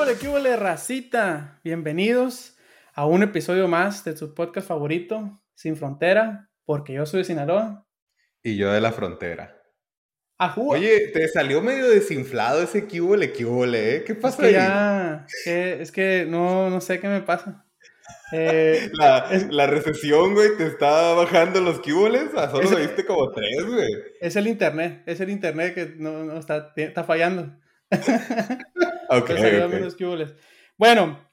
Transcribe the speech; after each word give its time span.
huele, 0.00 0.16
qué 0.18 0.28
huele, 0.28 0.56
racita? 0.56 1.60
Bienvenidos 1.64 2.56
a 2.94 3.06
un 3.06 3.22
episodio 3.22 3.68
más 3.68 4.04
de 4.04 4.16
su 4.16 4.34
podcast 4.34 4.66
favorito, 4.68 5.42
Sin 5.54 5.76
Frontera, 5.76 6.48
porque 6.64 6.94
yo 6.94 7.06
soy 7.06 7.18
de 7.20 7.24
Sinaloa. 7.24 7.86
Y 8.42 8.56
yo 8.56 8.72
de 8.72 8.80
la 8.80 8.92
frontera. 8.92 9.56
Ajú. 10.38 10.72
Oye, 10.72 11.08
te 11.08 11.28
salió 11.28 11.60
medio 11.60 11.88
desinflado 11.90 12.62
ese 12.62 12.86
cubole, 12.88 13.32
cubole, 13.32 13.96
¿eh? 13.96 14.04
¿Qué 14.04 14.12
es 14.12 14.18
pasa 14.18 14.38
que 14.40 14.46
ahí? 14.48 14.52
ya, 14.54 15.26
que- 15.44 15.82
es 15.82 15.92
que 15.92 16.26
no, 16.26 16.70
no 16.70 16.80
sé 16.80 16.98
qué 17.00 17.08
me 17.08 17.20
pasa. 17.22 17.66
Eh, 18.32 18.90
La, 18.92 19.26
es- 19.32 19.48
la 19.52 19.66
recesión, 19.66 20.34
güey, 20.34 20.56
te 20.56 20.64
está 20.66 21.14
bajando 21.14 21.60
los 21.60 21.80
cuboles. 21.80 22.32
A 22.36 22.48
solo 22.48 22.76
diste 22.78 23.04
como 23.04 23.28
tres, 23.32 23.66
güey. 23.66 23.88
es 24.20 24.36
el 24.36 24.46
internet, 24.46 25.02
es 25.06 25.20
el 25.20 25.30
internet 25.30 25.74
que 25.74 25.94
no, 25.96 26.22
no 26.24 26.38
está, 26.38 26.72
está 26.76 27.02
fallando. 27.02 27.52
Ok, 29.12 29.30
Entonces, 29.30 29.44
ayúdame 29.44 29.74
ok. 29.76 29.80
unos 29.82 29.96
cuboles. 29.96 30.34
Bueno, 30.78 31.30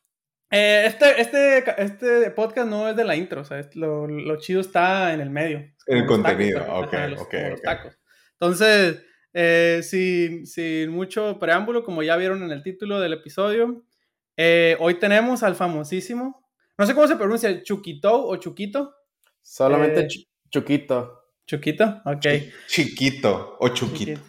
eh, 0.50 0.84
este, 0.88 1.22
este, 1.22 1.82
este 1.82 2.32
podcast 2.32 2.68
no 2.70 2.90
es 2.90 2.96
de 2.96 3.04
la 3.06 3.16
intro, 3.16 3.42
o 3.42 3.44
sea, 3.46 3.60
es- 3.60 3.76
lo, 3.76 4.08
lo 4.08 4.38
chido 4.40 4.62
está 4.62 5.14
en 5.14 5.22
el 5.22 5.30
medio. 5.30 5.60
En 5.86 5.98
el 5.98 6.02
tacos, 6.04 6.18
contenido, 6.24 6.62
ajá, 6.62 6.80
ok, 6.80 6.94
los- 7.10 7.22
ok, 7.22 7.34
los 7.52 7.62
tacos. 7.62 7.98
Entonces, 8.34 9.04
eh, 9.34 9.82
sin, 9.84 10.46
sin 10.48 10.90
mucho 10.90 11.38
preámbulo, 11.40 11.84
como 11.84 12.02
ya 12.04 12.16
vieron 12.18 12.44
en 12.44 12.52
el 12.52 12.64
título 12.64 13.00
del 13.00 13.14
episodio, 13.14 13.84
eh, 14.38 14.76
hoy 14.80 14.96
tenemos 14.96 15.44
al 15.44 15.56
famosísimo, 15.56 16.50
no 16.78 16.86
sé 16.86 16.94
cómo 16.94 17.08
se 17.08 17.16
pronuncia, 17.16 17.62
Chuquito 17.64 18.26
o 18.28 18.36
Chuquito. 18.38 18.94
Solamente 19.42 20.02
Eh, 20.02 20.08
Chu- 20.08 20.28
Chuquito. 20.50 21.14
Chuquito, 21.46 22.02
ok. 22.06 22.26
Chiquito 22.68 23.56
o 23.60 23.70
chuquito. 23.70 23.98
Chiquito. 23.98 24.22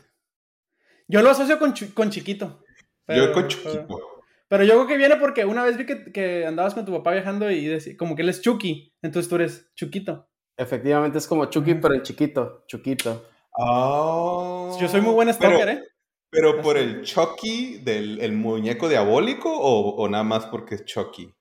Yo 1.09 1.23
lo 1.23 1.31
asocio 1.31 1.59
con, 1.59 1.75
con 1.95 2.11
chiquito. 2.11 2.63
Yo 3.09 3.33
con 3.33 3.47
pero- 3.47 3.49
chiquito. 3.49 4.01
Pero 4.49 4.65
yo 4.65 4.75
creo 4.75 4.87
que 4.87 4.97
viene 4.97 5.17
porque 5.17 5.45
una 5.45 5.63
vez 5.63 5.77
vi 5.77 5.85
que, 5.85 6.11
que 6.11 6.47
andabas 6.47 6.73
con 6.73 6.87
tu 6.87 6.93
papá 6.93 7.13
viajando 7.13 7.51
y 7.51 7.67
decía, 7.67 7.95
como 7.99 8.17
que 8.17 8.23
él 8.23 8.31
es 8.31 8.41
Chucky, 8.41 8.95
entonces 9.03 9.29
tú 9.29 9.37
eres 9.37 9.71
Chuquito. 9.75 10.27
Efectivamente 10.57 11.19
es 11.19 11.27
como 11.27 11.45
Chucky, 11.47 11.75
pero 11.75 11.95
en 11.95 12.03
chiquito. 12.03 12.65
Chuquito. 12.67 13.27
Ah. 13.59 14.75
Yo 14.81 14.89
soy 14.89 15.03
muy 15.03 15.13
buen 15.13 15.33
stalker, 15.33 15.59
pero, 15.59 15.71
¿eh? 15.71 15.85
Pero 16.31 16.63
por 16.63 16.79
el 16.79 17.03
Chucky 17.03 17.79
del 17.79 18.21
el 18.21 18.33
muñeco 18.33 18.89
diabólico 18.89 19.51
o, 19.53 19.97
o 19.97 20.09
nada 20.09 20.25
más 20.25 20.47
porque 20.47 20.77
es 20.77 20.85
Chucky. 20.85 21.33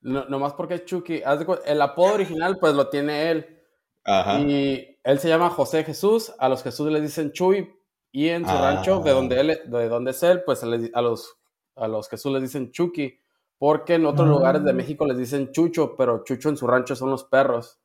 No, 0.00 0.24
nomás 0.26 0.54
porque 0.54 0.74
es 0.74 0.84
Chucky. 0.84 1.22
El 1.66 1.82
apodo 1.82 2.14
original, 2.14 2.56
pues 2.60 2.74
lo 2.74 2.88
tiene 2.88 3.30
él. 3.30 3.46
Ajá. 4.04 4.40
Y 4.40 4.98
él 5.02 5.18
se 5.18 5.28
llama 5.28 5.50
José 5.50 5.84
Jesús. 5.84 6.32
A 6.38 6.48
los 6.48 6.62
Jesús 6.62 6.90
les 6.90 7.02
dicen 7.02 7.32
Chuy. 7.32 7.72
Y 8.16 8.30
en 8.30 8.44
su 8.44 8.50
Ah. 8.50 8.72
rancho, 8.72 9.00
de 9.00 9.10
donde, 9.10 9.40
él, 9.40 9.60
de 9.66 9.88
donde 9.88 10.12
es 10.12 10.22
él, 10.22 10.42
pues 10.46 10.62
a 10.62 10.66
los, 11.02 11.36
a 11.74 11.86
los 11.88 12.08
Jesús 12.08 12.32
les 12.32 12.42
dicen 12.42 12.70
Chucky. 12.72 13.20
Porque 13.58 13.94
en 13.94 14.06
otros 14.06 14.26
Ah. 14.26 14.30
lugares 14.30 14.64
de 14.64 14.72
México 14.72 15.04
les 15.06 15.18
dicen 15.18 15.50
Chucho, 15.52 15.94
pero 15.96 16.24
Chucho 16.24 16.48
en 16.48 16.56
su 16.56 16.66
rancho 16.66 16.96
son 16.96 17.10
los 17.10 17.24
perros. 17.24 17.78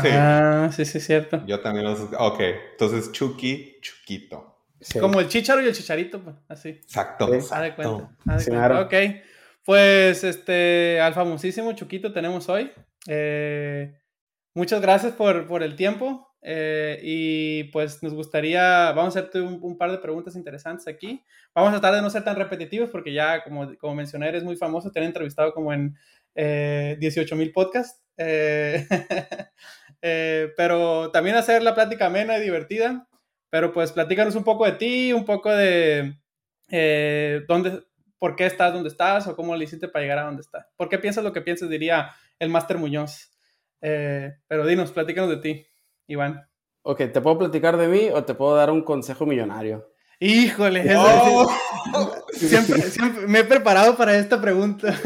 Sí. 0.00 0.08
Ah, 0.10 0.70
sí, 0.72 0.84
sí, 0.86 1.00
cierto. 1.00 1.42
Yo 1.46 1.60
también 1.60 1.84
los. 1.84 2.00
Ok, 2.18 2.40
entonces 2.72 3.12
Chucky, 3.12 3.76
Chuquito. 3.82 4.56
Sí. 4.80 4.98
Como 4.98 5.20
el 5.20 5.28
chicharo 5.28 5.60
y 5.62 5.66
el 5.66 5.74
chicharito, 5.74 6.18
pues, 6.22 6.34
así. 6.48 6.70
Exacto, 6.70 7.26
Sí. 7.28 7.34
Exacto. 7.34 7.76
cuenta. 7.76 8.16
haz 8.26 8.38
de 8.38 8.44
Sí, 8.44 8.50
cuenta. 8.50 8.68
claro. 8.68 8.80
Ok. 8.86 8.94
Pues, 9.66 10.24
este, 10.24 10.98
al 11.00 11.12
famosísimo 11.14 11.72
Chuquito 11.74 12.12
tenemos 12.12 12.48
hoy. 12.48 12.70
Eh, 13.06 13.98
muchas 14.54 14.80
gracias 14.80 15.12
por, 15.12 15.46
por 15.46 15.62
el 15.62 15.76
tiempo. 15.76 16.31
Eh, 16.42 16.98
y 17.02 17.64
pues 17.64 18.02
nos 18.02 18.14
gustaría, 18.14 18.92
vamos 18.92 19.16
a 19.16 19.20
hacerte 19.20 19.40
un, 19.40 19.58
un 19.62 19.78
par 19.78 19.90
de 19.90 19.98
preguntas 19.98 20.36
interesantes 20.36 20.86
aquí. 20.88 21.22
Vamos 21.54 21.70
a 21.70 21.80
tratar 21.80 21.94
de 21.94 22.02
no 22.02 22.10
ser 22.10 22.24
tan 22.24 22.36
repetitivos 22.36 22.90
porque 22.90 23.12
ya, 23.12 23.42
como, 23.44 23.76
como 23.78 23.94
mencioné, 23.94 24.28
eres 24.28 24.44
muy 24.44 24.56
famoso. 24.56 24.90
Te 24.90 25.00
han 25.00 25.06
entrevistado 25.06 25.52
como 25.52 25.72
en 25.72 25.96
eh, 26.34 26.96
18 26.98 27.36
mil 27.36 27.52
podcasts. 27.52 28.02
Eh, 28.16 28.86
eh, 30.02 30.50
pero 30.56 31.10
también 31.12 31.36
hacer 31.36 31.62
la 31.62 31.74
plática 31.74 32.06
amena 32.06 32.36
y 32.38 32.42
divertida. 32.42 33.08
Pero 33.50 33.72
pues 33.72 33.92
platícanos 33.92 34.34
un 34.34 34.44
poco 34.44 34.64
de 34.64 34.72
ti, 34.72 35.12
un 35.12 35.26
poco 35.26 35.50
de 35.50 36.16
eh, 36.70 37.42
dónde, 37.46 37.82
por 38.18 38.34
qué 38.34 38.46
estás 38.46 38.72
donde 38.72 38.88
estás 38.88 39.26
o 39.26 39.36
cómo 39.36 39.54
le 39.54 39.64
hiciste 39.64 39.88
para 39.88 40.02
llegar 40.02 40.18
a 40.20 40.24
donde 40.24 40.40
estás. 40.40 40.66
¿Por 40.76 40.88
qué 40.88 40.98
piensas 40.98 41.22
lo 41.22 41.34
que 41.34 41.42
piensas? 41.42 41.68
Diría 41.68 42.12
el 42.38 42.48
Máster 42.48 42.78
Muñoz. 42.78 43.30
Eh, 43.82 44.32
pero 44.48 44.66
dinos, 44.66 44.92
platícanos 44.92 45.28
de 45.28 45.36
ti, 45.36 45.66
Iván. 46.06 46.46
Ok, 46.82 46.98
¿te 47.12 47.20
puedo 47.20 47.38
platicar 47.38 47.76
de 47.76 47.88
mí 47.88 48.08
o 48.12 48.24
te 48.24 48.34
puedo 48.34 48.56
dar 48.56 48.70
un 48.70 48.82
consejo 48.82 49.24
millonario? 49.26 49.88
Híjole, 50.20 50.80
es- 50.80 50.96
¡Oh! 50.98 51.50
siempre, 52.32 52.80
siempre 52.82 53.26
me 53.26 53.40
he 53.40 53.44
preparado 53.44 53.96
para 53.96 54.16
esta 54.16 54.40
pregunta. 54.40 54.92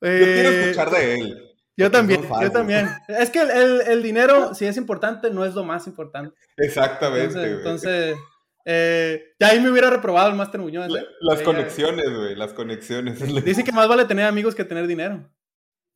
Yo 0.00 0.08
quiero 0.08 0.50
Eh, 0.50 0.60
escuchar 0.70 0.90
de 0.90 1.14
él. 1.14 1.40
Yo 1.76 1.90
también, 1.90 2.22
yo 2.40 2.52
también. 2.52 2.88
Es 3.08 3.30
que 3.30 3.40
el, 3.40 3.50
el- 3.50 3.80
el 3.88 4.02
dinero, 4.02 4.54
si 4.54 4.64
es 4.66 4.76
importante, 4.76 5.30
no 5.30 5.44
es 5.44 5.54
lo 5.54 5.64
más 5.64 5.86
importante. 5.88 6.36
Exactamente, 6.56 7.24
Entonces, 7.42 7.56
entonces 7.58 8.16
eh, 8.64 9.24
ya 9.40 9.48
ahí 9.48 9.60
me 9.60 9.70
hubiera 9.70 9.90
reprobado 9.90 10.28
el 10.30 10.36
Máster 10.36 10.60
Muñoz. 10.60 10.86
¿eh? 10.96 11.04
las 11.20 11.38
ya- 11.40 11.44
conexiones, 11.44 12.04
güey, 12.16 12.36
las 12.36 12.52
conexiones. 12.52 13.18
Dice 13.44 13.64
que 13.64 13.72
más 13.72 13.88
vale 13.88 14.04
tener 14.04 14.26
amigos 14.26 14.54
que 14.54 14.64
tener 14.64 14.86
dinero. 14.86 15.28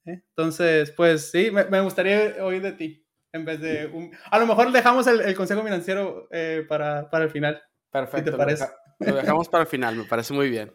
¿Eh? 0.08 0.22
Entonces, 0.30 0.90
pues 0.92 1.30
sí, 1.30 1.50
me, 1.50 1.64
me 1.64 1.80
gustaría 1.80 2.36
oír 2.44 2.62
de 2.62 2.72
ti. 2.72 3.04
En 3.32 3.44
vez 3.44 3.60
de 3.60 3.86
un... 3.86 4.10
A 4.30 4.38
lo 4.38 4.46
mejor 4.46 4.72
dejamos 4.72 5.06
el, 5.06 5.20
el 5.20 5.34
consejo 5.36 5.62
financiero 5.62 6.28
eh, 6.30 6.64
para, 6.68 7.10
para 7.10 7.24
el 7.24 7.30
final. 7.30 7.62
Perfecto. 7.90 8.24
¿Qué 8.24 8.30
te 8.30 8.36
parece? 8.36 8.64
Lo, 8.64 8.68
deja- 9.06 9.10
lo 9.12 9.16
dejamos 9.16 9.48
para 9.48 9.62
el 9.64 9.68
final, 9.68 9.96
me 9.96 10.04
parece 10.04 10.32
muy 10.34 10.48
bien. 10.48 10.72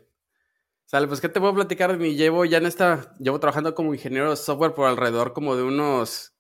Sale, 0.85 1.07
pues, 1.07 1.19
¿qué 1.21 1.29
te 1.29 1.39
puedo 1.39 1.55
platicar 1.55 1.91
de 1.91 1.97
mí? 1.97 2.15
Llevo 2.15 2.45
ya 2.45 2.59
en 2.59 2.65
esta, 2.67 3.13
llevo 3.19 3.39
trabajando 3.39 3.73
como 3.73 3.93
ingeniero 3.93 4.29
de 4.29 4.35
software 4.35 4.73
por 4.73 4.87
alrededor 4.87 5.33
como 5.33 5.55
de 5.55 5.63
unos 5.63 6.33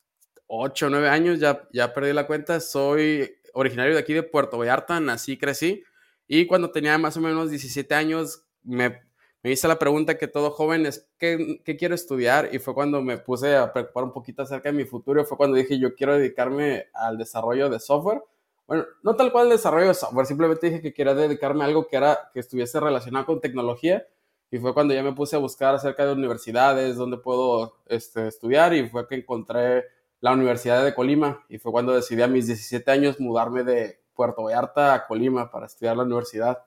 8 0.47 0.87
o 0.87 0.89
9 0.89 1.09
años, 1.09 1.39
ya, 1.39 1.67
ya 1.73 1.93
perdí 1.93 2.13
la 2.13 2.27
cuenta. 2.27 2.59
Soy 2.59 3.33
originario 3.53 3.93
de 3.93 3.99
aquí 3.99 4.13
de 4.13 4.21
Puerto 4.23 4.57
Vallarta, 4.59 4.99
nací 4.99 5.37
crecí. 5.37 5.83
Y 6.27 6.45
cuando 6.45 6.71
tenía 6.71 6.97
más 6.99 7.17
o 7.17 7.21
menos 7.21 7.49
17 7.49 7.95
años, 7.95 8.45
me, 8.61 9.01
me 9.43 9.51
hice 9.51 9.67
la 9.67 9.77
pregunta 9.77 10.17
que 10.17 10.29
todo 10.29 10.51
joven 10.51 10.85
es, 10.85 11.09
¿qué, 11.19 11.61
¿qué 11.65 11.75
quiero 11.75 11.93
estudiar? 11.95 12.49
Y 12.53 12.59
fue 12.59 12.73
cuando 12.73 13.01
me 13.01 13.17
puse 13.17 13.57
a 13.57 13.73
preocupar 13.73 14.05
un 14.05 14.13
poquito 14.13 14.41
acerca 14.41 14.71
de 14.71 14.77
mi 14.77 14.85
futuro. 14.85 15.25
Fue 15.25 15.35
cuando 15.35 15.57
dije, 15.57 15.77
yo 15.77 15.95
quiero 15.95 16.17
dedicarme 16.17 16.85
al 16.93 17.17
desarrollo 17.17 17.69
de 17.69 17.81
software. 17.81 18.23
Bueno, 18.65 18.85
no 19.03 19.17
tal 19.17 19.33
cual 19.33 19.47
el 19.47 19.57
desarrollo 19.57 19.89
de 19.89 19.95
software, 19.95 20.25
simplemente 20.25 20.67
dije 20.67 20.81
que 20.81 20.93
quería 20.93 21.13
dedicarme 21.13 21.65
a 21.65 21.67
algo 21.67 21.87
que, 21.87 21.97
era, 21.97 22.31
que 22.33 22.39
estuviese 22.39 22.79
relacionado 22.79 23.25
con 23.25 23.41
tecnología. 23.41 24.07
Y 24.49 24.59
fue 24.59 24.73
cuando 24.73 24.93
ya 24.93 25.03
me 25.03 25.11
puse 25.11 25.35
a 25.35 25.39
buscar 25.39 25.75
acerca 25.75 26.05
de 26.05 26.13
universidades, 26.13 26.95
donde 26.95 27.17
puedo 27.17 27.79
este, 27.87 28.29
estudiar. 28.29 28.73
Y 28.73 28.87
fue 28.87 29.05
que 29.09 29.15
encontré 29.15 29.83
la 30.21 30.31
Universidad 30.31 30.85
de 30.85 30.95
Colima. 30.95 31.45
Y 31.49 31.57
fue 31.57 31.73
cuando 31.73 31.93
decidí 31.93 32.21
a 32.21 32.27
mis 32.29 32.47
17 32.47 32.89
años 32.89 33.19
mudarme 33.19 33.65
de 33.65 33.99
Puerto 34.13 34.43
Vallarta 34.43 34.93
a 34.93 35.05
Colima 35.05 35.51
para 35.51 35.65
estudiar 35.65 35.97
la 35.97 36.03
universidad. 36.03 36.65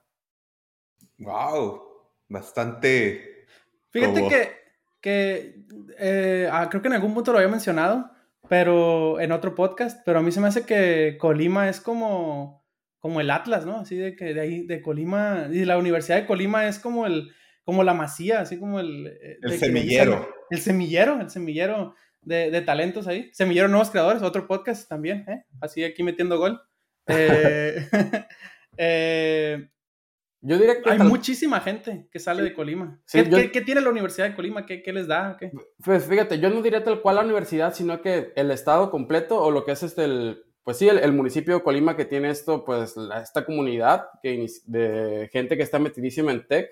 Wow, 1.19 1.86
bastante. 2.29 3.47
Fíjate 3.91 4.29
que, 4.29 4.53
que 5.01 5.55
eh, 5.99 6.49
ah, 6.51 6.69
creo 6.71 6.83
que 6.83 6.89
en 6.89 6.95
algún 6.95 7.15
punto 7.15 7.33
lo 7.33 7.39
había 7.39 7.51
mencionado, 7.51 8.11
pero 8.49 9.21
en 9.21 9.33
otro 9.33 9.55
podcast, 9.55 10.01
pero 10.05 10.19
a 10.19 10.23
mí 10.23 10.31
se 10.33 10.41
me 10.41 10.49
hace 10.49 10.65
que 10.67 11.17
Colima 11.19 11.69
es 11.69 11.81
como, 11.81 12.65
como 12.99 13.21
el 13.21 13.31
Atlas, 13.31 13.65
¿no? 13.67 13.79
Así 13.79 13.97
de 13.97 14.15
que 14.17 14.35
de 14.35 14.41
ahí, 14.41 14.67
de 14.67 14.83
Colima, 14.83 15.49
y 15.51 15.65
la 15.65 15.79
Universidad 15.79 16.17
de 16.17 16.27
Colima 16.27 16.67
es 16.69 16.79
como 16.79 17.07
el, 17.07 17.31
como 17.65 17.83
la 17.83 17.95
masía, 17.95 18.41
así 18.41 18.59
como 18.59 18.79
el... 18.81 19.07
eh, 19.07 19.39
El 19.43 19.51
que- 19.53 19.59
semillero. 19.59 20.29
El 20.51 20.61
semillero, 20.61 21.21
el 21.21 21.31
semillero 21.31 21.95
de, 22.23 22.51
de 22.53 22.61
talentos 22.63 23.07
ahí. 23.09 23.31
Semillero 23.33 23.67
Nuevos 23.69 23.91
Creadores, 23.91 24.23
otro 24.23 24.47
podcast 24.47 24.89
también, 24.89 25.25
¿eh? 25.29 25.45
Así 25.61 25.83
aquí 25.85 26.03
metiendo 26.03 26.39
gol. 26.39 26.61
Eh, 27.09 27.87
eh, 28.77 29.69
Yo 30.47 30.59
diría 30.59 30.81
que 30.83 30.91
hay 30.91 30.99
tal- 30.99 31.09
muchísima 31.09 31.61
gente 31.61 32.07
que 32.11 32.19
sale 32.19 32.43
de 32.43 32.55
Colima. 32.55 33.01
Sí, 33.05 33.23
¿Qué, 33.25 33.31
yo- 33.31 33.37
qué- 33.39 33.51
qué 33.51 33.61
tiene 33.63 33.81
la 33.81 33.91
Universidad 33.91 34.29
de 34.29 34.37
Colima? 34.37 34.65
¿Qué, 34.65 34.83
qué 34.83 34.93
les 34.93 35.07
da? 35.09 35.37
qué? 35.39 35.51
Pues 35.85 36.05
fíjate, 36.05 36.39
yo 36.39 36.51
no 36.51 36.63
diría 36.63 36.85
tal 36.85 37.01
cual 37.03 37.17
la 37.17 37.23
universidad, 37.25 37.75
sino 37.75 38.01
que 38.01 38.33
el 38.37 38.51
estado 38.51 38.91
completo 38.91 39.41
o 39.43 39.51
lo 39.51 39.65
que 39.65 39.73
es 39.73 39.83
este, 39.83 40.05
el, 40.05 40.45
pues 40.63 40.77
sí, 40.77 40.89
el, 40.89 40.99
el 40.99 41.13
municipio 41.13 41.55
de 41.57 41.63
Colima 41.63 41.97
que 41.97 42.05
tiene 42.05 42.31
esto, 42.31 42.65
pues 42.65 42.97
la- 42.97 43.21
esta 43.23 43.45
comunidad 43.45 44.07
que, 44.23 44.47
de 44.67 45.29
gente 45.33 45.57
que 45.57 45.63
está 45.65 45.79
metidísima 45.79 46.31
en 46.33 46.47
tech, 46.47 46.71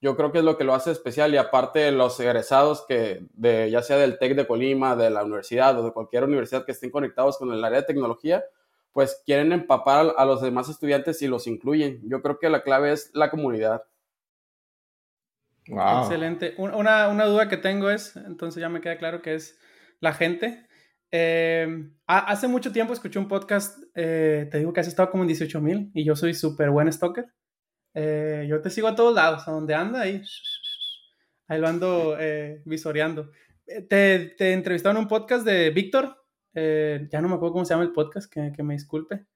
yo 0.00 0.16
creo 0.16 0.30
que 0.32 0.38
es 0.38 0.44
lo 0.44 0.58
que 0.58 0.64
lo 0.64 0.74
hace 0.74 0.90
especial 0.90 1.32
y 1.32 1.36
aparte 1.38 1.90
los 1.92 2.18
egresados 2.20 2.84
que, 2.86 3.20
de, 3.32 3.70
ya 3.70 3.82
sea 3.82 3.96
del 3.96 4.18
tech 4.18 4.34
de 4.34 4.46
Colima, 4.46 4.94
de 4.96 5.10
la 5.10 5.24
universidad 5.24 5.78
o 5.78 5.84
de 5.84 5.92
cualquier 5.92 6.24
universidad 6.24 6.64
que 6.66 6.72
estén 6.72 6.90
conectados 6.90 7.38
con 7.38 7.52
el 7.52 7.64
área 7.64 7.80
de 7.80 7.86
tecnología, 7.86 8.44
pues 8.96 9.22
quieren 9.26 9.52
empapar 9.52 10.14
a 10.16 10.24
los 10.24 10.40
demás 10.40 10.70
estudiantes 10.70 11.20
y 11.20 11.26
los 11.28 11.46
incluyen. 11.46 12.00
Yo 12.08 12.22
creo 12.22 12.38
que 12.38 12.48
la 12.48 12.62
clave 12.62 12.92
es 12.92 13.10
la 13.12 13.28
comunidad. 13.30 13.82
Wow. 15.68 16.00
Excelente. 16.04 16.54
Un- 16.56 16.72
Una, 16.74 17.08
una 17.08 17.26
duda 17.26 17.46
que 17.46 17.58
tengo 17.58 17.90
es, 17.90 18.16
entonces 18.16 18.58
ya 18.58 18.70
me 18.70 18.80
queda 18.80 18.96
claro 18.96 19.20
que 19.20 19.34
es 19.34 19.58
la 20.00 20.14
gente. 20.14 20.66
Eh, 21.10 21.90
ha- 22.06 22.30
hace 22.30 22.48
mucho 22.48 22.72
tiempo 22.72 22.94
escuché 22.94 23.18
un 23.18 23.28
podcast, 23.28 23.78
eh, 23.94 24.48
te 24.50 24.58
digo 24.60 24.72
que 24.72 24.80
has 24.80 24.88
estado 24.88 25.10
como 25.10 25.24
en 25.24 25.28
18 25.28 25.60
mil 25.60 25.90
y 25.92 26.02
yo 26.02 26.16
soy 26.16 26.32
súper 26.32 26.70
buen 26.70 26.90
stalker. 26.90 27.26
Eh, 27.92 28.46
yo 28.48 28.62
te 28.62 28.70
sigo 28.70 28.88
a 28.88 28.94
todos 28.94 29.14
lados, 29.14 29.46
a 29.46 29.50
donde 29.50 29.74
anda, 29.74 30.00
ahí, 30.00 30.22
ahí 31.48 31.60
lo 31.60 31.68
ando 31.68 32.16
eh, 32.18 32.62
visoreando. 32.64 33.30
Te, 33.90 34.34
te 34.38 34.54
entrevistaron 34.54 34.96
en 34.96 35.02
un 35.02 35.08
podcast 35.08 35.44
de 35.44 35.68
Víctor, 35.68 36.16
ya 36.56 37.20
no 37.20 37.28
me 37.28 37.34
acuerdo 37.34 37.52
cómo 37.52 37.64
se 37.64 37.74
llama 37.74 37.84
el 37.84 37.92
podcast, 37.92 38.32
que, 38.32 38.52
que 38.54 38.62
me 38.62 38.74
disculpe. 38.74 39.26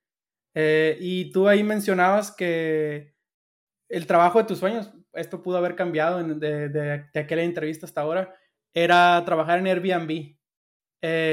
y 0.55 1.31
tú 1.33 1.49
ahí 1.49 1.63
mencionabas 1.63 2.33
que 2.33 3.15
el 3.89 4.07
trabajo 4.07 4.39
de 4.39 4.45
tus 4.45 4.59
sueños, 4.59 4.93
esto 5.13 5.43
pudo 5.43 5.59
haber 5.59 5.77
cambiado 5.77 6.23
de, 6.23 6.69
de, 6.69 7.05
de, 7.13 7.21
aquella 7.21 7.43
entrevista 7.43 7.87
hasta 7.87 8.01
ahora, 8.01 8.35
era 8.73 9.23
trabajar 9.25 9.59
en 9.59 9.67
Airbnb. 9.67 10.37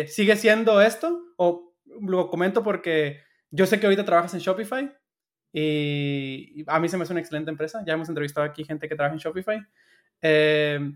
¿Sigue 0.07 0.35
siendo 0.35 0.81
esto? 0.81 1.21
O 1.37 1.75
lo 2.01 2.29
comento 2.29 2.63
porque 2.63 3.21
yo 3.51 3.65
sé 3.65 3.79
que 3.79 3.85
ahorita 3.85 4.05
trabajas 4.05 4.33
en 4.33 4.39
Shopify 4.39 4.91
y 5.53 6.63
a 6.67 6.79
mí 6.79 6.89
se 6.89 6.97
me 6.97 7.03
hace 7.03 7.13
una 7.13 7.21
excelente 7.21 7.49
empresa. 7.49 7.83
Ya 7.85 7.93
hemos 7.93 8.09
entrevistado 8.09 8.45
aquí 8.45 8.63
gente 8.63 8.87
que 8.87 8.95
trabaja 8.95 9.15
en 9.15 9.19
Shopify. 9.19 9.65
Eh, 10.21 10.91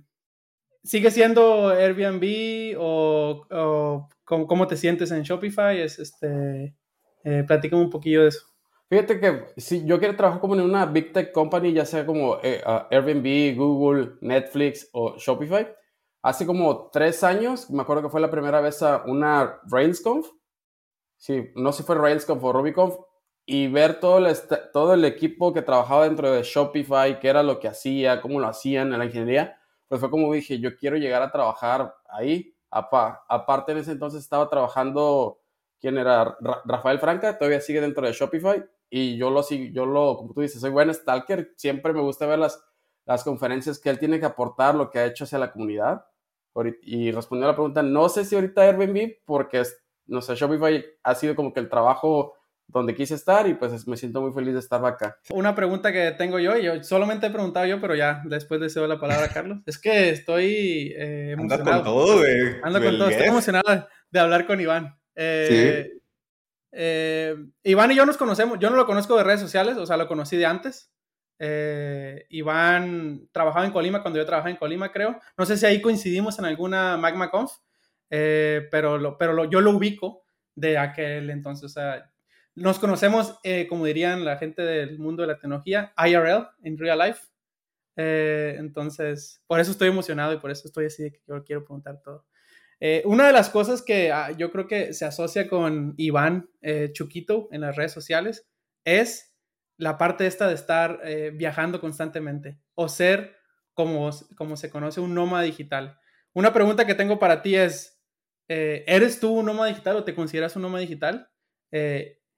¿Sigue 0.84 1.12
siendo 1.12 1.70
Airbnb 1.70 2.76
o, 2.80 3.48
o 3.50 4.10
¿cómo, 4.48 4.68
te 4.68 4.78
sientes 4.78 5.12
en 5.12 5.24
Shopify? 5.24 5.82
Es, 5.82 6.00
este, 6.00 6.76
eh, 7.24 7.44
platícame 7.46 7.82
un 7.82 7.90
poquillo 7.90 8.24
de 8.24 8.30
eso. 8.30 8.48
Fíjate 8.90 9.20
que 9.20 9.46
si 9.58 9.86
yo 9.86 10.00
quiero 10.00 10.16
trabajar 10.16 10.42
como 10.42 10.56
en 10.56 10.62
una 10.62 10.86
Big 10.86 11.14
Tech 11.14 11.32
Company, 11.32 11.74
ya 11.74 11.86
sea 11.86 12.06
como 12.06 12.38
eh, 12.44 12.62
Airbnb, 12.90 13.56
Google, 13.58 14.14
Netflix 14.22 14.90
o 14.92 15.18
Shopify, 15.18 15.68
hace 16.22 16.46
como 16.46 16.90
tres 16.92 17.24
años, 17.24 17.70
me 17.70 17.82
acuerdo 17.82 18.04
que 18.04 18.10
fue 18.10 18.22
la 18.22 18.32
primera 18.32 18.60
vez 18.62 18.82
a 18.82 19.04
una 19.06 19.60
RailsConf, 19.70 20.28
sí, 21.18 21.52
no 21.56 21.72
sé 21.72 21.84
si 21.84 21.88
fue 21.88 21.96
RailsConf 21.96 22.44
o 22.44 22.54
RubyConf, 22.54 22.96
y 23.46 23.68
ver 23.68 24.00
todo 24.00 24.18
el, 24.18 24.36
todo 24.72 24.94
el 24.94 25.06
equipo 25.06 25.54
que 25.54 25.62
trabajaba 25.62 26.04
dentro 26.06 26.32
de 26.32 26.44
Shopify, 26.44 27.20
qué 27.20 27.30
era 27.30 27.44
lo 27.44 27.60
que 27.60 27.68
hacía, 27.68 28.22
cómo 28.22 28.40
lo 28.40 28.48
hacían 28.48 28.94
en 28.94 29.00
la 29.00 29.06
ingeniería, 29.06 29.58
pues 29.88 30.00
fue 30.00 30.10
como 30.10 30.32
dije, 30.32 30.60
yo 30.60 30.76
quiero 30.78 30.96
llegar 30.96 31.22
a 31.22 31.32
trabajar 31.32 31.94
ahí. 32.10 32.51
Aparte 32.72 33.74
en 33.74 33.80
ese 33.80 33.92
entonces 33.92 34.22
estaba 34.24 34.50
trabajando, 34.50 35.42
¿quién 35.80 35.98
era? 35.98 36.38
Rafael 36.66 37.00
Franca, 37.00 37.38
todavía 37.38 37.62
sigue 37.62 37.82
dentro 37.82 38.08
de 38.08 38.14
Shopify 38.14 38.64
y 38.90 39.18
yo 39.18 39.30
lo 39.30 39.44
sigo, 39.44 39.72
yo 39.74 39.86
lo, 39.86 40.18
como 40.18 40.34
tú 40.34 40.42
dices, 40.42 40.62
soy 40.62 40.72
buen 40.72 40.94
stalker, 40.94 41.54
siempre 41.58 41.94
me 41.94 42.02
gusta 42.02 42.26
ver 42.26 42.40
las, 42.40 42.64
las 43.06 43.24
conferencias 43.24 43.80
que 43.80 43.90
él 43.90 44.00
tiene 44.00 44.20
que 44.20 44.26
aportar, 44.26 44.76
lo 44.76 44.90
que 44.90 45.00
ha 45.00 45.06
hecho 45.06 45.24
hacia 45.24 45.40
la 45.40 45.52
comunidad. 45.52 46.06
Y 46.82 47.12
respondió 47.12 47.46
a 47.46 47.52
la 47.52 47.56
pregunta, 47.56 47.82
no 47.82 48.10
sé 48.10 48.26
si 48.26 48.36
ahorita 48.36 48.62
Airbnb, 48.62 49.20
porque, 49.26 49.64
no 50.08 50.22
sé, 50.22 50.36
Shopify 50.36 50.84
ha 51.04 51.16
sido 51.16 51.36
como 51.36 51.54
que 51.54 51.62
el 51.62 51.70
trabajo 51.70 52.34
donde 52.68 52.96
quise 52.96 53.16
estar 53.16 53.48
y 53.48 53.54
pues 53.54 53.88
me 53.88 53.98
siento 53.98 54.22
muy 54.22 54.32
feliz 54.32 54.54
de 54.54 54.60
estar 54.60 54.84
acá. 54.86 55.18
Una 55.30 55.54
pregunta 55.54 55.92
que 55.92 56.12
tengo 56.12 56.40
yo, 56.40 56.58
y 56.58 56.64
yo 56.64 56.84
solamente 56.84 57.28
he 57.28 57.32
preguntado 57.32 57.66
yo, 57.66 57.82
pero 57.82 57.96
ya 57.96 58.22
después 58.26 58.62
le 58.62 58.70
cedo 58.70 58.88
la 58.88 59.00
palabra 59.00 59.26
a 59.26 59.34
Carlos, 59.34 59.60
es 59.66 59.78
que 59.78 60.10
estoy 60.10 60.94
eh, 60.98 61.32
emocionado. 61.34 61.72
Anda 61.72 61.84
con 61.84 61.84
todo, 61.84 62.18
güey. 62.20 62.56
Ando 62.64 62.82
con 62.82 62.98
todo, 62.98 63.10
estoy 63.10 63.28
emocionado 63.28 63.88
de 64.10 64.20
hablar 64.20 64.48
con 64.48 64.62
Iván. 64.62 64.98
Eh, 65.16 65.90
sí. 65.92 66.02
Eh, 66.74 67.36
Iván 67.64 67.92
y 67.92 67.96
yo 67.96 68.06
nos 68.06 68.18
conocemos, 68.18 68.58
yo 68.60 68.70
no 68.70 68.78
lo 68.78 68.86
conozco 68.86 69.18
de 69.18 69.24
redes 69.26 69.42
sociales, 69.42 69.76
o 69.78 69.86
sea, 69.86 69.98
lo 69.98 70.08
conocí 70.08 70.38
de 70.38 70.46
antes. 70.46 70.94
Eh, 71.38 72.26
Iván 72.30 73.28
trabajaba 73.32 73.66
en 73.66 73.72
Colima 73.72 74.02
cuando 74.02 74.20
yo 74.20 74.26
trabajaba 74.26 74.52
en 74.52 74.58
Colima, 74.58 74.92
creo. 74.92 75.20
No 75.38 75.46
sé 75.46 75.58
si 75.58 75.66
ahí 75.66 75.82
coincidimos 75.82 76.40
en 76.40 76.46
alguna 76.46 76.96
MagmaConf, 76.98 77.52
pero, 78.08 78.98
lo, 78.98 79.18
pero 79.18 79.34
lo, 79.34 79.50
yo 79.50 79.60
lo 79.60 79.72
ubico 79.72 80.24
de 80.56 80.78
aquel 80.78 81.30
entonces. 81.30 81.66
O 81.66 81.70
sea, 81.70 82.10
nos 82.56 82.80
conocemos, 82.80 83.40
eh, 83.44 83.68
como 83.68 83.86
dirían 83.86 84.26
la 84.26 84.38
gente 84.38 84.62
del 84.62 85.00
mundo 85.00 85.22
de 85.22 85.28
la 85.28 85.40
tecnología, 85.40 85.94
IRL, 85.98 86.48
en 86.64 86.78
real 86.78 87.00
life. 87.00 87.22
Eh, 87.96 88.56
entonces, 88.58 89.42
por 89.48 89.60
eso 89.60 89.72
estoy 89.72 89.90
emocionado 89.90 90.34
y 90.34 90.38
por 90.38 90.52
eso 90.52 90.68
estoy 90.68 90.86
así 90.86 91.04
de 91.04 91.12
que 91.12 91.22
yo 91.28 91.44
quiero 91.44 91.64
preguntar 91.64 92.02
todo. 92.04 92.26
Eh, 92.80 93.04
una 93.06 93.28
de 93.28 93.34
las 93.34 93.50
cosas 93.50 93.82
que 93.82 94.12
ah, 94.12 94.32
yo 94.32 94.52
creo 94.52 94.68
que 94.68 94.94
se 94.94 95.06
asocia 95.06 95.48
con 95.48 95.94
Iván 95.98 96.50
Chuquito 96.94 97.48
en 97.52 97.62
las 97.62 97.76
redes 97.76 97.92
sociales 97.92 98.50
es 98.86 99.36
la 99.78 99.98
parte 99.98 100.26
esta 100.26 100.48
de 100.48 100.56
estar 100.56 101.00
viajando 101.34 101.80
constantemente 101.80 102.60
o 102.76 102.90
ser 102.90 103.36
como, 103.74 104.10
como 104.36 104.58
se 104.58 104.70
conoce 104.70 105.00
un 105.00 105.14
nómada 105.14 105.44
digital. 105.44 106.00
Una 106.34 106.54
pregunta 106.54 106.86
que 106.86 106.96
tengo 106.96 107.20
para 107.20 107.42
ti 107.44 107.56
es, 107.56 108.02
¿eres 108.48 109.20
tú 109.20 109.32
un 109.32 109.46
nómada 109.46 109.70
digital 109.70 109.98
o 109.98 110.04
te 110.04 110.16
consideras 110.16 110.56
un 110.56 110.64
nómada 110.64 110.82
digital? 110.82 111.30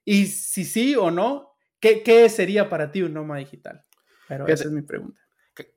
Y 0.06 0.28
si 0.28 0.66
sí 0.66 0.96
o 0.96 1.12
no, 1.12 1.56
¿qué, 1.80 2.04
qué 2.04 2.28
sería 2.30 2.70
para 2.70 2.92
ti 2.92 3.02
un 3.02 3.14
nómada 3.14 3.40
digital? 3.40 3.86
Pero 4.28 4.48
esa 4.48 4.66
es 4.66 4.72
mi 4.72 4.82
pregunta. 4.82 5.20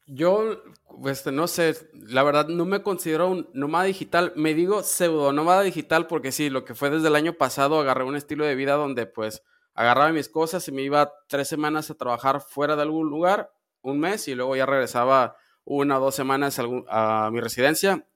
Yo, 0.07 0.63
pues 1.03 1.27
no 1.27 1.47
sé, 1.47 1.75
la 1.93 2.23
verdad 2.23 2.49
no 2.49 2.65
me 2.65 2.83
considero 2.83 3.29
un 3.29 3.51
nómada 3.53 3.85
digital, 3.85 4.33
me 4.35 4.55
digo 4.55 4.83
pseudo 4.83 5.33
nómada 5.33 5.63
digital 5.63 6.07
porque 6.07 6.33
sí, 6.33 6.49
lo 6.49 6.65
que 6.65 6.75
fue 6.75 6.89
desde 6.89 7.09
el 7.09 7.17
año 7.17 7.35
pasado 7.35 7.79
agarré 7.81 8.05
un 8.05 8.17
estilo 8.17 8.47
de 8.47 8.55
vida 8.55 8.75
donde 8.75 9.05
pues 9.07 9.43
agarraba 9.75 10.13
mis 10.13 10.31
cosas 10.31 10.67
y 10.69 10.73
me 10.73 10.83
iba 10.83 11.13
tres 11.29 11.49
semanas 11.49 11.91
a 11.91 11.95
trabajar 11.95 12.41
fuera 12.41 12.75
de 12.75 12.83
algún 12.83 13.11
lugar, 13.11 13.53
un 13.83 14.01
mes 14.01 14.29
y 14.29 14.35
luego 14.35 14.57
ya 14.57 14.65
regresaba 14.65 15.37
una 15.65 15.99
o 15.99 16.01
dos 16.01 16.15
semanas 16.15 16.59
a, 16.89 17.31
mi 17.31 17.41
residencia 17.41 18.07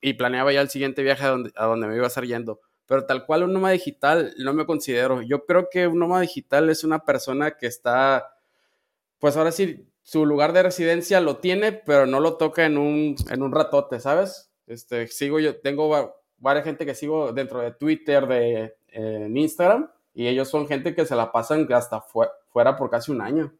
y 0.00 0.14
planeaba 0.14 0.52
ya 0.52 0.62
el 0.62 0.70
siguiente 0.70 1.02
viaje 1.02 1.24
a 1.24 1.28
donde, 1.28 1.52
a 1.56 1.66
donde 1.66 1.88
me 1.88 1.96
iba 1.96 2.04
a 2.04 2.08
estar 2.08 2.24
yendo 2.24 2.60
pero 2.92 3.06
tal 3.06 3.24
cual 3.24 3.44
un 3.44 3.54
nómada 3.54 3.72
digital 3.72 4.34
no 4.36 4.52
me 4.52 4.66
considero. 4.66 5.22
Yo 5.22 5.46
creo 5.46 5.70
que 5.70 5.86
un 5.86 5.98
nómada 5.98 6.20
digital 6.20 6.68
es 6.68 6.84
una 6.84 7.06
persona 7.06 7.52
que 7.52 7.66
está, 7.66 8.36
pues 9.18 9.34
ahora 9.34 9.50
sí, 9.50 9.88
su 10.02 10.26
lugar 10.26 10.52
de 10.52 10.64
residencia 10.64 11.18
lo 11.22 11.38
tiene, 11.38 11.72
pero 11.72 12.04
no 12.04 12.20
lo 12.20 12.36
toca 12.36 12.66
en 12.66 12.76
un, 12.76 13.16
en 13.30 13.42
un 13.42 13.50
ratote, 13.50 13.98
¿sabes? 13.98 14.52
Este, 14.66 15.08
sigo 15.08 15.40
yo, 15.40 15.58
tengo 15.58 16.18
varias 16.36 16.66
gente 16.66 16.84
que 16.84 16.94
sigo 16.94 17.32
dentro 17.32 17.60
de 17.60 17.72
Twitter, 17.72 18.26
de 18.26 18.76
en 18.88 19.38
Instagram, 19.38 19.90
y 20.12 20.26
ellos 20.26 20.50
son 20.50 20.68
gente 20.68 20.94
que 20.94 21.06
se 21.06 21.16
la 21.16 21.32
pasan 21.32 21.66
hasta 21.72 22.02
fuera 22.02 22.76
por 22.76 22.90
casi 22.90 23.10
un 23.10 23.22
año. 23.22 23.54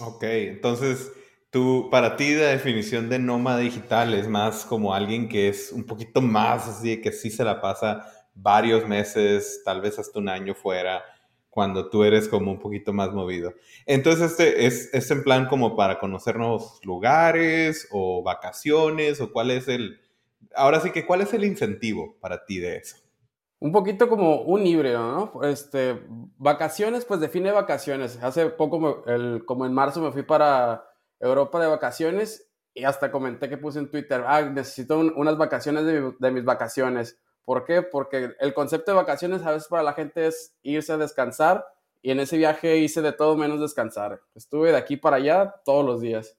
Ok, 0.00 0.22
entonces 0.22 1.12
Tú, 1.50 1.88
para 1.90 2.16
ti, 2.16 2.34
la 2.34 2.48
definición 2.48 3.08
de 3.08 3.18
nómada 3.18 3.58
digital 3.58 4.12
es 4.12 4.28
más 4.28 4.66
como 4.66 4.92
alguien 4.92 5.28
que 5.30 5.48
es 5.48 5.72
un 5.72 5.84
poquito 5.84 6.20
más 6.20 6.68
así, 6.68 7.00
que 7.00 7.10
sí 7.10 7.30
se 7.30 7.42
la 7.42 7.62
pasa 7.62 8.06
varios 8.34 8.86
meses, 8.86 9.62
tal 9.64 9.80
vez 9.80 9.98
hasta 9.98 10.18
un 10.18 10.28
año 10.28 10.54
fuera, 10.54 11.02
cuando 11.48 11.88
tú 11.88 12.04
eres 12.04 12.28
como 12.28 12.52
un 12.52 12.58
poquito 12.58 12.92
más 12.92 13.12
movido. 13.12 13.54
Entonces, 13.86 14.32
este 14.32 14.66
es, 14.66 14.92
es 14.92 15.10
en 15.10 15.24
plan 15.24 15.48
como 15.48 15.74
para 15.74 15.98
conocer 15.98 16.36
nuevos 16.36 16.80
lugares 16.84 17.88
o 17.90 18.22
vacaciones, 18.22 19.20
o 19.20 19.32
cuál 19.32 19.50
es 19.50 19.68
el. 19.68 20.00
Ahora 20.54 20.80
sí 20.80 20.90
que, 20.90 21.06
¿cuál 21.06 21.22
es 21.22 21.32
el 21.32 21.44
incentivo 21.44 22.16
para 22.20 22.44
ti 22.44 22.58
de 22.58 22.76
eso? 22.76 22.96
Un 23.58 23.72
poquito 23.72 24.08
como 24.08 24.42
un 24.42 24.66
híbrido, 24.66 25.32
¿no? 25.32 25.42
Este, 25.42 25.98
vacaciones, 26.36 27.04
pues 27.06 27.20
define 27.20 27.50
vacaciones. 27.50 28.22
Hace 28.22 28.50
poco, 28.50 29.02
el, 29.06 29.44
como 29.46 29.66
en 29.66 29.72
marzo, 29.72 30.00
me 30.00 30.12
fui 30.12 30.22
para 30.22 30.87
Europa 31.20 31.60
de 31.60 31.66
vacaciones 31.66 32.48
y 32.74 32.84
hasta 32.84 33.10
comenté 33.10 33.48
que 33.48 33.58
puse 33.58 33.78
en 33.78 33.90
Twitter, 33.90 34.22
ah, 34.26 34.42
necesito 34.42 34.98
unas 34.98 35.36
vacaciones 35.36 35.84
de, 35.84 36.30
mis 36.30 36.44
vacaciones. 36.44 37.18
¿Por 37.44 37.64
qué? 37.64 37.82
Porque 37.82 38.34
el 38.38 38.54
concepto 38.54 38.92
de 38.92 38.96
vacaciones 38.96 39.42
a 39.42 39.52
veces 39.52 39.68
para 39.68 39.82
la 39.82 39.94
gente 39.94 40.26
es 40.26 40.54
irse 40.62 40.92
a 40.92 40.96
descansar 40.96 41.66
y 42.02 42.10
en 42.10 42.20
ese 42.20 42.36
viaje 42.36 42.76
hice 42.76 43.02
de 43.02 43.12
todo 43.12 43.36
menos 43.36 43.60
descansar. 43.60 44.20
Estuve 44.34 44.70
de 44.70 44.76
aquí 44.76 44.96
para 44.96 45.16
allá 45.16 45.54
todos 45.64 45.84
los 45.84 46.00
días. 46.00 46.36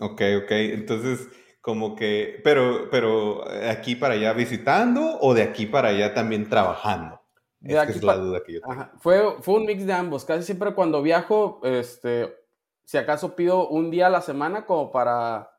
Ok, 0.00 0.22
ok. 0.42 0.50
Entonces, 0.50 1.28
como 1.60 1.94
que, 1.94 2.40
pero, 2.42 2.88
pero 2.90 3.44
aquí 3.68 3.94
para 3.94 4.14
allá 4.14 4.32
visitando 4.32 5.18
o 5.20 5.34
de 5.34 5.42
aquí 5.42 5.66
para 5.66 5.88
allá 5.88 6.14
también 6.14 6.48
trabajando. 6.48 7.20
De 7.60 7.80
es 7.80 8.02
la 8.02 8.16
duda 8.16 8.42
que 8.44 8.54
yo 8.54 8.60
tengo. 8.60 8.88
Fue, 8.98 9.40
fue 9.40 9.54
un 9.54 9.66
mix 9.66 9.86
de 9.86 9.92
ambos. 9.92 10.24
Casi 10.24 10.42
siempre 10.44 10.74
cuando 10.74 11.02
viajo, 11.02 11.60
este, 11.64 12.34
si 12.86 12.98
acaso 12.98 13.34
pido 13.34 13.68
un 13.68 13.90
día 13.90 14.06
a 14.06 14.10
la 14.10 14.22
semana 14.22 14.64
como 14.64 14.92
para 14.92 15.50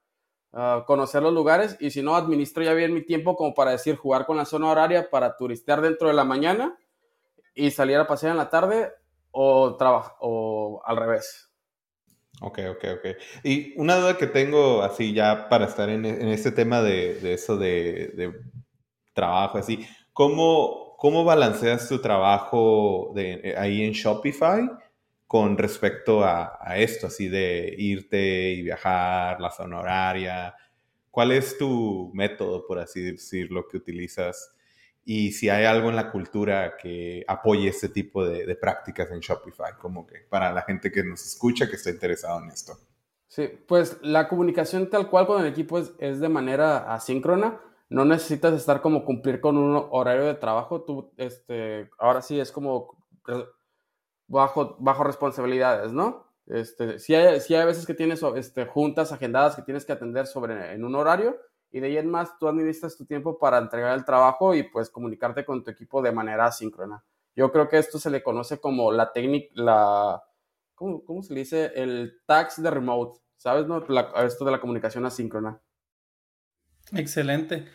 ah, 0.54 0.86
conocer 0.88 1.22
los 1.22 1.34
lugares 1.34 1.76
y 1.82 1.92
si 1.92 2.02
no, 2.02 2.16
administro 2.16 2.64
ya 2.64 2.74
bien 2.74 2.94
mi 2.94 3.04
tiempo 3.04 3.36
como 3.36 3.54
para 3.54 3.72
decir 3.72 3.98
jugar 3.98 4.26
con 4.26 4.38
la 4.38 4.46
zona 4.46 4.72
horaria 4.72 5.10
para 5.10 5.36
turistear 5.36 5.82
dentro 5.82 6.08
de 6.08 6.14
la 6.14 6.24
mañana 6.24 6.78
y 7.54 7.70
salir 7.72 7.98
a 7.98 8.08
pasear 8.08 8.32
en 8.32 8.38
la 8.38 8.50
tarde 8.50 8.94
o, 9.32 9.76
trabajar 9.76 10.14
o 10.22 10.82
al 10.86 10.96
revés. 10.96 11.52
Ok, 12.40 12.60
ok, 12.70 12.86
ok. 12.98 13.18
Y 13.44 13.78
una 13.78 13.98
duda 13.98 14.18
que 14.18 14.28
tengo 14.28 14.82
así 14.82 15.14
ya 15.14 15.50
para 15.50 15.66
estar 15.66 15.90
en, 15.90 16.06
este 16.06 16.52
tema 16.52 16.82
de, 16.82 17.34
eso 17.34 17.58
de, 17.58 18.32
trabajo, 19.14 19.58
así, 19.58 19.86
¿cómo, 20.14 20.96
cómo 20.98 21.26
balanceas 21.26 21.90
tu 21.90 22.00
trabajo 22.00 23.12
de, 23.16 23.54
ahí 23.58 23.84
en 23.84 23.92
Shopify? 23.92 24.70
Con 25.28 25.58
respecto 25.58 26.24
a, 26.24 26.58
esto, 26.78 27.08
así 27.08 27.28
de 27.28 27.76
irte 27.78 28.52
y 28.52 28.62
viajar, 28.64 29.40
la 29.42 29.52
zona 29.52 29.80
horaria. 29.80 30.56
¿Cuál 31.12 31.34
es 31.34 31.58
tu 31.58 32.12
método, 32.14 32.66
por 32.66 32.80
así 32.80 33.02
decirlo, 33.02 33.68
que 33.68 33.78
utilizas? 33.78 34.58
y 35.10 35.32
si 35.32 35.48
hay 35.48 35.64
algo 35.64 35.88
en 35.88 35.96
la 35.96 36.12
cultura 36.12 36.76
que 36.76 37.24
apoye 37.30 37.70
este 37.70 37.88
tipo 37.88 38.26
de, 38.26 38.54
prácticas 38.58 39.10
en 39.10 39.22
Shopify, 39.22 39.72
como 39.80 40.06
que 40.06 40.18
para 40.30 40.52
la 40.52 40.64
gente 40.64 40.92
que 40.92 41.02
nos 41.02 41.26
escucha 41.26 41.70
que 41.70 41.78
está 41.78 41.92
interesado 41.92 42.44
en 42.44 42.50
esto. 42.50 42.74
Sí, 43.30 43.50
pues 43.70 44.00
la 44.02 44.28
comunicación 44.28 44.90
tal 44.90 45.10
cual 45.10 45.26
con 45.26 45.42
el 45.42 45.48
equipo 45.48 45.80
es, 45.80 46.20
de 46.20 46.28
manera 46.28 46.94
asíncrona. 46.94 47.58
No 47.90 48.04
necesitas 48.04 48.54
estar 48.54 48.82
como 48.82 49.06
cumplir 49.06 49.40
con 49.40 49.56
un 49.56 49.88
horario 49.92 50.26
de 50.26 50.34
trabajo. 50.34 50.82
Tú, 50.82 51.10
este, 51.16 51.90
ahora 52.00 52.22
sí 52.22 52.38
es 52.38 52.52
como 52.52 52.98
bajo, 54.28 54.76
bajo 54.80 55.04
responsabilidades, 55.04 55.92
¿no? 55.92 56.28
Este, 56.46 57.00
sí, 57.00 57.14
hay, 57.14 57.40
hay 57.40 57.66
veces 57.66 57.86
que 57.86 57.94
tienes 57.94 58.24
este, 58.36 58.66
juntas 58.66 59.12
agendadas 59.12 59.56
que 59.56 59.64
tienes 59.64 59.86
que 59.86 59.94
atender 59.94 60.28
sobre 60.28 60.74
en 60.74 60.86
un 60.86 60.96
horario, 60.96 61.38
y 61.72 61.80
de 61.80 61.88
ahí 61.88 61.98
en 61.98 62.10
más 62.10 62.38
tú 62.40 62.48
administras 62.48 62.96
tu 62.98 63.06
tiempo 63.06 63.38
para 63.38 63.58
entregar 63.58 63.94
el 63.98 64.06
trabajo 64.06 64.56
y 64.56 64.64
pues 64.64 64.90
comunicarte 64.90 65.44
con 65.44 65.64
tu 65.64 65.72
equipo 65.72 66.02
de 66.02 66.12
manera 66.12 66.46
asíncrona. 66.46 67.04
Yo 67.36 67.52
creo 67.52 67.68
que 67.68 67.78
esto 67.78 68.00
se 68.00 68.10
le 68.10 68.24
conoce 68.24 68.60
como 68.60 68.92
la 68.92 69.12
técnica, 69.12 69.50
la, 69.56 70.24
¿cómo, 70.74 71.04
¿cómo, 71.04 71.22
se 71.22 71.34
le 71.34 71.42
dice? 71.42 71.72
El 71.76 72.22
tax 72.26 72.62
de 72.64 72.72
remote, 72.72 73.20
¿sabes? 73.36 73.68
No? 73.68 73.86
esto 74.24 74.46
de 74.46 74.52
la 74.52 74.62
comunicación 74.62 75.06
asíncrona. 75.06 75.60
Excelente. 76.94 77.68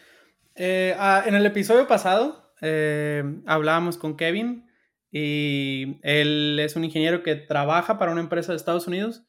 Eh, 0.54 0.96
ah, 0.98 1.22
en 1.26 1.34
el 1.34 1.46
episodio 1.46 1.86
pasado 1.86 2.54
eh, 2.60 3.22
hablábamos 3.46 3.98
con 3.98 4.16
Kevin 4.16 4.68
y 5.12 5.98
él 6.02 6.58
es 6.58 6.74
un 6.74 6.84
ingeniero 6.84 7.22
que 7.22 7.36
trabaja 7.36 7.98
para 7.98 8.10
una 8.10 8.22
empresa 8.22 8.52
de 8.52 8.56
Estados 8.56 8.86
Unidos 8.86 9.22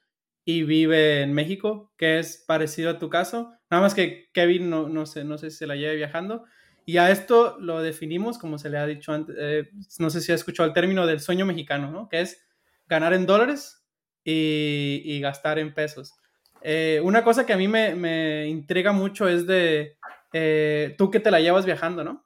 y 0.46 0.64
vive 0.64 1.22
en 1.22 1.34
México, 1.34 1.92
que 1.98 2.20
es 2.20 2.44
parecido 2.48 2.90
a 2.90 3.00
tu 3.00 3.10
caso. 3.10 3.54
Nada 3.70 3.84
más 3.84 3.94
que 3.94 4.30
Kevin 4.34 4.70
no, 4.70 4.88
no, 4.88 5.06
sé, 5.06 5.26
no 5.26 5.38
sé 5.38 5.52
si 5.52 5.58
se 5.58 5.68
la 5.68 5.76
lleve 5.76 5.98
viajando. 5.98 6.46
Y 6.86 6.98
a 6.98 7.12
esto 7.12 7.58
lo 7.60 7.82
definimos, 7.82 8.38
como 8.38 8.58
se 8.58 8.70
le 8.70 8.78
ha 8.78 8.86
dicho 8.86 9.14
antes, 9.14 9.36
eh, 9.40 9.70
no 10.00 10.10
sé 10.10 10.22
si 10.22 10.32
ha 10.32 10.36
escuchado 10.36 10.68
el 10.68 10.74
término 10.74 11.06
del 11.06 11.20
sueño 11.20 11.46
mexicano, 11.46 11.92
¿no? 11.92 12.10
Que 12.10 12.22
es 12.22 12.46
ganar 12.88 13.14
en 13.14 13.26
dólares 13.26 13.86
y, 14.24 15.02
y 15.04 15.20
gastar 15.20 15.60
en 15.60 15.74
pesos. 15.74 16.14
Eh, 16.62 17.02
una 17.04 17.24
cosa 17.24 17.46
que 17.46 17.54
a 17.54 17.58
mí 17.58 17.68
me, 17.68 17.94
me 17.94 18.48
intriga 18.48 18.94
mucho 18.94 19.28
es 19.28 19.46
de 19.46 19.98
eh, 20.32 20.96
tú 20.98 21.12
que 21.12 21.20
te 21.20 21.32
la 21.32 21.42
llevas 21.42 21.66
viajando, 21.66 22.04
¿no? 22.04 22.26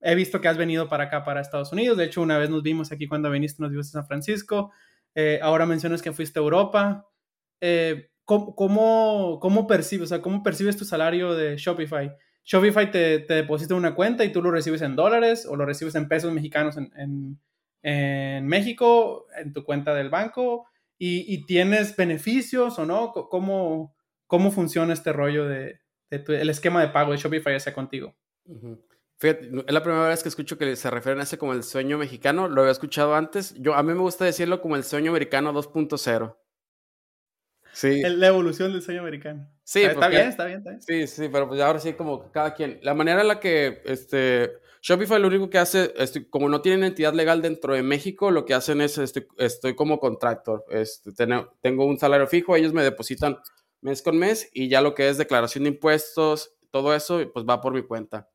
He 0.00 0.14
visto 0.14 0.40
que 0.40 0.48
has 0.48 0.56
venido 0.56 0.88
para 0.88 1.04
acá, 1.04 1.24
para 1.24 1.40
Estados 1.40 1.72
Unidos. 1.72 1.98
De 1.98 2.04
hecho, 2.04 2.22
una 2.22 2.38
vez 2.38 2.50
nos 2.50 2.62
vimos 2.62 2.92
aquí 2.92 3.06
cuando 3.06 3.30
viniste, 3.30 3.62
nos 3.62 3.70
vimos 3.70 3.86
en 3.88 3.92
San 3.92 4.06
Francisco. 4.06 4.72
ahora 5.42 5.66
mencionas 5.66 6.02
que 6.02 6.12
fuiste 6.12 6.38
a 6.38 6.42
Europa. 6.42 7.06
¿cómo, 8.28 9.38
cómo, 9.40 9.66
percibes, 9.66 10.04
o 10.04 10.08
sea, 10.08 10.20
cómo 10.20 10.42
percibes 10.42 10.76
tu 10.76 10.84
salario 10.84 11.34
de 11.34 11.56
Shopify? 11.56 12.14
Shopify 12.44 12.90
te, 12.90 13.20
te 13.20 13.34
deposita 13.34 13.74
una 13.74 13.94
cuenta 13.94 14.24
y 14.24 14.32
tú 14.32 14.42
lo 14.42 14.50
recibes 14.50 14.82
en 14.82 14.96
dólares 14.96 15.46
o 15.46 15.56
lo 15.56 15.64
recibes 15.64 15.94
en 15.94 16.08
pesos 16.08 16.32
mexicanos 16.32 16.76
en, 16.76 17.38
en, 17.82 18.46
México, 18.46 19.26
en 19.36 19.52
tu 19.52 19.64
cuenta 19.64 19.94
del 19.94 20.10
banco, 20.10 20.66
y, 20.98 21.46
tienes 21.46 21.96
beneficios 21.96 22.78
o 22.78 22.84
no? 22.84 23.12
¿Cómo, 23.12 23.94
cómo 24.26 24.50
funciona 24.50 24.92
este 24.92 25.12
rollo 25.12 25.46
de, 25.46 25.80
el 26.10 26.50
esquema 26.50 26.80
de 26.80 26.88
pago 26.88 27.12
de 27.12 27.18
Shopify 27.18 27.54
hacia 27.54 27.72
contigo? 27.72 28.16
Fíjate, 29.18 29.50
es 29.66 29.74
la 29.74 29.82
primera 29.82 30.08
vez 30.08 30.22
que 30.22 30.28
escucho 30.28 30.56
que 30.56 30.76
se 30.76 30.90
refieren 30.90 31.20
a 31.20 31.24
ese 31.24 31.38
como 31.38 31.52
el 31.52 31.64
sueño 31.64 31.98
mexicano. 31.98 32.48
Lo 32.48 32.60
había 32.60 32.72
escuchado 32.72 33.14
antes. 33.14 33.54
Yo, 33.58 33.74
a 33.74 33.82
mí 33.82 33.92
me 33.92 34.00
gusta 34.00 34.24
decirlo 34.24 34.60
como 34.60 34.76
el 34.76 34.84
sueño 34.84 35.10
americano 35.10 35.52
2.0. 35.52 36.36
Sí. 37.72 38.02
La 38.02 38.28
evolución 38.28 38.72
del 38.72 38.82
sueño 38.82 39.00
americano. 39.00 39.48
Sí, 39.64 39.82
está, 39.82 40.08
bien, 40.08 40.28
está 40.28 40.46
bien, 40.46 40.58
está 40.58 40.70
bien. 40.70 40.82
Sí, 40.82 41.06
sí, 41.06 41.28
pero 41.30 41.48
pues 41.48 41.60
ahora 41.60 41.80
sí 41.80 41.92
como 41.94 42.30
cada 42.30 42.54
quien. 42.54 42.78
La 42.82 42.94
manera 42.94 43.20
en 43.20 43.28
la 43.28 43.40
que 43.40 43.82
este, 43.84 44.52
Shopify 44.82 45.20
lo 45.20 45.28
único 45.28 45.50
que 45.50 45.58
hace, 45.58 45.92
este, 45.96 46.28
como 46.30 46.48
no 46.48 46.62
tienen 46.62 46.84
entidad 46.84 47.12
legal 47.12 47.42
dentro 47.42 47.74
de 47.74 47.82
México, 47.82 48.30
lo 48.30 48.44
que 48.44 48.54
hacen 48.54 48.80
es, 48.80 48.98
este, 48.98 49.26
estoy 49.36 49.74
como 49.74 49.98
contractor. 49.98 50.64
Este, 50.70 51.12
tengo 51.60 51.84
un 51.84 51.98
salario 51.98 52.26
fijo, 52.26 52.56
ellos 52.56 52.72
me 52.72 52.82
depositan 52.82 53.38
mes 53.80 54.02
con 54.02 54.18
mes 54.18 54.48
y 54.52 54.68
ya 54.68 54.80
lo 54.80 54.94
que 54.94 55.08
es 55.08 55.18
declaración 55.18 55.64
de 55.64 55.70
impuestos, 55.70 56.56
todo 56.70 56.94
eso, 56.94 57.20
pues 57.32 57.44
va 57.44 57.60
por 57.60 57.74
mi 57.74 57.82
cuenta. 57.82 58.28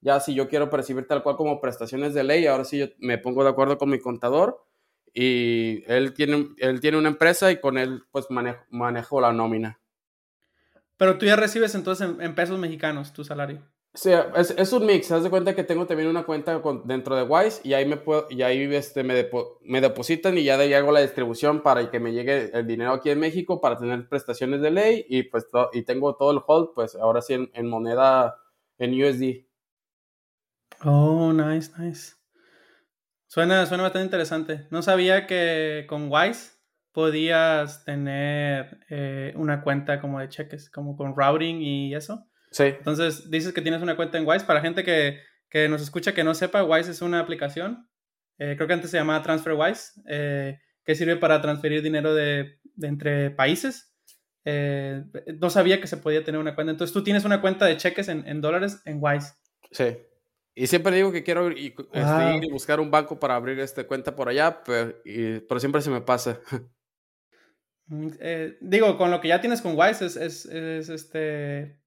Ya 0.00 0.18
si 0.20 0.34
yo 0.34 0.48
quiero 0.48 0.70
percibir 0.70 1.06
tal 1.06 1.22
cual 1.22 1.36
como 1.36 1.60
prestaciones 1.60 2.14
de 2.14 2.24
ley, 2.24 2.46
ahora 2.46 2.64
sí 2.64 2.78
yo 2.78 2.86
me 2.98 3.18
pongo 3.18 3.44
de 3.44 3.50
acuerdo 3.50 3.76
con 3.76 3.90
mi 3.90 3.98
contador 3.98 4.64
y 5.12 5.82
él 5.86 6.14
tiene, 6.14 6.50
él 6.58 6.80
tiene 6.80 6.98
una 6.98 7.08
empresa 7.08 7.50
y 7.50 7.60
con 7.60 7.78
él 7.78 8.02
pues 8.10 8.30
manejo, 8.30 8.64
manejo 8.70 9.20
la 9.20 9.32
nómina. 9.32 9.80
Pero 10.96 11.18
tú 11.18 11.26
ya 11.26 11.36
recibes 11.36 11.74
entonces 11.74 12.10
en, 12.18 12.34
pesos 12.34 12.58
mexicanos 12.58 13.12
tu 13.12 13.24
salario. 13.24 13.62
Sí, 13.94 14.10
es, 14.36 14.54
es, 14.56 14.72
un 14.72 14.86
mix. 14.86 15.10
Haz 15.10 15.24
de 15.24 15.30
cuenta 15.30 15.54
que 15.54 15.64
tengo 15.64 15.86
también 15.86 16.08
una 16.08 16.22
cuenta 16.24 16.62
dentro 16.84 17.16
de 17.16 17.22
Wise 17.24 17.60
y 17.64 17.72
ahí 17.72 17.86
me 17.86 17.96
puedo, 17.96 18.26
y 18.30 18.42
ahí 18.42 18.62
este, 18.74 19.02
me, 19.02 19.28
me 19.62 19.80
depositan 19.80 20.38
y 20.38 20.44
ya 20.44 20.56
de 20.56 20.64
ahí 20.64 20.74
hago 20.74 20.92
la 20.92 21.00
distribución 21.00 21.62
para 21.62 21.90
que 21.90 21.98
me 21.98 22.12
llegue 22.12 22.50
el 22.56 22.66
dinero 22.66 22.92
aquí 22.92 23.10
en 23.10 23.18
México 23.18 23.60
para 23.60 23.78
tener 23.78 24.08
prestaciones 24.08 24.60
de 24.60 24.70
ley 24.70 25.06
y 25.08 25.24
pues 25.24 25.46
y 25.72 25.82
tengo 25.82 26.14
todo 26.14 26.30
el 26.30 26.40
hold, 26.46 26.70
pues 26.74 26.94
ahora 26.94 27.20
sí 27.20 27.34
en, 27.34 27.50
en 27.54 27.68
moneda 27.68 28.36
en 28.78 29.02
USD. 29.02 29.49
Oh, 30.82 31.32
nice, 31.32 31.70
nice. 31.78 32.14
Suena, 33.26 33.64
suena 33.66 33.84
bastante 33.84 34.06
interesante. 34.06 34.66
No 34.70 34.82
sabía 34.82 35.26
que 35.26 35.84
con 35.88 36.08
Wise 36.10 36.52
podías 36.92 37.84
tener 37.84 38.80
eh, 38.88 39.32
una 39.36 39.62
cuenta 39.62 40.00
como 40.00 40.18
de 40.18 40.28
cheques, 40.28 40.68
como 40.70 40.96
con 40.96 41.14
routing 41.16 41.60
y 41.60 41.94
eso. 41.94 42.26
Sí. 42.50 42.64
Entonces, 42.64 43.30
dices 43.30 43.52
que 43.52 43.62
tienes 43.62 43.82
una 43.82 43.94
cuenta 43.94 44.18
en 44.18 44.26
Wise. 44.26 44.44
Para 44.44 44.60
gente 44.60 44.82
que, 44.82 45.20
que 45.48 45.68
nos 45.68 45.80
escucha 45.80 46.12
que 46.12 46.24
no 46.24 46.34
sepa, 46.34 46.64
Wise 46.64 46.90
es 46.90 47.02
una 47.02 47.20
aplicación. 47.20 47.88
Eh, 48.38 48.54
creo 48.56 48.66
que 48.66 48.74
antes 48.74 48.90
se 48.90 48.96
llamaba 48.96 49.22
TransferWise, 49.22 50.02
eh, 50.08 50.58
que 50.84 50.94
sirve 50.96 51.16
para 51.16 51.40
transferir 51.40 51.82
dinero 51.82 52.14
de, 52.14 52.58
de 52.74 52.88
entre 52.88 53.30
países. 53.30 53.94
no 54.44 55.50
sabía 55.50 55.80
que 55.80 55.86
se 55.86 55.98
podía 55.98 56.24
tener 56.24 56.40
una 56.40 56.56
cuenta. 56.56 56.72
Entonces, 56.72 56.92
tú 56.92 57.04
tienes 57.04 57.24
una 57.24 57.40
cuenta 57.40 57.66
de 57.66 57.76
cheques 57.76 58.08
en, 58.08 58.26
en 58.26 58.40
dólares 58.40 58.82
en 58.86 58.98
Wise. 59.00 59.34
Sí. 59.70 59.96
Y 60.60 60.66
siempre 60.66 60.94
digo 60.94 61.10
que 61.10 61.24
quiero 61.24 61.50
ir, 61.50 61.74
este, 61.90 62.36
ir 62.36 62.44
y 62.44 62.50
buscar 62.50 62.80
un 62.80 62.90
banco 62.90 63.18
para 63.18 63.34
abrir 63.34 63.58
esta 63.60 63.86
cuenta 63.86 64.14
por 64.14 64.28
allá, 64.28 64.62
pero, 64.62 64.94
pero 65.48 65.58
siempre 65.58 65.80
se 65.80 65.90
me 65.90 66.02
pasa. 66.02 66.38
Mm, 67.92 68.10
eh, 68.20 68.56
digo, 68.60 68.96
con 68.96 69.10
lo 69.10 69.20
que 69.20 69.26
ya 69.26 69.40
tienes 69.40 69.60
con 69.60 69.76
Wise 69.76 70.06
es, 70.06 70.14
es, 70.14 70.46
es, 70.46 70.88
este, 70.90 71.80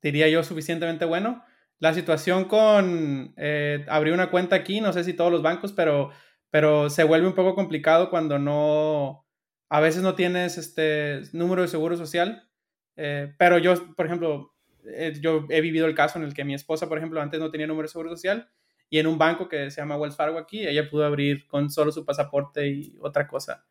diría 0.00 0.26
yo, 0.30 0.42
suficientemente 0.42 1.04
bueno. 1.04 1.44
La 1.78 1.92
situación 1.92 2.46
con 2.46 3.34
eh, 3.36 3.84
abrir 3.86 4.14
una 4.14 4.30
cuenta 4.30 4.56
aquí, 4.56 4.80
no 4.80 4.94
sé 4.94 5.04
si 5.04 5.12
todos 5.12 5.30
los 5.30 5.42
bancos, 5.42 5.74
pero, 5.74 6.12
pero 6.48 6.88
se 6.88 7.04
vuelve 7.04 7.26
un 7.26 7.34
poco 7.34 7.54
complicado 7.54 8.08
cuando 8.08 8.38
no, 8.38 9.26
a 9.68 9.80
veces 9.80 10.02
no 10.02 10.14
tienes 10.14 10.56
este 10.56 11.20
número 11.34 11.60
de 11.60 11.68
seguro 11.68 11.98
social. 11.98 12.48
Eh, 12.96 13.34
pero 13.36 13.58
yo, 13.58 13.94
por 13.94 14.06
ejemplo, 14.06 14.54
eh, 14.86 15.14
yo 15.20 15.46
he 15.50 15.60
vivido 15.60 15.86
el 15.86 15.94
caso 15.94 16.18
en 16.18 16.24
el 16.24 16.34
que 16.34 16.44
mi 16.44 16.54
esposa, 16.54 16.88
por 16.88 16.98
ejemplo, 16.98 17.20
antes 17.20 17.40
no 17.40 17.50
tenía 17.50 17.66
número 17.66 17.86
de 17.86 17.92
seguro 17.92 18.10
social 18.10 18.48
y 18.88 18.98
en 18.98 19.06
un 19.06 19.18
banco 19.18 19.48
que 19.48 19.70
se 19.70 19.80
llama 19.80 19.96
Wells 19.96 20.16
Fargo 20.16 20.38
aquí, 20.38 20.66
ella 20.66 20.88
pudo 20.90 21.04
abrir 21.04 21.46
con 21.46 21.70
solo 21.70 21.92
su 21.92 22.04
pasaporte 22.04 22.68
y 22.68 22.98
otra 23.00 23.26
cosa 23.28 23.64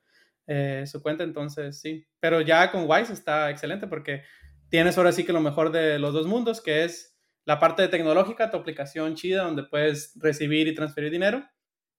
eh, 0.47 0.85
su 0.87 1.01
cuenta, 1.03 1.23
entonces 1.23 1.79
sí. 1.79 2.07
Pero 2.19 2.41
ya 2.41 2.71
con 2.71 2.89
Wise 2.89 3.13
está 3.13 3.51
excelente 3.51 3.85
porque 3.85 4.23
tienes 4.69 4.97
ahora 4.97 5.11
sí 5.11 5.23
que 5.23 5.33
lo 5.33 5.41
mejor 5.41 5.71
de 5.71 5.99
los 5.99 6.13
dos 6.13 6.25
mundos, 6.25 6.61
que 6.61 6.85
es 6.85 7.17
la 7.45 7.59
parte 7.59 7.87
tecnológica, 7.87 8.49
tu 8.49 8.57
aplicación 8.57 9.15
chida 9.15 9.43
donde 9.43 9.63
puedes 9.63 10.13
recibir 10.15 10.67
y 10.67 10.73
transferir 10.73 11.11
dinero 11.11 11.43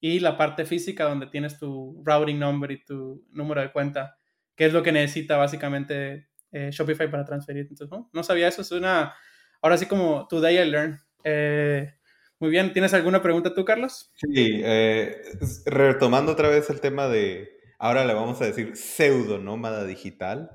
y 0.00 0.20
la 0.20 0.36
parte 0.36 0.64
física 0.64 1.04
donde 1.04 1.26
tienes 1.26 1.58
tu 1.58 2.02
routing 2.04 2.38
number 2.38 2.70
y 2.70 2.84
tu 2.84 3.24
número 3.30 3.60
de 3.60 3.70
cuenta, 3.70 4.18
que 4.56 4.64
es 4.64 4.72
lo 4.72 4.82
que 4.82 4.92
necesita 4.92 5.36
básicamente 5.36 6.29
eh, 6.52 6.70
Shopify 6.70 7.10
para 7.10 7.24
transferir. 7.24 7.66
Entonces, 7.68 7.88
¿no? 8.12 8.22
sabía 8.22 8.48
eso, 8.48 8.62
es 8.62 8.72
una, 8.72 9.14
ahora 9.60 9.76
sí 9.76 9.86
como 9.86 10.26
today 10.28 10.58
I 10.58 10.70
learn. 10.70 11.00
Eh, 11.24 11.92
muy 12.38 12.50
bien, 12.50 12.72
¿tienes 12.72 12.94
alguna 12.94 13.22
pregunta 13.22 13.54
tú, 13.54 13.64
Carlos? 13.64 14.10
Sí, 14.16 14.60
eh, 14.64 15.20
retomando 15.66 16.32
otra 16.32 16.48
vez 16.48 16.70
el 16.70 16.80
tema 16.80 17.08
de, 17.08 17.50
ahora 17.78 18.04
le 18.04 18.14
vamos 18.14 18.40
a 18.40 18.46
decir 18.46 18.76
pseudo 18.76 19.38
nómada 19.38 19.84
digital. 19.84 20.50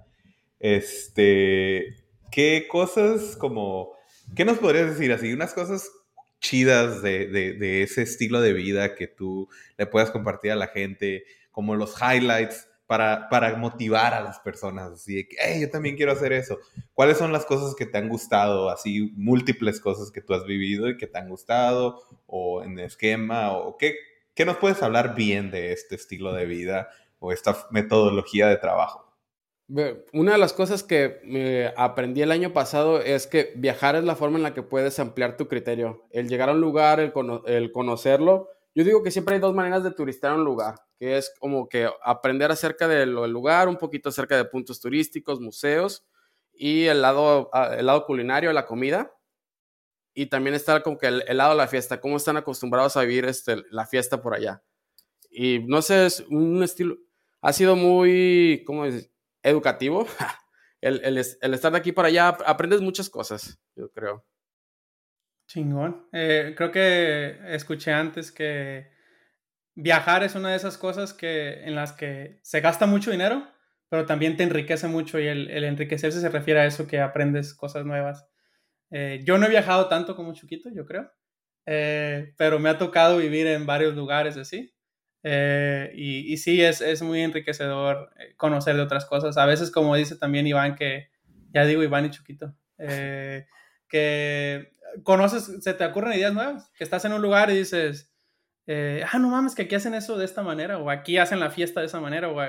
Este, 0.60 1.86
¿qué 2.32 2.68
cosas 2.70 3.36
como, 3.36 3.92
qué 4.36 4.46
nos 4.46 4.58
podrías 4.58 4.90
decir 4.90 5.12
así? 5.12 5.32
Unas 5.32 5.54
cosas 5.54 5.92
chidas 6.40 7.02
de, 7.02 7.28
de, 7.28 7.54
de, 7.54 7.84
ese 7.84 8.02
estilo 8.02 8.42
de 8.42 8.54
vida 8.54 8.96
que 8.96 9.08
tú 9.08 9.48
le 9.78 9.86
puedas 9.86 10.12
compartir 10.12 10.52
a 10.52 10.56
la 10.56 10.68
gente, 10.68 11.24
como 11.52 11.76
los 11.76 11.96
highlights 12.02 12.68
para, 12.88 13.30
para 13.30 13.56
motivar 13.56 14.14
a 14.14 14.22
las 14.22 14.40
personas, 14.40 14.92
así 14.92 15.16
de 15.16 15.28
que, 15.28 15.36
hey, 15.40 15.62
yo 15.62 15.70
también 15.70 15.96
quiero 15.96 16.12
hacer 16.12 16.34
eso. 16.34 16.60
¿Cuáles 16.94 17.18
son 17.18 17.32
las 17.32 17.46
cosas 17.46 17.76
que 17.76 17.86
te 17.86 17.98
han 17.98 18.10
gustado, 18.10 18.70
así 18.70 19.12
múltiples 19.16 19.80
cosas 19.80 20.12
que 20.12 20.22
tú 20.22 20.34
has 20.34 20.46
vivido 20.46 20.88
y 20.88 20.98
que 20.98 21.08
te 21.08 21.18
han 21.18 21.30
gustado, 21.30 22.02
o 22.28 22.64
en 22.64 22.80
esquema, 22.80 23.58
o 23.58 23.78
qué, 23.78 23.96
qué 24.34 24.46
nos 24.46 24.58
puedes 24.58 24.84
hablar 24.84 25.16
bien 25.16 25.52
de 25.52 25.72
este 25.72 25.96
estilo 25.96 26.34
de 26.34 26.46
vida 26.46 26.90
o 27.20 27.32
esta 27.32 27.56
metodología 27.72 28.48
de 28.48 28.58
trabajo? 28.58 29.06
Una 30.14 30.34
de 30.34 30.38
las 30.38 30.54
cosas 30.54 30.84
que 30.84 31.74
aprendí 31.76 32.22
el 32.22 32.32
año 32.32 32.54
pasado 32.54 33.02
es 33.02 33.26
que 33.26 33.52
viajar 33.56 33.96
es 33.96 34.04
la 34.04 34.16
forma 34.16 34.38
en 34.38 34.44
la 34.44 34.54
que 34.54 34.62
puedes 34.62 35.00
ampliar 35.00 35.38
tu 35.38 35.48
criterio. 35.48 36.06
El 36.12 36.30
llegar 36.30 36.50
a 36.50 36.52
un 36.52 36.62
lugar, 36.62 37.00
el, 37.00 37.12
el 37.48 37.72
conocerlo. 37.72 38.52
Yo 38.76 38.84
digo 38.84 39.02
que 39.02 39.12
siempre 39.12 39.36
hay 39.36 39.42
dos 39.42 39.56
maneras 39.56 39.84
de 39.84 39.92
turistear 39.92 40.34
un 40.34 40.44
lugar, 40.44 40.76
que 41.00 41.18
es 41.18 41.34
como 41.40 41.70
que 41.70 41.90
aprender 42.04 42.52
acerca 42.52 42.88
del 42.88 43.12
lugar, 43.12 43.70
un 43.70 43.78
poquito 43.78 44.10
acerca 44.10 44.36
de 44.36 44.46
puntos 44.46 44.82
turísticos, 44.82 45.40
museos 45.40 46.06
y 46.54 46.86
el 46.86 47.02
lado, 47.02 47.50
ah, 47.54 47.76
el 47.78 47.86
lado 47.86 48.06
culinario, 48.06 48.52
la 48.54 48.66
comida. 48.66 49.12
Y 50.14 50.28
también 50.28 50.56
estar 50.56 50.84
como 50.84 50.98
que 50.98 51.08
el, 51.08 51.38
lado 51.38 51.52
de 51.52 51.58
la 51.58 51.68
fiesta, 51.68 52.00
cómo 52.00 52.18
están 52.18 52.38
acostumbrados 52.38 52.96
a 52.96 53.02
vivir 53.02 53.26
este, 53.26 53.64
la 53.70 53.86
fiesta 53.86 54.22
por 54.22 54.34
allá. 54.34 54.64
Y 55.30 55.60
no 55.68 55.82
sé, 55.82 56.06
es 56.06 56.22
un 56.30 56.64
estilo, 56.64 56.98
ha 57.42 57.52
sido 57.54 57.76
muy, 57.76 58.64
¿cómo 58.66 58.86
decir? 58.86 59.12
educativo. 59.46 60.08
El, 60.82 61.04
el, 61.04 61.18
estar 61.18 61.72
de 61.72 61.80
aquí 61.80 61.92
para 61.92 62.10
allá, 62.10 62.28
aprendes 62.46 62.80
muchas 62.80 63.10
cosas, 63.10 63.60
yo 63.76 63.90
creo. 63.90 64.24
Chingón. 65.48 66.08
Eh, 66.12 66.54
creo 66.56 66.72
que 66.72 67.40
escuché 67.48 67.92
antes 67.92 68.32
que 68.32 68.90
viajar 69.76 70.24
es 70.24 70.36
una 70.36 70.52
de 70.52 70.56
esas 70.56 70.78
cosas 70.78 71.14
que, 71.14 71.64
en 71.66 71.76
las 71.76 71.94
que 71.94 72.40
se 72.44 72.62
gasta 72.62 72.86
mucho 72.86 73.12
dinero, 73.12 73.48
pero 73.90 74.06
también 74.06 74.38
te 74.38 74.44
enriquece 74.44 74.88
mucho 74.88 75.20
y 75.20 75.28
el, 75.28 75.50
el 75.50 75.64
enriquecerse 75.64 76.20
se 76.20 76.30
refiere 76.30 76.62
a 76.62 76.66
eso 76.66 76.88
que 76.88 77.00
aprendes 77.00 77.54
cosas 77.54 77.86
nuevas. 77.86 78.28
Eh, 78.92 79.22
yo 79.24 79.38
no 79.38 79.46
he 79.46 79.50
viajado 79.50 79.88
tanto 79.88 80.16
como 80.16 80.34
Chuquito, 80.34 80.70
yo 80.74 80.86
creo, 80.86 81.12
eh, 81.66 82.34
pero 82.38 82.60
me 82.60 82.70
ha 82.70 82.78
tocado 82.78 83.18
vivir 83.18 83.48
en 83.48 83.66
varios 83.66 83.96
lugares 83.96 84.38
así. 84.38 84.76
Eh, 85.28 85.92
y, 85.96 86.32
y, 86.32 86.38
sí, 86.38 86.62
es, 86.62 86.82
es, 86.82 87.02
muy 87.02 87.22
enriquecedor 87.22 88.12
eh, 88.20 88.36
conocer 88.38 88.76
de 88.76 88.84
otras 88.84 89.06
cosas. 89.06 89.38
A 89.38 89.48
veces, 89.48 89.72
como 89.72 89.96
dice 89.96 90.18
también 90.18 90.46
Iván, 90.46 90.76
que 90.76 91.10
ya 91.50 91.66
digo 91.66 91.82
Iván 91.82 92.06
y 92.06 92.12
Chuquito, 92.12 92.56
eh, 92.78 93.48
que 93.90 94.75
conoces, 95.04 95.64
se 95.64 95.74
te 95.74 95.86
ocurren 95.86 96.14
ideas 96.14 96.34
nuevas, 96.34 96.72
que 96.78 96.84
estás 96.84 97.06
en 97.06 97.14
un 97.14 97.22
lugar 97.22 97.50
y 97.50 97.58
dices, 97.58 98.12
ah, 98.68 99.20
no 99.20 99.30
mames, 99.30 99.56
que 99.56 99.64
aquí 99.64 99.76
hacen 99.76 99.94
eso 99.94 100.18
de 100.18 100.26
esta 100.26 100.42
manera, 100.42 100.78
o 100.78 100.90
aquí 100.90 101.18
hacen 101.18 101.40
la 101.40 101.52
fiesta 101.52 101.80
de 101.80 101.88
esa 101.88 102.00
manera, 102.00 102.30
o 102.30 102.40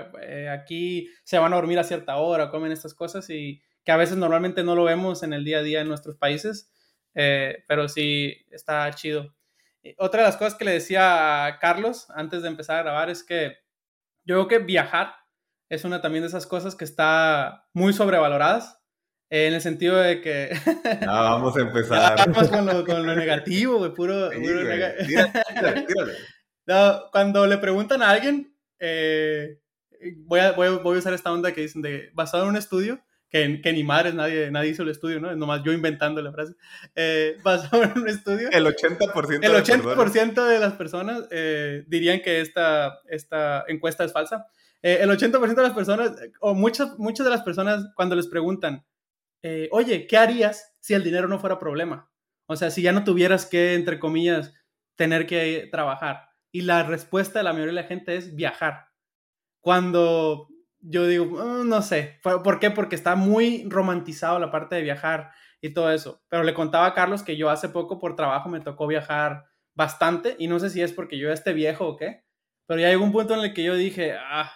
aquí 0.50 1.08
se 1.24 1.38
van 1.38 1.52
a 1.52 1.56
dormir 1.56 1.78
a 1.78 1.84
cierta 1.84 2.16
hora, 2.16 2.50
comen 2.50 2.72
estas 2.72 2.94
cosas, 2.94 3.28
y 3.30 3.62
que 3.84 3.92
a 3.92 3.96
veces 3.96 4.16
normalmente 4.16 4.64
no 4.64 4.74
lo 4.74 4.84
vemos 4.84 5.22
en 5.22 5.32
el 5.32 5.44
día 5.44 5.58
a 5.58 5.62
día 5.62 5.80
en 5.80 5.88
nuestros 5.88 6.16
países, 6.16 6.70
pero 7.12 7.88
sí 7.88 8.46
está 8.50 8.90
chido 8.92 9.36
otra 9.98 10.22
de 10.22 10.28
las 10.28 10.36
cosas 10.36 10.54
que 10.54 10.64
le 10.64 10.72
decía 10.72 11.46
a 11.46 11.58
Carlos 11.58 12.08
antes 12.10 12.42
de 12.42 12.48
empezar 12.48 12.78
a 12.78 12.82
grabar 12.82 13.10
es 13.10 13.22
que 13.22 13.58
yo 14.24 14.34
creo 14.34 14.48
que 14.48 14.58
viajar 14.58 15.14
es 15.68 15.84
una 15.84 16.00
también 16.00 16.22
de 16.22 16.28
esas 16.28 16.46
cosas 16.46 16.74
que 16.74 16.84
está 16.84 17.68
muy 17.72 17.92
sobrevaloradas. 17.92 18.82
En 19.28 19.54
el 19.54 19.60
sentido 19.60 19.96
de 19.96 20.20
que. 20.20 20.56
No, 21.04 21.12
vamos 21.12 21.56
a 21.56 21.60
empezar. 21.62 22.16
Vamos 22.16 22.48
con 22.48 22.66
lo, 22.66 22.84
con 22.84 23.06
lo 23.06 23.14
negativo, 23.14 23.78
güey, 23.78 23.92
puro. 23.92 24.30
no, 26.66 27.02
cuando 27.10 27.46
le 27.46 27.58
preguntan 27.58 28.02
a 28.02 28.10
alguien, 28.10 28.54
eh, 28.78 29.58
voy, 30.18 30.40
a, 30.40 30.52
voy, 30.52 30.68
voy, 30.82 30.96
a, 30.96 30.98
usar 30.98 31.12
esta 31.12 31.32
onda 31.32 31.52
que 31.52 31.62
dicen 31.62 31.82
de 31.82 32.10
basado 32.14 32.44
en 32.44 32.50
un 32.50 32.56
estudio, 32.56 33.00
que, 33.28 33.60
que, 33.60 33.72
ni 33.72 33.82
madres, 33.82 34.14
nadie, 34.14 34.50
nadie 34.52 34.70
hizo 34.70 34.84
el 34.84 34.90
estudio, 34.90 35.18
¿no? 35.18 35.34
Nomás 35.34 35.62
yo 35.64 35.72
inventando 35.72 36.22
la 36.22 36.32
frase. 36.32 36.54
Eh, 36.94 37.36
basado 37.44 37.82
en 37.82 37.98
un 37.98 38.08
estudio. 38.08 38.48
El 38.52 38.64
80%, 38.64 39.40
el 39.42 39.54
80 39.54 40.46
de, 40.46 40.60
las 40.60 40.74
personas 40.74 41.26
eh, 41.32 41.84
dirían 41.88 42.20
que 42.20 42.40
esta, 42.40 43.00
esta 43.08 43.64
encuesta 43.66 44.04
es 44.04 44.12
falsa. 44.12 44.46
Eh, 44.82 44.98
el 45.00 45.10
80% 45.10 45.54
de 45.54 45.62
las 45.62 45.72
personas, 45.72 46.12
o 46.40 46.54
muchas, 46.54 46.96
muchas 46.98 47.24
de 47.24 47.30
las 47.30 47.42
personas, 47.42 47.86
cuando 47.96 48.14
les 48.14 48.28
preguntan, 48.28 48.84
eh, 49.48 49.68
oye, 49.70 50.08
¿qué 50.08 50.16
harías 50.18 50.76
si 50.80 50.94
el 50.94 51.04
dinero 51.04 51.28
no 51.28 51.38
fuera 51.38 51.60
problema? 51.60 52.10
O 52.46 52.56
sea, 52.56 52.72
si 52.72 52.82
ya 52.82 52.90
no 52.90 53.04
tuvieras 53.04 53.46
que, 53.46 53.74
entre 53.74 54.00
comillas, 54.00 54.52
tener 54.96 55.28
que 55.28 55.68
trabajar. 55.70 56.30
Y 56.50 56.62
la 56.62 56.82
respuesta 56.82 57.38
de 57.38 57.44
la 57.44 57.52
mayoría 57.52 57.74
de 57.74 57.82
la 57.82 57.88
gente 57.88 58.16
es 58.16 58.34
viajar. 58.34 58.88
Cuando 59.60 60.48
yo 60.80 61.06
digo, 61.06 61.26
mm, 61.26 61.68
no 61.68 61.80
sé, 61.80 62.18
¿por 62.24 62.58
qué? 62.58 62.72
Porque 62.72 62.96
está 62.96 63.14
muy 63.14 63.64
romantizado 63.68 64.40
la 64.40 64.50
parte 64.50 64.74
de 64.74 64.82
viajar 64.82 65.30
y 65.60 65.72
todo 65.72 65.92
eso. 65.92 66.24
Pero 66.28 66.42
le 66.42 66.52
contaba 66.52 66.86
a 66.86 66.94
Carlos 66.94 67.22
que 67.22 67.36
yo 67.36 67.48
hace 67.48 67.68
poco 67.68 68.00
por 68.00 68.16
trabajo 68.16 68.48
me 68.48 68.60
tocó 68.60 68.88
viajar 68.88 69.44
bastante 69.76 70.34
y 70.40 70.48
no 70.48 70.58
sé 70.58 70.70
si 70.70 70.82
es 70.82 70.92
porque 70.92 71.18
yo 71.18 71.30
esté 71.30 71.52
viejo 71.52 71.86
o 71.86 71.96
qué, 71.96 72.24
pero 72.66 72.80
ya 72.80 72.88
llegó 72.88 73.04
un 73.04 73.12
punto 73.12 73.34
en 73.34 73.40
el 73.40 73.54
que 73.54 73.62
yo 73.62 73.76
dije, 73.76 74.16
ah, 74.18 74.52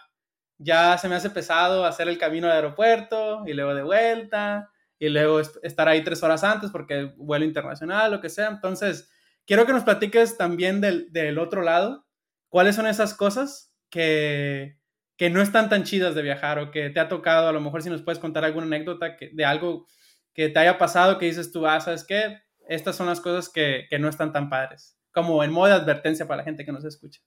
ya 0.58 0.98
se 0.98 1.08
me 1.08 1.14
hace 1.14 1.30
pesado 1.30 1.84
hacer 1.84 2.08
el 2.08 2.18
camino 2.18 2.48
al 2.48 2.54
aeropuerto 2.54 3.44
y 3.46 3.52
luego 3.52 3.74
de 3.74 3.84
vuelta 3.84 4.70
y 5.00 5.08
luego 5.08 5.40
estar 5.40 5.88
ahí 5.88 6.04
tres 6.04 6.22
horas 6.22 6.44
antes 6.44 6.70
porque 6.70 7.12
vuelo 7.16 7.44
internacional, 7.44 8.12
lo 8.12 8.20
que 8.20 8.28
sea. 8.28 8.48
Entonces, 8.48 9.10
quiero 9.44 9.66
que 9.66 9.72
nos 9.72 9.82
platiques 9.82 10.36
también 10.36 10.80
del, 10.80 11.10
del 11.10 11.40
otro 11.40 11.62
lado, 11.62 12.06
cuáles 12.48 12.76
son 12.76 12.86
esas 12.86 13.14
cosas 13.14 13.74
que 13.90 14.78
que 15.20 15.28
no 15.28 15.42
están 15.42 15.68
tan 15.68 15.84
chidas 15.84 16.14
de 16.14 16.22
viajar 16.22 16.58
o 16.58 16.70
que 16.70 16.88
te 16.88 16.98
ha 16.98 17.10
tocado, 17.10 17.46
a 17.46 17.52
lo 17.52 17.60
mejor 17.60 17.82
si 17.82 17.90
nos 17.90 18.00
puedes 18.00 18.18
contar 18.18 18.42
alguna 18.42 18.64
anécdota 18.64 19.18
que, 19.18 19.28
de 19.34 19.44
algo 19.44 19.86
que 20.32 20.48
te 20.48 20.58
haya 20.58 20.78
pasado 20.78 21.18
que 21.18 21.26
dices 21.26 21.52
tú, 21.52 21.66
ah, 21.66 21.78
¿sabes 21.78 22.04
qué? 22.04 22.38
Estas 22.66 22.96
son 22.96 23.06
las 23.06 23.20
cosas 23.20 23.50
que, 23.50 23.84
que 23.90 23.98
no 23.98 24.08
están 24.08 24.32
tan 24.32 24.48
padres 24.48 24.96
como 25.12 25.44
en 25.44 25.52
modo 25.52 25.66
de 25.66 25.74
advertencia 25.74 26.26
para 26.26 26.38
la 26.38 26.44
gente 26.44 26.64
que 26.64 26.72
nos 26.72 26.86
escucha. 26.86 27.20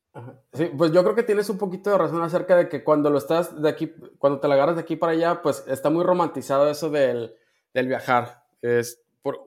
Sí, 0.54 0.72
pues 0.76 0.92
yo 0.92 1.04
creo 1.04 1.14
que 1.14 1.22
tienes 1.22 1.50
un 1.52 1.60
poquito 1.60 1.92
de 1.92 2.00
razón 2.00 2.24
acerca 2.24 2.56
de 2.56 2.68
que 2.68 2.84
cuando 2.84 3.12
lo 3.12 3.20
estás 3.20 3.62
de 3.62 3.70
aquí, 3.70 3.94
cuando 4.18 4.40
te 4.40 4.48
la 4.48 4.56
agarras 4.56 4.76
de 4.76 4.82
aquí 4.82 4.96
para 4.96 5.12
allá, 5.12 5.44
pues 5.44 5.64
está 5.68 5.92
muy 5.92 6.04
romantizado 6.04 6.68
eso 6.72 6.90
del, 6.90 7.36
del 7.74 7.88
viajar. 7.88 8.44
Es 8.62 9.02
por, 9.22 9.44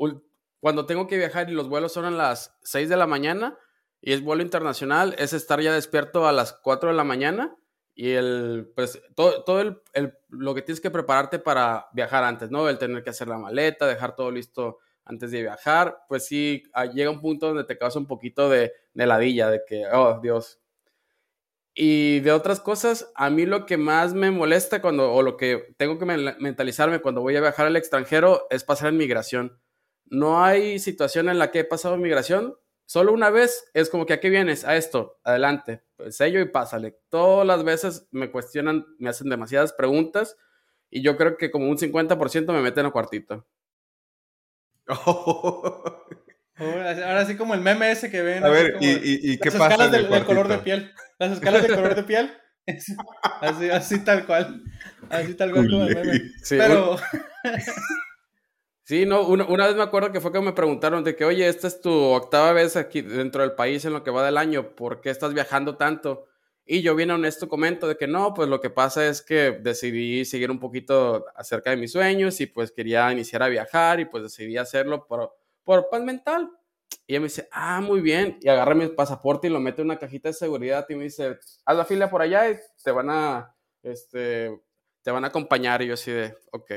cuando 0.60 0.86
tengo 0.86 1.06
que 1.06 1.18
viajar 1.18 1.48
y 1.50 1.54
los 1.54 1.68
vuelos 1.68 1.92
son 1.92 2.04
a 2.06 2.10
las 2.10 2.56
6 2.62 2.88
de 2.88 2.96
la 2.96 3.06
mañana 3.06 3.58
y 4.00 4.12
es 4.12 4.22
vuelo 4.22 4.42
internacional, 4.42 5.14
es 5.18 5.32
estar 5.32 5.60
ya 5.60 5.72
despierto 5.72 6.26
a 6.26 6.32
las 6.32 6.52
4 6.52 6.90
de 6.90 6.96
la 6.96 7.04
mañana 7.04 7.56
y 7.94 8.10
el, 8.10 8.70
pues, 8.74 9.00
todo, 9.14 9.42
todo 9.44 9.60
el, 9.60 9.80
el, 9.94 10.14
lo 10.28 10.54
que 10.54 10.62
tienes 10.62 10.80
que 10.80 10.90
prepararte 10.90 11.38
para 11.38 11.88
viajar 11.92 12.24
antes, 12.24 12.50
¿no? 12.50 12.68
El 12.68 12.78
tener 12.78 13.02
que 13.02 13.10
hacer 13.10 13.26
la 13.28 13.38
maleta, 13.38 13.86
dejar 13.86 14.14
todo 14.14 14.30
listo 14.30 14.78
antes 15.06 15.30
de 15.30 15.40
viajar, 15.40 16.04
pues 16.08 16.26
sí, 16.26 16.64
ah, 16.74 16.86
llega 16.86 17.10
un 17.10 17.20
punto 17.20 17.46
donde 17.46 17.64
te 17.64 17.78
causa 17.78 17.98
un 17.98 18.06
poquito 18.06 18.50
de, 18.50 18.72
de 18.92 19.06
ladilla, 19.06 19.48
de 19.48 19.62
que, 19.66 19.86
oh, 19.86 20.20
Dios. 20.20 20.60
Y 21.78 22.20
de 22.20 22.32
otras 22.32 22.58
cosas, 22.58 23.12
a 23.14 23.30
mí 23.30 23.46
lo 23.46 23.66
que 23.66 23.76
más 23.76 24.14
me 24.14 24.30
molesta 24.30 24.80
cuando, 24.80 25.12
o 25.12 25.22
lo 25.22 25.36
que 25.36 25.74
tengo 25.76 25.98
que 25.98 26.06
mentalizarme 26.06 27.00
cuando 27.00 27.20
voy 27.20 27.36
a 27.36 27.40
viajar 27.40 27.66
al 27.66 27.76
extranjero 27.76 28.46
es 28.50 28.64
pasar 28.64 28.88
en 28.88 28.96
migración. 28.96 29.60
No 30.06 30.42
hay 30.42 30.78
situación 30.78 31.28
en 31.28 31.38
la 31.38 31.50
que 31.50 31.60
he 31.60 31.64
pasado 31.64 31.94
en 31.96 32.02
migración 32.02 32.56
Solo 32.88 33.12
una 33.12 33.30
vez 33.30 33.68
es 33.74 33.90
como 33.90 34.06
que 34.06 34.12
aquí 34.12 34.30
vienes 34.30 34.64
a 34.64 34.76
esto, 34.76 35.18
adelante, 35.24 35.82
pues 35.96 36.16
sello 36.16 36.40
y 36.40 36.48
pásale. 36.48 36.96
Todas 37.08 37.44
las 37.44 37.64
veces 37.64 38.06
me 38.12 38.30
cuestionan, 38.30 38.86
me 39.00 39.08
hacen 39.10 39.28
demasiadas 39.28 39.72
preguntas 39.72 40.36
y 40.88 41.02
yo 41.02 41.16
creo 41.16 41.36
que 41.36 41.50
como 41.50 41.68
un 41.68 41.78
50% 41.78 42.52
me 42.52 42.62
meten 42.62 42.86
a 42.86 42.92
cuartito. 42.92 43.44
Ahora 46.58 47.26
sí 47.26 47.36
como 47.36 47.54
el 47.54 47.60
meme 47.60 47.90
ese 47.90 48.10
que 48.10 48.22
ven. 48.22 48.44
A 48.44 48.48
ver, 48.48 48.76
¿y, 48.80 49.38
qué 49.38 49.50
pasa? 49.50 49.58
Las 49.58 49.70
escalas 49.72 49.92
del, 49.92 50.24
color 50.24 50.48
de 50.48 50.58
piel. 50.58 50.92
Las 51.18 51.32
escalas 51.32 51.62
de 51.62 51.74
color 51.74 51.94
de 51.94 52.02
piel. 52.02 52.32
Así, 53.40 53.70
así 53.70 54.04
tal 54.04 54.26
cual. 54.26 54.60
Así 55.08 55.34
tal 55.34 55.52
cual 55.52 55.70
como 55.70 55.84
el 55.84 55.94
meme. 55.94 56.20
Pero... 56.48 56.96
Sí, 58.82 59.04
no, 59.04 59.26
una, 59.26 59.66
vez 59.66 59.74
me 59.74 59.82
acuerdo 59.82 60.12
que 60.12 60.20
fue 60.20 60.32
que 60.32 60.40
me 60.40 60.52
preguntaron 60.52 61.02
de 61.02 61.16
que, 61.16 61.24
oye, 61.24 61.48
esta 61.48 61.66
es 61.66 61.80
tu 61.80 61.92
octava 61.92 62.52
vez 62.52 62.76
aquí 62.76 63.02
dentro 63.02 63.42
del 63.42 63.56
país 63.56 63.84
en 63.84 63.92
lo 63.92 64.04
que 64.04 64.12
va 64.12 64.24
del 64.24 64.36
año, 64.36 64.76
¿por 64.76 65.00
qué 65.00 65.10
estás 65.10 65.34
viajando 65.34 65.76
tanto? 65.76 66.26
Y 66.64 66.82
yo 66.82 66.94
bien 66.94 67.10
honesto 67.10 67.48
comento 67.48 67.88
de 67.88 67.96
que 67.96 68.06
no, 68.06 68.32
pues 68.32 68.48
lo 68.48 68.60
que 68.60 68.70
pasa 68.70 69.06
es 69.06 69.22
que 69.22 69.58
decidí 69.60 70.24
seguir 70.24 70.52
un 70.52 70.60
poquito 70.60 71.24
acerca 71.34 71.70
de 71.70 71.76
mis 71.76 71.90
sueños 71.90 72.40
y 72.40 72.46
pues 72.46 72.70
quería 72.70 73.10
iniciar 73.10 73.42
a 73.42 73.48
viajar 73.48 73.98
y 73.98 74.04
pues 74.04 74.22
decidí 74.22 74.56
hacerlo 74.56 75.04
por, 75.08 75.36
por 75.66 75.90
paz 75.90 76.02
mental. 76.02 76.50
Y 77.06 77.12
ella 77.12 77.20
me 77.20 77.26
dice, 77.26 77.48
ah, 77.52 77.80
muy 77.80 78.00
bien. 78.00 78.38
Y 78.40 78.48
agarra 78.48 78.74
mi 78.74 78.86
pasaporte 78.88 79.48
y 79.48 79.50
lo 79.50 79.60
mete 79.60 79.82
en 79.82 79.88
una 79.88 79.98
cajita 79.98 80.28
de 80.28 80.34
seguridad 80.34 80.86
y 80.88 80.94
me 80.94 81.04
dice, 81.04 81.38
haz 81.64 81.76
la 81.76 81.84
fila 81.84 82.08
por 82.08 82.22
allá 82.22 82.48
y 82.48 82.56
te 82.82 82.90
van 82.92 83.10
a, 83.10 83.54
este, 83.82 84.62
te 85.02 85.10
van 85.10 85.24
a 85.24 85.28
acompañar. 85.28 85.82
Y 85.82 85.88
yo 85.88 85.94
así 85.94 86.12
de, 86.12 86.34
ok. 86.52 86.70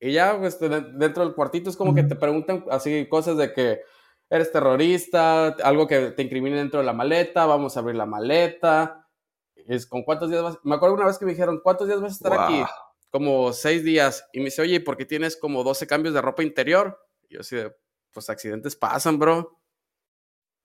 Y 0.00 0.12
ya, 0.12 0.38
pues, 0.38 0.58
dentro 0.58 1.24
del 1.24 1.34
cuartito 1.34 1.70
es 1.70 1.76
como 1.76 1.94
que 1.94 2.02
te 2.02 2.16
preguntan 2.16 2.64
así 2.70 3.06
cosas 3.08 3.36
de 3.36 3.52
que 3.52 3.82
eres 4.28 4.50
terrorista, 4.50 5.48
algo 5.62 5.86
que 5.86 6.10
te 6.10 6.22
incrimine 6.22 6.56
dentro 6.56 6.80
de 6.80 6.86
la 6.86 6.92
maleta, 6.92 7.46
vamos 7.46 7.76
a 7.76 7.80
abrir 7.80 7.96
la 7.96 8.06
maleta. 8.06 9.06
Es 9.54 9.86
con 9.86 10.02
cuántos 10.02 10.30
días 10.30 10.42
vas. 10.42 10.58
Me 10.62 10.74
acuerdo 10.74 10.96
una 10.96 11.06
vez 11.06 11.18
que 11.18 11.26
me 11.26 11.32
dijeron, 11.32 11.60
¿cuántos 11.62 11.88
días 11.88 12.00
vas 12.00 12.12
a 12.12 12.16
estar 12.16 12.40
aquí? 12.40 12.64
Como 13.10 13.52
seis 13.52 13.84
días. 13.84 14.26
Y 14.32 14.38
me 14.38 14.46
dice, 14.46 14.62
oye, 14.62 14.80
¿por 14.80 14.96
qué 14.96 15.04
tienes 15.04 15.36
como 15.36 15.62
12 15.62 15.86
cambios 15.86 16.14
de 16.14 16.20
ropa 16.20 16.42
interior? 16.42 16.98
Yo 17.34 17.40
así 17.40 17.56
de, 17.56 17.74
pues 18.12 18.30
accidentes 18.30 18.76
pasan, 18.76 19.18
bro. 19.18 19.38
O 19.38 19.60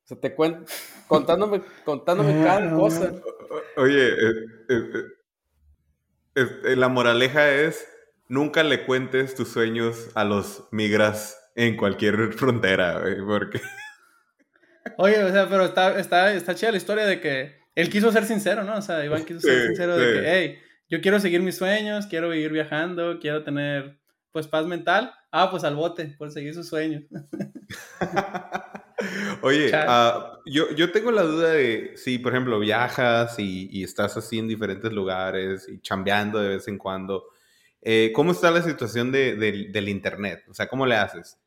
sea, 0.05 0.19
te 0.19 0.35
cuento, 0.35 0.71
contándome, 1.07 1.61
contándome 1.83 2.43
cada 2.43 2.71
cosa. 2.75 3.11
Oye, 3.75 4.09
eh, 4.09 4.45
eh, 4.69 5.03
eh 6.35 6.75
la 6.75 6.87
moraleja 6.87 7.49
es, 7.51 7.87
nunca 8.27 8.63
le 8.63 8.85
cuentes 8.85 9.33
tus 9.33 9.49
sueños 9.49 10.11
a 10.13 10.23
los 10.23 10.67
migras 10.71 11.51
en 11.55 11.75
cualquier 11.75 12.33
frontera, 12.37 13.03
porque... 13.25 13.59
Oye, 14.97 15.23
o 15.23 15.31
sea, 15.31 15.49
pero 15.49 15.65
está, 15.65 15.99
está, 15.99 16.33
está 16.33 16.55
chida 16.55 16.71
la 16.71 16.77
historia 16.77 17.05
de 17.05 17.19
que 17.19 17.59
él 17.75 17.89
quiso 17.89 18.11
ser 18.11 18.25
sincero, 18.25 18.63
¿no? 18.63 18.77
O 18.77 18.81
sea, 18.81 19.03
Iván 19.03 19.25
quiso 19.25 19.39
ser 19.39 19.67
sincero 19.67 19.97
de 19.97 20.13
que, 20.13 20.23
hey, 20.25 20.59
yo 20.89 21.01
quiero 21.01 21.19
seguir 21.19 21.41
mis 21.41 21.57
sueños, 21.57 22.07
quiero 22.07 22.33
ir 22.33 22.51
viajando, 22.51 23.19
quiero 23.19 23.43
tener, 23.43 23.98
pues, 24.31 24.47
paz 24.47 24.65
mental. 24.65 25.13
Ah, 25.31 25.49
pues 25.51 25.63
al 25.63 25.75
bote, 25.75 26.15
por 26.17 26.31
seguir 26.31 26.53
sus 26.53 26.67
sueños. 26.67 27.03
Oye, 29.41 29.71
uh, 29.71 30.39
yo, 30.45 30.71
yo, 30.75 30.91
tengo 30.91 31.11
la 31.11 31.21
duda 31.21 31.51
de 31.51 31.93
si, 31.95 32.19
por 32.19 32.33
ejemplo, 32.33 32.59
viajas 32.59 33.39
y, 33.39 33.69
y, 33.71 33.83
estás 33.83 34.17
así 34.17 34.39
en 34.39 34.47
diferentes 34.47 34.91
lugares 34.91 35.69
y 35.69 35.79
chambeando 35.79 36.39
de 36.39 36.49
vez 36.49 36.67
en 36.67 36.77
cuando, 36.77 37.27
eh, 37.81 38.11
¿cómo 38.13 38.33
está 38.33 38.51
la 38.51 38.61
situación 38.61 39.11
de, 39.11 39.35
de, 39.35 39.69
del 39.69 39.87
Internet? 39.87 40.43
O 40.49 40.53
sea, 40.53 40.67
¿cómo 40.67 40.85
le 40.85 40.95
haces? 40.95 41.37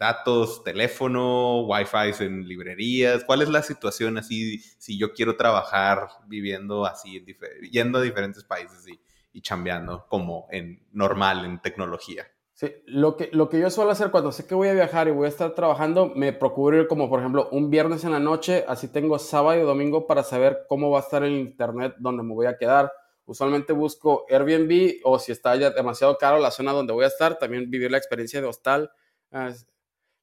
datos, 0.00 0.64
teléfono, 0.64 1.60
wifi 1.66 2.24
en 2.24 2.48
librerías? 2.48 3.22
¿Cuál 3.22 3.42
es 3.42 3.50
la 3.50 3.62
situación 3.62 4.16
así 4.16 4.58
si 4.78 4.98
yo 4.98 5.12
quiero 5.12 5.36
trabajar 5.36 6.08
viviendo 6.26 6.86
así, 6.86 7.22
yendo 7.70 7.98
a 7.98 8.02
diferentes 8.02 8.42
países 8.42 8.88
y, 8.88 8.98
y 9.32 9.42
chambeando 9.42 10.06
como 10.08 10.46
en 10.50 10.86
normal 10.92 11.44
en 11.44 11.60
tecnología? 11.60 12.26
Sí, 12.60 12.70
lo 12.84 13.16
que, 13.16 13.30
lo 13.32 13.48
que 13.48 13.58
yo 13.58 13.70
suelo 13.70 13.90
hacer 13.90 14.10
cuando 14.10 14.32
sé 14.32 14.46
que 14.46 14.54
voy 14.54 14.68
a 14.68 14.74
viajar 14.74 15.08
y 15.08 15.12
voy 15.12 15.24
a 15.24 15.30
estar 15.30 15.54
trabajando, 15.54 16.12
me 16.14 16.34
procuro 16.34 16.76
ir 16.78 16.88
como 16.88 17.08
por 17.08 17.20
ejemplo 17.20 17.48
un 17.52 17.70
viernes 17.70 18.04
en 18.04 18.12
la 18.12 18.20
noche, 18.20 18.66
así 18.68 18.88
tengo 18.88 19.18
sábado 19.18 19.58
y 19.58 19.62
domingo 19.62 20.06
para 20.06 20.22
saber 20.22 20.66
cómo 20.68 20.90
va 20.90 20.98
a 20.98 21.02
estar 21.02 21.22
el 21.22 21.32
internet 21.32 21.94
donde 21.98 22.22
me 22.22 22.34
voy 22.34 22.46
a 22.46 22.58
quedar. 22.58 22.92
Usualmente 23.24 23.72
busco 23.72 24.26
Airbnb 24.28 25.00
o 25.04 25.18
si 25.18 25.32
está 25.32 25.56
ya 25.56 25.70
demasiado 25.70 26.18
caro 26.18 26.38
la 26.38 26.50
zona 26.50 26.72
donde 26.72 26.92
voy 26.92 27.04
a 27.04 27.08
estar, 27.08 27.38
también 27.38 27.70
vivir 27.70 27.90
la 27.90 27.96
experiencia 27.96 28.40
de 28.40 28.46
hostal. 28.48 28.90
Ah, 29.30 29.52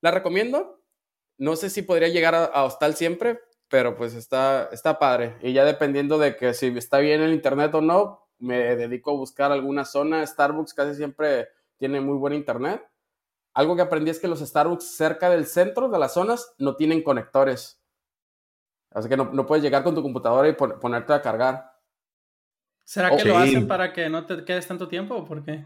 la 0.02 0.12
recomiendo. 0.12 0.82
No 1.38 1.56
sé 1.56 1.70
si 1.70 1.82
podría 1.82 2.10
llegar 2.10 2.36
a, 2.36 2.64
hostal 2.66 2.96
siempre, 2.96 3.40
pero 3.68 3.96
pues 3.96 4.14
está, 4.14 4.70
está 4.72 5.00
padre. 5.00 5.38
Y 5.42 5.54
ya 5.54 5.66
dependiendo 5.66 6.18
de 6.18 6.36
que 6.36 6.54
si 6.54 6.68
está 6.78 7.00
bien 7.00 7.22
el 7.22 7.34
internet 7.34 7.74
o 7.76 7.82
no, 7.82 8.27
me 8.40 8.76
dedico 8.76 9.12
a 9.12 9.16
buscar 9.16 9.52
alguna 9.52 9.86
zona. 9.86 10.26
Starbucks 10.26 10.74
casi 10.74 10.96
siempre 10.96 11.50
tiene 11.78 12.02
muy 12.02 12.18
buen 12.18 12.34
internet. 12.34 12.88
Algo 13.54 13.76
que 13.76 13.82
aprendí 13.82 14.12
es 14.12 14.20
que 14.20 14.28
los 14.28 14.40
Starbucks 14.40 14.96
cerca 14.96 15.30
del 15.30 15.46
centro 15.48 15.90
de 15.90 16.00
las 16.00 16.14
zonas 16.14 16.54
no 16.58 16.76
tienen 16.76 17.02
conectores. 17.02 17.82
Así 18.92 19.10
que 19.10 19.18
no, 19.18 19.46
puedes 19.46 19.64
llegar 19.64 19.84
con 19.84 19.96
tu 19.96 20.02
computadora 20.02 20.48
y 20.48 20.54
ponerte 20.54 21.14
a 21.14 21.22
cargar. 21.22 21.72
¿Será 22.84 23.16
que 23.16 23.26
lo 23.26 23.38
hacen 23.38 23.68
para 23.68 23.92
que 23.92 24.10
no 24.10 24.26
te 24.26 24.46
quedes 24.46 24.68
tanto 24.68 24.88
tiempo 24.88 25.16
o 25.16 25.26
por 25.26 25.44
qué? 25.44 25.66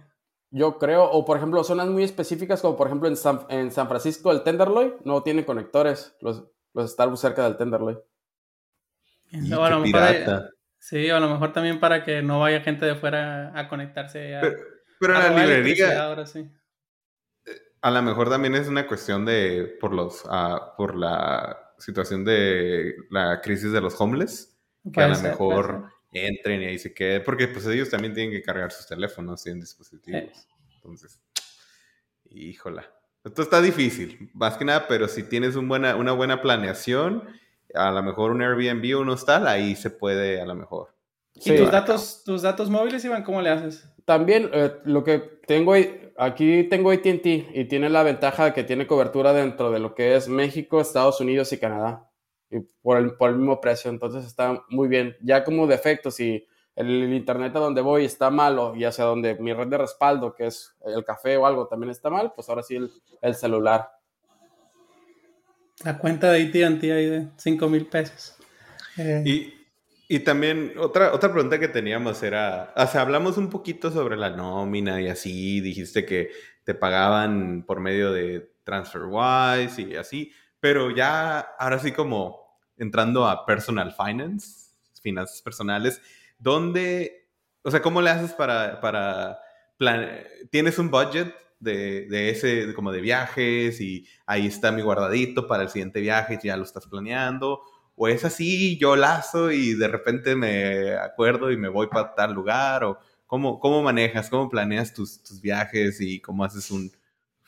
Yo 0.49 0.77
creo, 0.77 1.03
o 1.09 1.23
por 1.23 1.37
ejemplo, 1.37 1.63
zonas 1.63 1.87
muy 1.87 2.03
específicas, 2.03 2.61
como 2.61 2.75
por 2.75 2.87
ejemplo 2.87 3.07
en 3.07 3.15
San, 3.15 3.45
en 3.47 3.71
San 3.71 3.87
Francisco, 3.87 4.31
el 4.31 4.43
Tenderloin 4.43 4.95
no 5.05 5.23
tiene 5.23 5.45
conectores, 5.45 6.15
los, 6.19 6.43
los 6.73 6.91
Starbucks 6.91 7.21
cerca 7.21 7.43
del 7.43 7.57
Tenderloin. 7.57 7.99
No, 9.31 9.63
a 9.63 9.69
lo 9.69 9.79
sí, 10.81 11.09
a 11.09 11.19
lo 11.21 11.29
mejor 11.29 11.53
también 11.53 11.79
para 11.79 12.03
que 12.03 12.21
no 12.21 12.41
vaya 12.41 12.59
gente 12.59 12.85
de 12.85 12.95
fuera 12.95 13.57
a 13.57 13.69
conectarse. 13.69 14.35
A, 14.35 14.41
pero, 14.99 15.15
en 15.15 15.35
la 15.35 15.45
librería. 15.45 16.03
Ahora 16.03 16.25
sí. 16.25 16.51
A 17.81 17.89
lo 17.89 18.01
mejor 18.01 18.29
también 18.29 18.55
es 18.55 18.67
una 18.67 18.85
cuestión 18.85 19.25
de. 19.25 19.77
por 19.79 19.93
los. 19.93 20.25
Uh, 20.25 20.75
por 20.75 20.95
la 20.95 21.73
situación 21.77 22.25
de 22.25 22.95
la 23.09 23.39
crisis 23.41 23.71
de 23.71 23.81
los 23.81 23.99
homeless. 23.99 24.59
Que 24.91 25.01
a 25.01 25.07
lo 25.07 25.19
mejor 25.19 25.91
entren 26.11 26.61
y 26.61 26.65
ahí 26.65 26.79
se 26.79 26.93
queden, 26.93 27.23
porque 27.23 27.47
pues 27.47 27.65
ellos 27.67 27.89
también 27.89 28.13
tienen 28.13 28.31
que 28.31 28.41
cargar 28.41 28.71
sus 28.71 28.87
teléfonos 28.87 29.45
y 29.45 29.51
en 29.51 29.59
dispositivos. 29.59 30.47
Entonces, 30.75 31.19
híjola. 32.29 32.91
Esto 33.23 33.43
está 33.43 33.61
difícil, 33.61 34.31
más 34.33 34.57
que 34.57 34.65
nada, 34.65 34.87
pero 34.87 35.07
si 35.07 35.21
tienes 35.21 35.55
un 35.55 35.67
buena, 35.67 35.95
una 35.95 36.11
buena 36.11 36.41
planeación, 36.41 37.27
a 37.73 37.91
lo 37.91 38.03
mejor 38.03 38.31
un 38.31 38.41
Airbnb 38.41 38.97
o 38.97 39.01
un 39.01 39.09
hostal, 39.09 39.47
ahí 39.47 39.75
se 39.75 39.89
puede 39.89 40.41
a 40.41 40.45
lo 40.45 40.55
mejor. 40.55 40.89
¿Y 41.33 41.55
tus 41.55 41.71
datos, 41.71 42.23
tus 42.25 42.41
datos 42.41 42.69
móviles, 42.69 43.03
Iván, 43.05 43.23
cómo 43.23 43.41
le 43.41 43.49
haces? 43.49 43.87
También 44.05 44.49
eh, 44.53 44.73
lo 44.85 45.03
que 45.03 45.19
tengo 45.47 45.73
aquí 46.17 46.63
tengo 46.69 46.91
ATT 46.91 47.25
y 47.25 47.65
tiene 47.65 47.89
la 47.89 48.03
ventaja 48.03 48.45
de 48.45 48.53
que 48.53 48.63
tiene 48.63 48.87
cobertura 48.87 49.33
dentro 49.33 49.71
de 49.71 49.79
lo 49.79 49.95
que 49.95 50.15
es 50.15 50.27
México, 50.27 50.81
Estados 50.81 51.19
Unidos 51.21 51.51
y 51.53 51.57
Canadá 51.57 52.11
por 52.81 52.97
el, 52.97 53.15
por 53.15 53.29
el 53.29 53.37
mismo 53.37 53.61
precio, 53.61 53.89
entonces 53.89 54.25
está 54.25 54.63
muy 54.69 54.87
bien. 54.87 55.15
Ya 55.21 55.43
como 55.43 55.67
defecto, 55.67 56.11
si 56.11 56.45
el, 56.75 57.13
internet 57.13 57.55
a 57.55 57.59
donde 57.59 57.81
voy 57.81 58.05
está 58.05 58.29
malo 58.29 58.75
y 58.75 58.83
hacia 58.83 59.05
donde 59.05 59.35
mi 59.35 59.53
red 59.53 59.67
de 59.67 59.77
respaldo, 59.77 60.33
que 60.33 60.47
es 60.47 60.75
el 60.85 61.03
café 61.05 61.37
o 61.37 61.45
algo, 61.45 61.67
también 61.67 61.91
está 61.91 62.09
mal, 62.09 62.33
pues 62.35 62.49
ahora 62.49 62.63
sí 62.63 62.75
el, 62.75 62.91
el 63.21 63.35
celular. 63.35 63.89
La 65.83 65.97
cuenta 65.97 66.31
de 66.31 66.43
AT&T 66.43 66.91
ahí 66.91 67.05
de 67.05 67.27
5 67.37 67.69
mil 67.69 67.85
pesos. 67.87 68.35
Eh. 68.97 69.23
Y, 69.25 69.53
y, 70.07 70.19
también 70.19 70.73
otra, 70.77 71.13
otra 71.13 71.31
pregunta 71.31 71.59
que 71.59 71.67
teníamos 71.67 72.21
era, 72.23 72.73
o 72.75 72.87
sea, 72.87 73.01
hablamos 73.01 73.37
un 73.37 73.49
poquito 73.49 73.91
sobre 73.91 74.17
la 74.17 74.29
nómina 74.29 75.01
y 75.01 75.07
así, 75.07 75.61
dijiste 75.61 76.05
que 76.05 76.31
te 76.63 76.73
pagaban 76.73 77.63
por 77.65 77.79
medio 77.79 78.11
de 78.11 78.51
TransferWise 78.63 79.81
y 79.81 79.95
así, 79.95 80.31
pero 80.59 80.91
ya 80.91 81.39
ahora 81.39 81.79
sí 81.79 81.91
como 81.91 82.59
entrando 82.77 83.27
a 83.27 83.45
personal 83.45 83.93
finance, 83.93 84.71
finanzas 85.01 85.41
personales, 85.41 86.01
¿dónde, 86.37 87.29
o 87.63 87.71
sea, 87.71 87.81
cómo 87.81 88.01
le 88.01 88.09
haces 88.09 88.33
para, 88.33 88.79
para 88.81 89.39
plan, 89.77 90.07
tienes 90.51 90.77
un 90.77 90.91
budget 90.91 91.33
de, 91.61 92.07
de, 92.07 92.29
ese, 92.29 92.73
como 92.73 92.91
de 92.91 92.99
viajes 92.99 93.79
y 93.79 94.05
ahí 94.25 94.47
está 94.47 94.71
mi 94.71 94.81
guardadito 94.81 95.47
para 95.47 95.63
el 95.63 95.69
siguiente 95.69 96.01
viaje 96.01 96.37
y 96.41 96.47
ya 96.47 96.57
lo 96.57 96.63
estás 96.63 96.87
planeando? 96.87 97.61
¿O 97.95 98.07
es 98.07 98.25
así, 98.25 98.77
yo 98.77 98.95
lazo 98.95 99.51
y 99.51 99.75
de 99.75 99.87
repente 99.87 100.35
me 100.35 100.95
acuerdo 100.95 101.51
y 101.51 101.57
me 101.57 101.69
voy 101.69 101.87
para 101.87 102.15
tal 102.15 102.33
lugar? 102.33 102.83
¿O 102.83 102.99
cómo, 103.27 103.59
cómo 103.59 103.81
manejas, 103.83 104.29
cómo 104.29 104.49
planeas 104.49 104.93
tus, 104.93 105.21
tus 105.23 105.39
viajes 105.39 106.01
y 106.01 106.19
cómo 106.19 106.43
haces 106.43 106.71
un, 106.71 106.91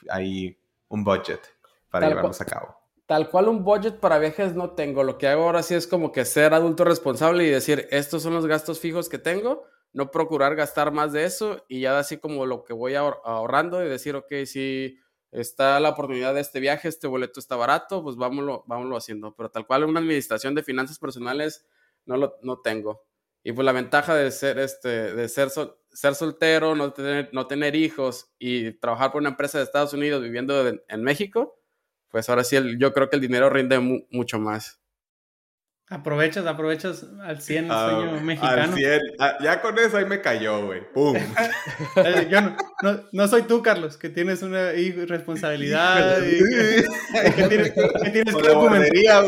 ahí, 0.09 0.57
un 0.87 1.03
budget 1.03 1.41
para 1.89 2.07
llevarlos 2.07 2.39
a 2.39 2.45
cabo? 2.45 2.77
Tal 3.05 3.29
cual 3.29 3.49
un 3.49 3.63
budget 3.63 3.99
para 3.99 4.17
viajes 4.19 4.55
no 4.55 4.71
tengo. 4.71 5.03
Lo 5.03 5.17
que 5.17 5.27
hago 5.27 5.43
ahora 5.43 5.61
sí 5.63 5.75
es 5.75 5.87
como 5.87 6.11
que 6.11 6.23
ser 6.23 6.53
adulto 6.53 6.83
responsable 6.85 7.45
y 7.45 7.49
decir, 7.49 7.87
estos 7.91 8.23
son 8.23 8.33
los 8.33 8.45
gastos 8.45 8.79
fijos 8.79 9.09
que 9.09 9.17
tengo, 9.17 9.65
no 9.93 10.11
procurar 10.11 10.55
gastar 10.55 10.91
más 10.91 11.13
de 11.13 11.23
eso 11.23 11.63
y 11.67 11.81
ya 11.81 11.97
así 11.97 12.17
como 12.17 12.45
lo 12.45 12.63
que 12.63 12.73
voy 12.73 12.95
ahorrando 12.95 13.85
y 13.85 13.89
decir, 13.89 14.15
ok, 14.15 14.33
si 14.45 14.99
está 15.31 15.79
la 15.79 15.89
oportunidad 15.89 16.33
de 16.33 16.41
este 16.41 16.59
viaje, 16.59 16.87
este 16.87 17.07
boleto 17.07 17.39
está 17.39 17.55
barato, 17.55 18.03
pues 18.03 18.15
vámonos, 18.15 18.63
haciendo. 18.97 19.35
Pero 19.35 19.49
tal 19.49 19.65
cual 19.65 19.83
una 19.85 19.99
administración 19.99 20.55
de 20.55 20.63
finanzas 20.63 20.99
personales 20.99 21.65
no 22.05 22.17
lo 22.17 22.37
no 22.41 22.59
tengo. 22.59 23.05
Y 23.43 23.51
pues 23.51 23.65
la 23.65 23.71
ventaja 23.71 24.15
de 24.15 24.31
ser, 24.31 24.57
este, 24.59 25.13
de 25.13 25.27
ser, 25.27 25.49
ser 25.91 26.15
soltero, 26.15 26.75
no 26.75 26.93
tener, 26.93 27.29
no 27.33 27.45
tener 27.47 27.75
hijos 27.75 28.31
y 28.39 28.71
trabajar 28.79 29.11
por 29.11 29.21
una 29.21 29.31
empresa 29.31 29.57
de 29.57 29.65
Estados 29.65 29.93
Unidos 29.93 30.23
viviendo 30.23 30.65
en 30.67 31.03
México, 31.03 31.59
pues 32.09 32.29
ahora 32.29 32.43
sí 32.43 32.57
yo 32.77 32.93
creo 32.93 33.09
que 33.09 33.17
el 33.17 33.21
dinero 33.21 33.49
rinde 33.49 33.79
mucho 34.11 34.39
más. 34.39 34.82
Aprovechas, 35.93 36.45
aprovechas 36.47 37.05
al 37.21 37.39
100 37.39 37.65
el 37.65 37.71
ah, 37.71 37.89
sueño 37.89 38.21
mexicano. 38.21 38.63
Al 38.63 38.73
100. 38.73 39.01
Ah, 39.19 39.37
ya 39.41 39.61
con 39.61 39.77
eso 39.77 39.97
ahí 39.97 40.05
me 40.05 40.21
cayó, 40.21 40.65
güey. 40.65 40.81
¡Pum! 40.93 41.15
Eh, 41.95 42.27
yo 42.29 42.41
no, 42.41 42.55
no, 43.11 43.27
soy 43.27 43.43
tú, 43.43 43.61
Carlos, 43.61 43.97
que 43.97 44.09
tienes 44.09 44.41
una 44.41 44.71
responsabilidad. 45.07 46.17
y, 46.25 46.39
que, 47.35 47.43
tienes, 47.47 47.71
que, 47.71 48.09
tienes 48.11 48.35
que 48.35 48.47
documentar, 48.47 49.25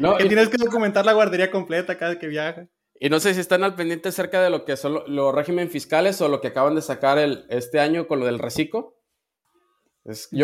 no, 0.00 0.16
que 0.16 0.24
tienes 0.24 0.48
que 0.48 0.56
documentar 0.56 1.06
la 1.06 1.12
guardería 1.12 1.50
completa 1.50 1.96
cada 1.96 2.18
que 2.18 2.26
viaja. 2.26 2.66
Y 2.98 3.08
no 3.08 3.20
sé 3.20 3.34
si 3.34 3.40
están 3.40 3.62
al 3.62 3.76
pendiente 3.76 4.08
acerca 4.08 4.42
de 4.42 4.50
lo 4.50 4.64
que 4.64 4.76
son 4.76 5.02
los 5.06 5.34
regímenes 5.34 5.70
fiscales 5.70 6.20
o 6.20 6.28
lo 6.28 6.40
que 6.40 6.48
acaban 6.48 6.74
de 6.74 6.82
sacar 6.82 7.18
el, 7.18 7.46
este 7.48 7.78
año 7.78 8.08
con 8.08 8.18
lo 8.18 8.26
del 8.26 8.38
reciclo 8.38 8.96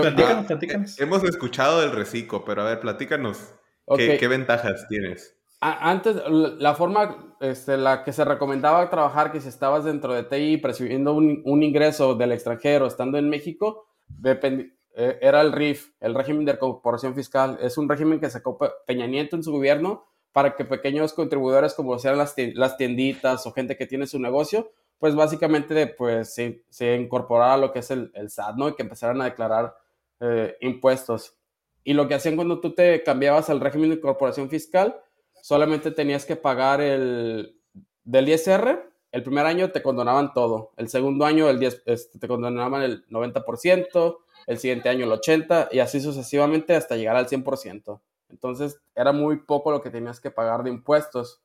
platícanos, 0.00 0.46
platícanos. 0.46 1.00
Hemos 1.00 1.24
escuchado 1.24 1.80
del 1.80 1.92
reciclo, 1.92 2.44
pero 2.44 2.62
a 2.62 2.64
ver, 2.66 2.80
platícanos. 2.80 3.54
¿Qué, 3.96 4.28
ventajas 4.28 4.86
tienes? 4.88 5.36
Antes, 5.60 6.16
la 6.28 6.74
forma, 6.74 7.36
este, 7.40 7.76
la 7.76 8.02
que 8.02 8.12
se 8.12 8.24
recomendaba 8.24 8.90
trabajar, 8.90 9.30
que 9.30 9.40
si 9.40 9.48
estabas 9.48 9.84
dentro 9.84 10.12
de 10.12 10.24
TI 10.24 10.56
percibiendo 10.56 11.14
un, 11.14 11.42
un 11.44 11.62
ingreso 11.62 12.14
del 12.14 12.32
extranjero 12.32 12.86
estando 12.86 13.18
en 13.18 13.28
México, 13.28 13.86
eh, 14.24 15.18
era 15.20 15.40
el 15.40 15.52
RIF, 15.52 15.92
el 16.00 16.14
régimen 16.14 16.44
de 16.44 16.58
corporación 16.58 17.14
fiscal. 17.14 17.58
Es 17.60 17.78
un 17.78 17.88
régimen 17.88 18.18
que 18.18 18.30
sacó 18.30 18.58
Peña 18.86 19.06
Nieto 19.06 19.36
en 19.36 19.44
su 19.44 19.52
gobierno 19.52 20.06
para 20.32 20.56
que 20.56 20.64
pequeños 20.64 21.12
contribuidores 21.12 21.74
como 21.74 21.98
sean 21.98 22.18
las, 22.18 22.34
las 22.54 22.76
tienditas 22.76 23.46
o 23.46 23.52
gente 23.52 23.76
que 23.76 23.86
tiene 23.86 24.06
su 24.06 24.18
negocio 24.18 24.72
pues 25.02 25.16
básicamente 25.16 25.88
pues 25.88 26.32
se, 26.32 26.62
se 26.70 26.94
incorporara 26.94 27.56
lo 27.56 27.72
que 27.72 27.80
es 27.80 27.90
el, 27.90 28.12
el, 28.14 28.30
SAT, 28.30 28.54
¿no? 28.54 28.68
Y 28.68 28.76
que 28.76 28.84
empezaran 28.84 29.20
a 29.20 29.24
declarar 29.24 29.74
eh, 30.20 30.56
impuestos. 30.60 31.36
Y 31.84 31.94
lo 31.94 32.08
que 32.08 32.14
hacían 32.14 32.36
cuando 32.36 32.60
tú 32.60 32.74
te 32.74 33.02
cambiabas 33.02 33.50
al 33.50 33.60
régimen 33.60 33.90
de 33.90 33.96
incorporación 33.96 34.48
fiscal, 34.48 35.00
solamente 35.42 35.90
tenías 35.90 36.24
que 36.24 36.36
pagar 36.36 36.80
el 36.80 37.58
del 38.04 38.28
ISR, 38.28 38.92
el 39.12 39.22
primer 39.22 39.46
año 39.46 39.70
te 39.70 39.82
condonaban 39.82 40.32
todo, 40.32 40.72
el 40.76 40.88
segundo 40.88 41.24
año 41.24 41.48
el 41.48 41.58
10, 41.58 41.82
este, 41.86 42.18
te 42.18 42.28
condonaban 42.28 42.82
el 42.82 43.06
90%, 43.08 44.18
el 44.46 44.58
siguiente 44.58 44.88
año 44.88 45.04
el 45.04 45.20
80% 45.20 45.68
y 45.70 45.80
así 45.80 46.00
sucesivamente 46.00 46.74
hasta 46.74 46.96
llegar 46.96 47.16
al 47.16 47.28
100%. 47.28 48.00
Entonces 48.30 48.80
era 48.94 49.12
muy 49.12 49.40
poco 49.40 49.70
lo 49.70 49.82
que 49.82 49.90
tenías 49.90 50.20
que 50.20 50.30
pagar 50.30 50.62
de 50.62 50.70
impuestos. 50.70 51.42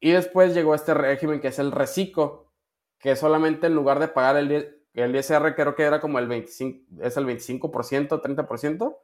Y 0.00 0.12
después 0.12 0.54
llegó 0.54 0.74
este 0.74 0.94
régimen 0.94 1.40
que 1.40 1.48
es 1.48 1.58
el 1.58 1.72
reciclo, 1.72 2.50
que 2.98 3.16
solamente 3.16 3.66
en 3.66 3.74
lugar 3.74 3.98
de 3.98 4.08
pagar 4.08 4.36
el, 4.36 4.82
el 4.94 5.16
ISR 5.16 5.54
creo 5.54 5.74
que 5.74 5.82
era 5.82 6.00
como 6.00 6.18
el 6.18 6.26
25, 6.26 7.02
es 7.02 7.16
el 7.16 7.26
25%, 7.26 8.22
30%, 8.22 8.96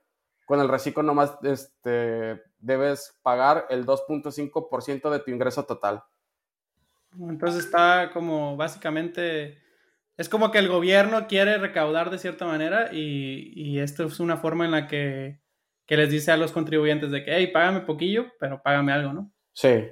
con 0.46 0.61
el 0.61 0.68
reciclo 0.68 1.02
nomás 1.02 1.37
este, 1.42 2.42
debes 2.59 3.18
pagar 3.22 3.66
el 3.70 3.87
2.5% 3.87 5.11
de 5.11 5.18
tu 5.20 5.31
ingreso 5.31 5.64
total. 5.64 6.02
Entonces 7.18 7.64
está 7.64 8.11
como 8.12 8.57
básicamente, 8.57 9.59
es 10.16 10.28
como 10.28 10.50
que 10.50 10.59
el 10.59 10.68
gobierno 10.68 11.26
quiere 11.26 11.59
recaudar 11.59 12.11
de 12.11 12.18
cierta 12.18 12.46
manera 12.46 12.90
y, 12.92 13.52
y 13.55 13.81
esto 13.81 14.05
es 14.05 14.20
una 14.20 14.38
forma 14.38 14.64
en 14.64 14.70
la 14.70 14.88
que, 14.88 15.40
que, 15.87 15.96
les 15.96 16.11
dice 16.11 16.33
a 16.33 16.37
los 16.37 16.52
contribuyentes 16.52 17.11
de 17.11 17.24
que, 17.24 17.37
hey, 17.37 17.50
págame 17.52 17.81
poquillo, 17.81 18.26
pero 18.40 18.62
págame 18.62 18.92
algo, 18.92 19.12
¿no? 19.12 19.33
Sí. 19.52 19.88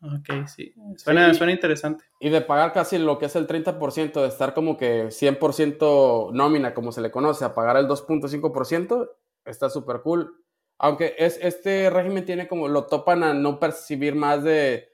Ok, 0.00 0.46
sí. 0.46 0.72
Suena, 0.96 1.34
suena 1.34 1.52
interesante. 1.52 2.04
Y 2.20 2.30
de 2.30 2.40
pagar 2.40 2.72
casi 2.72 2.98
lo 2.98 3.18
que 3.18 3.26
es 3.26 3.34
el 3.34 3.48
30%, 3.48 4.20
de 4.20 4.28
estar 4.28 4.54
como 4.54 4.76
que 4.76 5.06
100% 5.06 6.32
nómina, 6.32 6.72
como 6.72 6.92
se 6.92 7.00
le 7.00 7.10
conoce, 7.10 7.44
a 7.44 7.54
pagar 7.54 7.76
el 7.76 7.88
2.5%, 7.88 9.10
está 9.48 9.70
súper 9.70 10.00
cool. 10.02 10.44
Aunque 10.78 11.16
es, 11.18 11.38
este 11.42 11.90
régimen 11.90 12.24
tiene 12.24 12.46
como, 12.46 12.68
lo 12.68 12.86
topan 12.86 13.24
a 13.24 13.34
no 13.34 13.58
percibir 13.58 14.14
más 14.14 14.44
de 14.44 14.88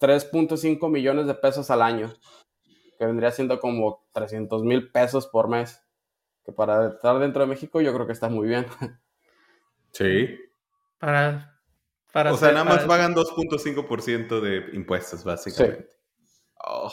3.5 0.00 0.90
millones 0.90 1.26
de 1.26 1.34
pesos 1.34 1.70
al 1.70 1.80
año, 1.80 2.12
que 2.98 3.06
vendría 3.06 3.30
siendo 3.30 3.60
como 3.60 4.04
300 4.12 4.64
mil 4.64 4.90
pesos 4.90 5.28
por 5.28 5.48
mes, 5.48 5.80
que 6.44 6.52
para 6.52 6.88
estar 6.88 7.18
dentro 7.20 7.42
de 7.42 7.46
México 7.46 7.80
yo 7.80 7.94
creo 7.94 8.06
que 8.06 8.12
está 8.12 8.28
muy 8.28 8.48
bien. 8.48 8.66
Sí. 9.94 10.38
Para, 10.96 11.60
para 12.14 12.32
o 12.32 12.36
sea, 12.38 12.50
nada 12.52 12.64
más 12.64 12.84
pagan 12.86 13.14
2.5% 13.14 14.40
de 14.40 14.74
impuestos, 14.74 15.22
básicamente. 15.22 15.86
Oh. 16.64 16.90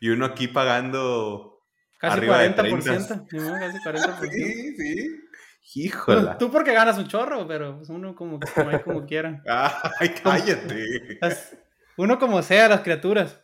Y 0.00 0.08
uno 0.08 0.24
aquí 0.24 0.48
pagando... 0.48 1.62
Casi 1.98 2.20
40%. 2.20 2.56
casi 2.56 3.78
40%. 3.84 4.30
Sí, 4.32 4.76
sí. 4.78 5.20
Híjola. 5.74 6.36
Tú 6.38 6.50
porque 6.50 6.72
ganas 6.72 6.98
un 6.98 7.06
chorro, 7.06 7.46
pero 7.46 7.76
pues, 7.76 7.88
uno 7.90 8.14
como, 8.14 8.40
como, 8.40 8.82
como 8.82 9.06
quiera. 9.06 9.42
Ay, 9.46 10.10
cállate. 10.22 11.18
Uno 11.96 12.18
como 12.18 12.42
sea, 12.42 12.68
las 12.68 12.80
criaturas. 12.80 13.40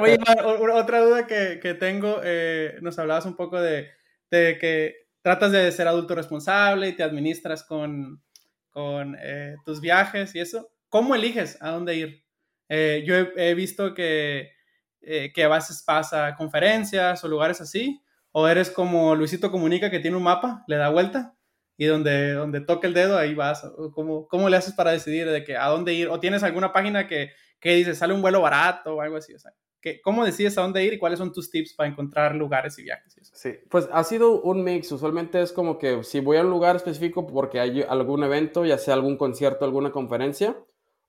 Oye, 0.00 0.18
otra 0.74 1.00
duda 1.00 1.26
que, 1.26 1.58
que 1.60 1.74
tengo, 1.74 2.20
eh, 2.22 2.76
nos 2.82 2.98
hablabas 2.98 3.26
un 3.26 3.36
poco 3.36 3.60
de, 3.60 3.88
de, 4.30 4.58
que 4.58 4.94
tratas 5.22 5.52
de 5.52 5.70
ser 5.72 5.88
adulto 5.88 6.14
responsable 6.14 6.88
y 6.88 6.92
te 6.92 7.02
administras 7.02 7.64
con, 7.64 8.22
con 8.70 9.16
eh, 9.20 9.56
tus 9.64 9.80
viajes 9.80 10.34
y 10.34 10.40
eso. 10.40 10.70
¿Cómo 10.88 11.14
eliges 11.14 11.60
a 11.60 11.70
dónde 11.70 11.96
ir? 11.96 12.24
Eh, 12.68 13.04
yo 13.06 13.14
he, 13.14 13.32
he, 13.36 13.54
visto 13.54 13.94
que, 13.94 14.52
que 15.00 15.44
a 15.44 15.48
veces 15.48 15.82
pasa 15.82 16.34
conferencias 16.36 17.22
o 17.22 17.28
lugares 17.28 17.60
así, 17.60 18.02
o 18.32 18.48
eres 18.48 18.70
como 18.70 19.14
Luisito 19.14 19.50
Comunica 19.50 19.90
que 19.90 20.00
tiene 20.00 20.16
un 20.16 20.24
mapa, 20.24 20.64
le 20.66 20.76
da 20.76 20.90
vuelta 20.90 21.35
y 21.76 21.86
donde, 21.86 22.32
donde 22.32 22.60
toque 22.60 22.86
el 22.86 22.94
dedo, 22.94 23.18
ahí 23.18 23.34
vas. 23.34 23.62
¿Cómo, 23.94 24.26
¿Cómo 24.28 24.48
le 24.48 24.56
haces 24.56 24.74
para 24.74 24.92
decidir 24.92 25.28
de 25.30 25.44
que 25.44 25.56
a 25.56 25.68
dónde 25.68 25.92
ir? 25.92 26.08
¿O 26.08 26.20
tienes 26.20 26.42
alguna 26.42 26.72
página 26.72 27.06
que, 27.06 27.30
que 27.60 27.74
dice, 27.74 27.94
sale 27.94 28.14
un 28.14 28.22
vuelo 28.22 28.40
barato 28.40 28.96
o 28.96 29.00
algo 29.00 29.16
así? 29.16 29.34
O 29.34 29.38
sea, 29.38 29.52
que, 29.80 30.00
¿cómo 30.00 30.24
decides 30.24 30.56
a 30.56 30.62
dónde 30.62 30.84
ir 30.84 30.94
y 30.94 30.98
cuáles 30.98 31.18
son 31.18 31.32
tus 31.32 31.50
tips 31.50 31.74
para 31.74 31.88
encontrar 31.88 32.34
lugares 32.34 32.78
y 32.78 32.82
viajes? 32.82 33.16
Sí, 33.32 33.54
pues 33.68 33.88
ha 33.92 34.02
sido 34.04 34.40
un 34.40 34.64
mix. 34.64 34.90
Usualmente 34.90 35.42
es 35.42 35.52
como 35.52 35.78
que 35.78 36.02
si 36.02 36.20
voy 36.20 36.38
a 36.38 36.42
un 36.42 36.50
lugar 36.50 36.76
específico 36.76 37.26
porque 37.26 37.60
hay 37.60 37.82
algún 37.82 38.24
evento, 38.24 38.64
ya 38.64 38.78
sea 38.78 38.94
algún 38.94 39.18
concierto, 39.18 39.64
alguna 39.64 39.92
conferencia, 39.92 40.56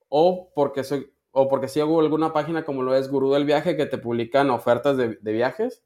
o 0.10 0.52
porque 0.54 0.84
soy 0.84 1.12
o 1.32 1.48
porque 1.50 1.68
si 1.68 1.80
hago 1.80 2.00
alguna 2.00 2.34
página 2.34 2.66
como 2.66 2.82
lo 2.82 2.96
es 2.96 3.10
Gurú 3.10 3.32
del 3.34 3.46
Viaje 3.46 3.78
que 3.78 3.86
te 3.86 4.00
publican 4.00 4.50
ofertas 4.50 4.98
de, 4.98 5.20
de 5.22 5.34
viajes 5.34 5.84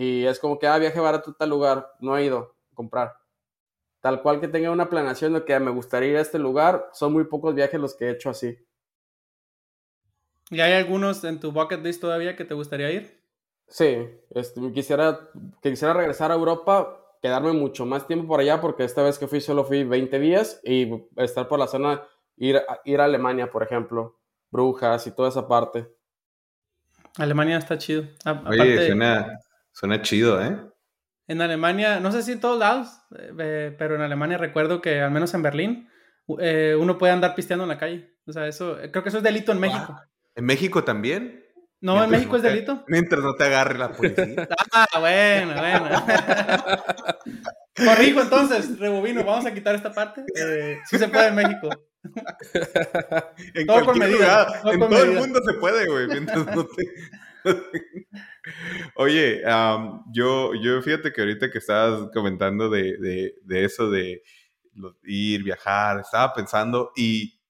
y 0.00 0.26
es 0.26 0.38
como 0.38 0.60
que, 0.60 0.68
ah, 0.68 0.78
viaje 0.78 1.00
barato 1.00 1.32
a 1.32 1.34
tal 1.36 1.50
lugar, 1.50 1.90
no 1.98 2.16
he 2.16 2.24
ido 2.24 2.54
a 2.70 2.74
comprar 2.74 3.17
tal 4.00 4.22
cual 4.22 4.40
que 4.40 4.48
tenga 4.48 4.70
una 4.70 4.88
planeación 4.88 5.34
de 5.34 5.44
que 5.44 5.58
me 5.58 5.70
gustaría 5.70 6.10
ir 6.10 6.16
a 6.16 6.20
este 6.20 6.38
lugar, 6.38 6.88
son 6.92 7.12
muy 7.12 7.24
pocos 7.24 7.54
viajes 7.54 7.80
los 7.80 7.94
que 7.94 8.06
he 8.06 8.10
hecho 8.10 8.30
así. 8.30 8.56
¿Y 10.50 10.60
hay 10.60 10.72
algunos 10.72 11.24
en 11.24 11.40
tu 11.40 11.52
bucket 11.52 11.82
list 11.82 12.00
todavía 12.00 12.36
que 12.36 12.44
te 12.44 12.54
gustaría 12.54 12.90
ir? 12.90 13.22
Sí, 13.66 14.08
este, 14.30 14.72
quisiera, 14.72 15.28
quisiera 15.60 15.92
regresar 15.92 16.30
a 16.30 16.34
Europa, 16.34 17.04
quedarme 17.20 17.52
mucho 17.52 17.84
más 17.84 18.06
tiempo 18.06 18.26
por 18.26 18.40
allá, 18.40 18.60
porque 18.60 18.84
esta 18.84 19.02
vez 19.02 19.18
que 19.18 19.28
fui 19.28 19.40
solo 19.40 19.64
fui 19.64 19.84
20 19.84 20.18
días 20.18 20.60
y 20.64 20.90
estar 21.16 21.48
por 21.48 21.58
la 21.58 21.66
zona, 21.66 22.02
ir, 22.36 22.62
ir 22.84 23.00
a 23.00 23.04
Alemania, 23.04 23.50
por 23.50 23.62
ejemplo, 23.62 24.18
Brujas 24.50 25.06
y 25.06 25.10
toda 25.10 25.28
esa 25.28 25.46
parte. 25.46 25.92
Alemania 27.18 27.58
está 27.58 27.76
chido. 27.76 28.04
Oye, 28.46 28.86
suena, 28.86 29.38
suena 29.72 30.00
chido, 30.00 30.42
¿eh? 30.42 30.58
En 31.28 31.42
Alemania, 31.42 32.00
no 32.00 32.10
sé 32.10 32.22
si 32.22 32.32
en 32.32 32.40
todos 32.40 32.58
lados, 32.58 32.88
eh, 33.38 33.74
pero 33.78 33.94
en 33.94 34.00
Alemania 34.00 34.38
recuerdo 34.38 34.80
que 34.80 35.00
al 35.00 35.10
menos 35.10 35.34
en 35.34 35.42
Berlín 35.42 35.88
eh, 36.40 36.74
uno 36.78 36.96
puede 36.96 37.12
andar 37.12 37.34
pisteando 37.34 37.64
en 37.64 37.68
la 37.68 37.78
calle. 37.78 38.14
O 38.26 38.32
sea, 38.32 38.46
eso, 38.46 38.78
creo 38.90 39.02
que 39.02 39.10
eso 39.10 39.18
es 39.18 39.24
delito 39.24 39.52
en 39.52 39.60
México. 39.60 39.94
¿En 40.34 40.44
México 40.44 40.84
también? 40.84 41.44
No, 41.80 42.02
en 42.02 42.10
México 42.10 42.36
es 42.36 42.42
delito. 42.42 42.82
Mientras 42.88 43.22
no 43.22 43.34
te 43.34 43.44
agarre 43.44 43.78
la 43.78 43.92
policía. 43.92 44.48
ah, 44.72 44.86
bueno, 44.98 45.54
bueno. 45.54 46.02
Corrijo 47.76 48.22
entonces, 48.22 48.78
rebobino, 48.78 49.22
vamos 49.22 49.46
a 49.46 49.54
quitar 49.54 49.74
esta 49.74 49.92
parte. 49.92 50.24
Eh, 50.34 50.78
sí 50.86 50.98
se 50.98 51.08
puede 51.08 51.28
en 51.28 51.34
México. 51.36 51.68
en 53.54 53.66
todo 53.66 53.84
con 53.84 53.98
medida. 53.98 54.60
en 54.64 54.80
todo 54.80 55.02
el 55.04 55.12
mundo 55.12 55.40
se 55.46 55.54
puede, 55.54 55.86
güey. 55.86 56.08
Mientras 56.08 56.46
no 56.46 56.64
te... 56.66 56.84
Oye, 58.96 59.42
yo, 60.12 60.54
yo 60.54 60.82
fíjate 60.82 61.12
que 61.12 61.20
ahorita 61.20 61.50
que 61.50 61.58
estabas 61.58 62.10
comentando 62.12 62.68
de, 62.70 63.34
eso 63.48 63.90
de 63.90 64.22
ir, 65.04 65.42
viajar, 65.42 66.00
estaba 66.00 66.32
pensando 66.32 66.92
y, 66.96 67.40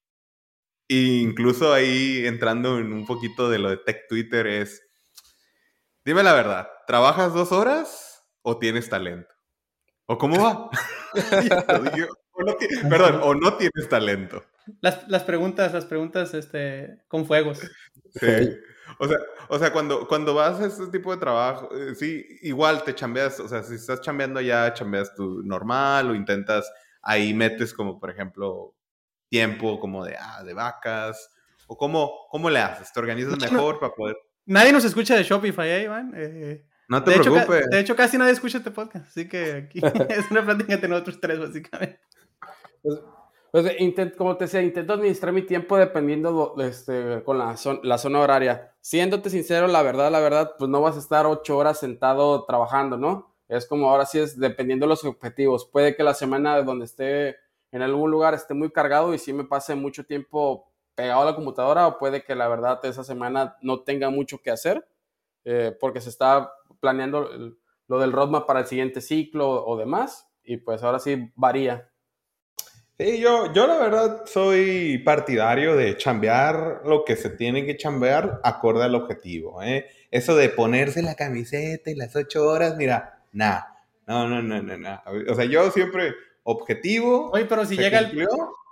incluso 0.88 1.72
ahí 1.72 2.26
entrando 2.26 2.78
en 2.78 2.92
un 2.92 3.06
poquito 3.06 3.50
de 3.50 3.58
lo 3.58 3.70
de 3.70 3.76
Tech 3.78 4.06
Twitter 4.08 4.46
es, 4.46 4.82
dime 6.04 6.22
la 6.22 6.32
verdad, 6.32 6.68
¿trabajas 6.86 7.34
dos 7.34 7.52
horas 7.52 8.24
o 8.42 8.58
tienes 8.58 8.88
talento? 8.88 9.34
¿O 10.06 10.16
cómo 10.16 10.42
va? 10.42 10.70
perdón, 12.88 13.20
o 13.22 13.34
no 13.34 13.56
tienes 13.56 13.88
talento. 13.88 14.44
Las, 14.80 15.08
las, 15.08 15.24
preguntas, 15.24 15.72
las 15.72 15.86
preguntas 15.86 16.34
este, 16.34 17.02
con 17.08 17.26
fuegos. 17.26 17.60
Sí. 18.14 18.56
O 18.98 19.06
sea, 19.06 19.18
o 19.48 19.58
sea 19.58 19.72
cuando, 19.72 20.06
cuando 20.08 20.34
vas 20.34 20.60
a 20.60 20.66
este 20.66 20.86
tipo 20.88 21.12
de 21.12 21.18
trabajo, 21.18 21.68
eh, 21.74 21.94
sí, 21.94 22.24
igual 22.42 22.82
te 22.84 22.94
chambeas, 22.94 23.40
o 23.40 23.48
sea, 23.48 23.62
si 23.62 23.74
estás 23.74 24.00
chambeando 24.00 24.40
ya, 24.40 24.72
chambeas 24.72 25.14
tú 25.14 25.42
normal 25.44 26.10
o 26.10 26.14
intentas, 26.14 26.70
ahí 27.02 27.34
metes 27.34 27.74
como, 27.74 28.00
por 28.00 28.10
ejemplo, 28.10 28.74
tiempo 29.28 29.78
como 29.78 30.04
de, 30.04 30.16
ah, 30.18 30.42
de 30.42 30.54
vacas, 30.54 31.30
o 31.66 31.76
cómo, 31.76 32.26
cómo 32.30 32.50
le 32.50 32.60
haces, 32.60 32.92
te 32.92 33.00
organizas 33.00 33.38
mejor 33.38 33.78
para 33.78 33.92
poder... 33.94 34.16
Nadie 34.46 34.72
nos 34.72 34.84
escucha 34.84 35.14
de 35.14 35.22
Shopify, 35.22 35.68
¿eh, 35.68 35.82
Iván? 35.84 36.12
Eh, 36.16 36.64
no 36.88 37.04
te 37.04 37.10
de 37.10 37.20
preocupes. 37.20 37.60
Hecho, 37.60 37.68
de 37.70 37.80
hecho, 37.80 37.96
casi 37.96 38.16
nadie 38.16 38.32
escucha 38.32 38.58
este 38.58 38.70
podcast, 38.70 39.06
así 39.08 39.28
que 39.28 39.52
aquí 39.52 39.80
es 40.08 40.30
una 40.30 40.42
plática 40.44 40.72
entre 40.72 40.88
nosotros 40.88 41.20
tres, 41.20 41.38
básicamente. 41.38 42.00
Pues, 43.50 43.64
pues 43.94 44.12
como 44.16 44.36
te 44.36 44.44
decía, 44.44 44.62
intento 44.62 44.92
administrar 44.92 45.32
mi 45.32 45.42
tiempo 45.42 45.76
dependiendo 45.76 46.54
este, 46.58 47.22
con 47.24 47.38
la, 47.38 47.56
la 47.82 47.98
zona 47.98 48.20
horaria. 48.20 48.74
Siéndote 48.80 49.30
sincero, 49.30 49.66
la 49.66 49.82
verdad, 49.82 50.10
la 50.10 50.20
verdad, 50.20 50.52
pues 50.58 50.70
no 50.70 50.82
vas 50.82 50.96
a 50.96 51.00
estar 51.00 51.26
ocho 51.26 51.56
horas 51.56 51.78
sentado 51.78 52.44
trabajando, 52.44 52.96
¿no? 52.98 53.34
Es 53.48 53.66
como 53.66 53.88
ahora 53.90 54.04
sí 54.04 54.18
es 54.18 54.38
dependiendo 54.38 54.84
de 54.84 54.90
los 54.90 55.04
objetivos. 55.04 55.66
Puede 55.66 55.96
que 55.96 56.02
la 56.02 56.14
semana 56.14 56.60
donde 56.62 56.84
esté 56.84 57.36
en 57.72 57.82
algún 57.82 58.10
lugar 58.10 58.34
esté 58.34 58.54
muy 58.54 58.70
cargado 58.70 59.14
y 59.14 59.18
sí 59.18 59.32
me 59.32 59.44
pase 59.44 59.74
mucho 59.74 60.04
tiempo 60.04 60.70
pegado 60.94 61.22
a 61.22 61.24
la 61.24 61.34
computadora 61.34 61.86
o 61.86 61.98
puede 61.98 62.24
que 62.24 62.34
la 62.34 62.48
verdad 62.48 62.84
esa 62.84 63.04
semana 63.04 63.56
no 63.62 63.80
tenga 63.82 64.10
mucho 64.10 64.38
que 64.42 64.50
hacer 64.50 64.86
eh, 65.44 65.76
porque 65.80 66.00
se 66.00 66.08
está 66.10 66.52
planeando 66.80 67.30
lo 67.86 67.98
del 67.98 68.12
roadmap 68.12 68.46
para 68.46 68.60
el 68.60 68.66
siguiente 68.66 69.00
ciclo 69.00 69.64
o 69.64 69.76
demás 69.76 70.28
y 70.42 70.58
pues 70.58 70.82
ahora 70.82 70.98
sí 70.98 71.30
varía. 71.36 71.90
Sí, 72.98 73.20
yo, 73.20 73.52
yo 73.52 73.68
la 73.68 73.78
verdad 73.78 74.24
soy 74.26 74.98
partidario 74.98 75.76
de 75.76 75.96
chambear 75.96 76.82
lo 76.84 77.04
que 77.04 77.14
se 77.14 77.30
tiene 77.30 77.64
que 77.64 77.76
chambear 77.76 78.40
acorde 78.42 78.82
al 78.82 78.96
objetivo. 78.96 79.62
¿eh? 79.62 79.86
Eso 80.10 80.34
de 80.34 80.48
ponerse 80.48 81.00
la 81.02 81.14
camiseta 81.14 81.90
y 81.90 81.94
las 81.94 82.16
ocho 82.16 82.48
horas, 82.48 82.76
mira, 82.76 83.22
nada. 83.32 83.84
No, 84.08 84.26
no, 84.28 84.42
no, 84.42 84.60
no, 84.60 84.76
no. 84.76 85.02
O 85.28 85.34
sea, 85.36 85.44
yo 85.44 85.70
siempre 85.70 86.12
objetivo. 86.42 87.30
Oye, 87.30 87.44
pero 87.44 87.64
si 87.66 87.76
llega 87.76 88.00
el, 88.00 88.26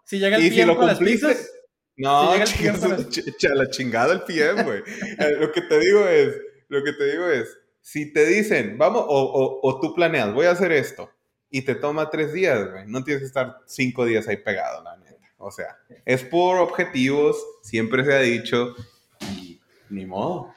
si 0.05 0.19
llega 0.19 0.39
el 0.39 0.51
tiempo 0.51 0.83
las 0.83 0.99
pizzas. 0.99 1.53
No, 1.97 2.33
si 2.45 3.49
la 3.49 3.71
chingada 3.71 4.13
el 4.13 4.23
PM, 4.23 4.63
güey. 4.65 4.83
Eh, 5.19 5.37
lo 5.39 5.53
que 5.53 5.63
te 5.63 5.79
digo 5.79 6.07
es, 6.07 6.37
lo 6.69 6.83
que 6.83 6.93
te 6.93 7.13
digo 7.13 7.29
es, 7.29 7.57
si 7.81 8.13
te 8.13 8.27
dicen, 8.27 8.77
vamos, 8.77 9.05
o, 9.07 9.61
o, 9.63 9.81
tú 9.81 9.95
planeas, 9.95 10.35
voy 10.35 10.47
a 10.47 10.51
hacer 10.51 10.73
esto, 10.73 11.11
y 11.51 11.63
te 11.63 11.75
toma 11.75 12.11
tres 12.11 12.33
días, 12.33 12.71
güey, 12.71 12.87
no 12.87 13.05
tienes 13.05 13.23
que 13.23 13.27
estar 13.27 13.59
cinco 13.67 14.05
días 14.05 14.27
ahí 14.29 14.37
pegado, 14.37 14.83
la 14.83 14.97
neta. 14.97 15.17
O 15.39 15.51
sea, 15.51 15.79
es 16.05 16.25
por 16.25 16.59
objetivos, 16.59 17.37
siempre 17.63 18.05
se 18.05 18.15
ha 18.15 18.21
dicho, 18.21 18.75
y 19.21 19.61
ni 19.91 20.07
modo. 20.07 20.53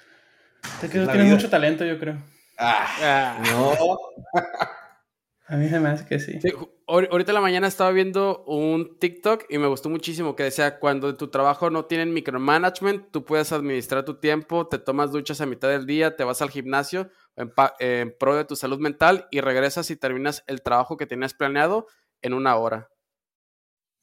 Te 0.82 0.88
que 0.88 0.99
tienes 0.99 1.28
mucho 1.28 1.49
talento, 1.49 1.86
yo 1.86 1.99
creo. 1.99 2.17
Ah, 2.58 2.88
ah. 3.02 3.43
no. 3.52 3.97
A 5.49 5.56
mí 5.56 5.67
se 5.67 5.80
me 5.80 5.89
hace 5.89 6.06
que 6.06 6.19
sí. 6.19 6.39
Ahorita 6.88 7.32
en 7.32 7.36
la 7.36 7.41
mañana 7.41 7.67
estaba 7.67 7.91
viendo 7.91 8.43
un 8.45 8.99
TikTok 8.99 9.45
y 9.49 9.58
me 9.58 9.65
gustó 9.65 9.89
muchísimo 9.89 10.36
que 10.36 10.43
decía, 10.43 10.78
cuando 10.78 11.15
tu 11.17 11.30
trabajo 11.30 11.71
no 11.71 11.86
tiene 11.86 12.06
micromanagement, 12.06 13.10
tú 13.10 13.25
puedes 13.25 13.52
administrar 13.52 14.06
tu 14.06 14.19
tiempo, 14.19 14.67
te 14.67 14.78
tomas 14.78 15.12
duchas 15.12 15.41
a 15.41 15.47
mitad 15.47 15.69
del 15.69 15.88
día, 15.88 16.15
te 16.15 16.23
vas 16.23 16.43
al 16.43 16.52
gimnasio 16.52 17.10
en, 17.39 17.52
en 17.80 18.15
pro 18.17 18.36
de 18.36 18.45
tu 18.45 18.56
salud 18.56 18.80
mental 18.80 19.28
y 19.32 19.41
regresas 19.41 19.89
y 19.89 19.95
terminas 19.95 20.43
el 20.47 20.62
trabajo 20.62 20.97
que 20.97 21.08
tenías 21.08 21.34
planeado 21.34 21.88
en 22.21 22.34
una 22.34 22.56
hora. 22.56 22.89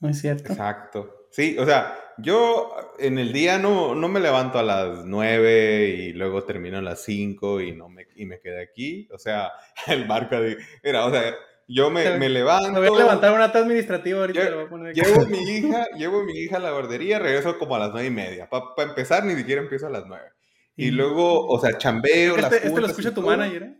Muy 0.00 0.14
cierto. 0.14 0.52
Exacto. 0.52 1.28
Sí, 1.30 1.56
o 1.58 1.66
sea, 1.66 1.98
yo 2.18 2.74
en 2.98 3.18
el 3.18 3.32
día 3.32 3.58
no, 3.58 3.94
no 3.94 4.08
me 4.08 4.20
levanto 4.20 4.58
a 4.58 4.62
las 4.62 5.04
9 5.04 5.88
y 5.88 6.12
luego 6.12 6.44
termino 6.44 6.78
a 6.78 6.82
las 6.82 7.02
5 7.02 7.60
y, 7.60 7.72
no 7.72 7.88
me, 7.88 8.06
y 8.14 8.26
me 8.26 8.40
quedé 8.40 8.62
aquí. 8.62 9.08
O 9.12 9.18
sea, 9.18 9.52
el 9.86 10.06
marco 10.06 10.40
de... 10.40 10.56
Mira, 10.82 11.04
o 11.04 11.10
sea, 11.10 11.34
yo 11.68 11.90
me, 11.90 12.18
me 12.18 12.28
levanto... 12.28 12.80
Me 12.80 12.88
voy 12.88 13.00
a 13.00 13.04
levantar 13.04 13.34
un 13.34 13.42
acto 13.42 13.58
administrativo 13.58 14.20
ahorita. 14.20 14.40
Llevo, 14.40 14.50
lo 14.50 14.56
voy 14.56 14.66
a 14.66 14.70
poner 14.70 14.94
llevo 14.94 15.26
mi 15.26 15.38
hija, 15.56 15.86
llevo 15.96 16.24
mi 16.24 16.32
hija 16.38 16.56
a 16.56 16.60
la 16.60 16.72
guardería, 16.72 17.18
regreso 17.18 17.58
como 17.58 17.76
a 17.76 17.80
las 17.80 17.90
9 17.92 18.06
y 18.06 18.10
media. 18.10 18.48
Para 18.48 18.88
empezar, 18.88 19.24
ni 19.24 19.34
siquiera 19.34 19.60
empiezo 19.60 19.86
a 19.86 19.90
las 19.90 20.06
9. 20.06 20.24
Y, 20.76 20.90
luego, 20.90 21.46
o 21.46 21.58
sea, 21.58 21.78
chambeo. 21.78 22.36
Este, 22.36 22.66
este 22.66 22.80
lo 22.80 22.86
escucha 22.86 23.14
tu 23.14 23.22
manager, 23.22 23.62
¿eh? 23.62 23.76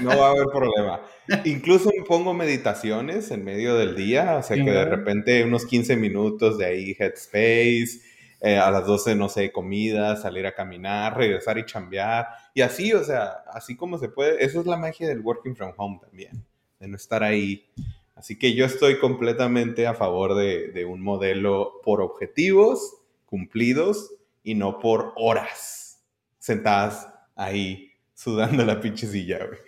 No 0.00 0.18
va 0.18 0.28
a 0.28 0.30
haber 0.30 0.46
problema. 0.46 1.00
Incluso 1.44 1.90
pongo 2.06 2.32
meditaciones 2.34 3.30
en 3.30 3.44
medio 3.44 3.76
del 3.76 3.96
día, 3.96 4.36
o 4.36 4.42
sea 4.42 4.56
que 4.56 4.70
de 4.70 4.84
repente 4.84 5.44
unos 5.44 5.66
15 5.66 5.96
minutos 5.96 6.58
de 6.58 6.66
ahí 6.66 6.96
headspace, 6.98 8.00
eh, 8.40 8.56
a 8.56 8.70
las 8.70 8.86
12, 8.86 9.14
no 9.16 9.28
sé, 9.28 9.50
comida, 9.50 10.16
salir 10.16 10.46
a 10.46 10.54
caminar, 10.54 11.16
regresar 11.16 11.58
y 11.58 11.66
chambear. 11.66 12.28
Y 12.54 12.62
así, 12.62 12.92
o 12.92 13.02
sea, 13.02 13.42
así 13.52 13.76
como 13.76 13.98
se 13.98 14.08
puede, 14.08 14.44
eso 14.44 14.60
es 14.60 14.66
la 14.66 14.76
magia 14.76 15.08
del 15.08 15.20
working 15.20 15.56
from 15.56 15.72
home 15.76 15.98
también, 16.00 16.44
de 16.78 16.88
no 16.88 16.96
estar 16.96 17.22
ahí. 17.22 17.66
Así 18.14 18.38
que 18.38 18.54
yo 18.54 18.64
estoy 18.64 18.98
completamente 18.98 19.86
a 19.86 19.94
favor 19.94 20.34
de, 20.34 20.68
de 20.68 20.84
un 20.84 21.02
modelo 21.02 21.80
por 21.82 22.00
objetivos 22.00 22.96
cumplidos 23.26 24.15
y 24.46 24.54
no 24.54 24.78
por 24.78 25.12
horas 25.16 26.06
sentadas 26.38 27.12
ahí 27.34 27.92
sudando 28.14 28.64
la 28.64 28.80
pinche 28.80 29.08
silla, 29.08 29.40
güey. 29.44 29.58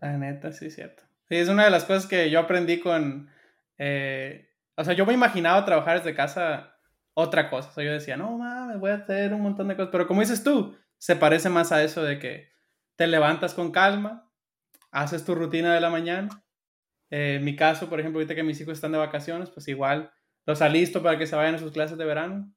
La 0.00 0.16
neta, 0.16 0.52
sí, 0.52 0.70
cierto. 0.70 1.02
Sí, 1.28 1.34
es 1.34 1.48
una 1.48 1.64
de 1.64 1.70
las 1.70 1.84
cosas 1.84 2.06
que 2.06 2.30
yo 2.30 2.38
aprendí 2.38 2.78
con. 2.78 3.28
Eh, 3.78 4.48
o 4.76 4.84
sea, 4.84 4.94
yo 4.94 5.04
me 5.04 5.12
imaginaba 5.12 5.64
trabajar 5.64 5.98
desde 5.98 6.14
casa 6.14 6.76
otra 7.14 7.50
cosa. 7.50 7.70
O 7.70 7.72
sea, 7.72 7.82
yo 7.82 7.92
decía, 7.92 8.16
no 8.16 8.38
mames, 8.38 8.78
voy 8.78 8.92
a 8.92 8.94
hacer 8.94 9.34
un 9.34 9.40
montón 9.40 9.66
de 9.66 9.74
cosas. 9.74 9.90
Pero 9.90 10.06
como 10.06 10.20
dices 10.20 10.44
tú, 10.44 10.76
se 10.98 11.16
parece 11.16 11.48
más 11.48 11.72
a 11.72 11.82
eso 11.82 12.04
de 12.04 12.20
que 12.20 12.50
te 12.94 13.08
levantas 13.08 13.52
con 13.52 13.72
calma, 13.72 14.30
haces 14.92 15.24
tu 15.24 15.34
rutina 15.34 15.74
de 15.74 15.80
la 15.80 15.90
mañana. 15.90 16.28
Eh, 17.10 17.36
en 17.40 17.44
mi 17.44 17.56
caso, 17.56 17.88
por 17.88 17.98
ejemplo, 17.98 18.20
ahorita 18.20 18.36
que 18.36 18.44
mis 18.44 18.60
hijos 18.60 18.74
están 18.74 18.92
de 18.92 18.98
vacaciones, 18.98 19.50
pues 19.50 19.66
igual 19.66 20.12
los 20.46 20.62
alisto 20.62 21.02
para 21.02 21.18
que 21.18 21.26
se 21.26 21.34
vayan 21.34 21.56
a 21.56 21.58
sus 21.58 21.72
clases 21.72 21.98
de 21.98 22.04
verano. 22.04 22.52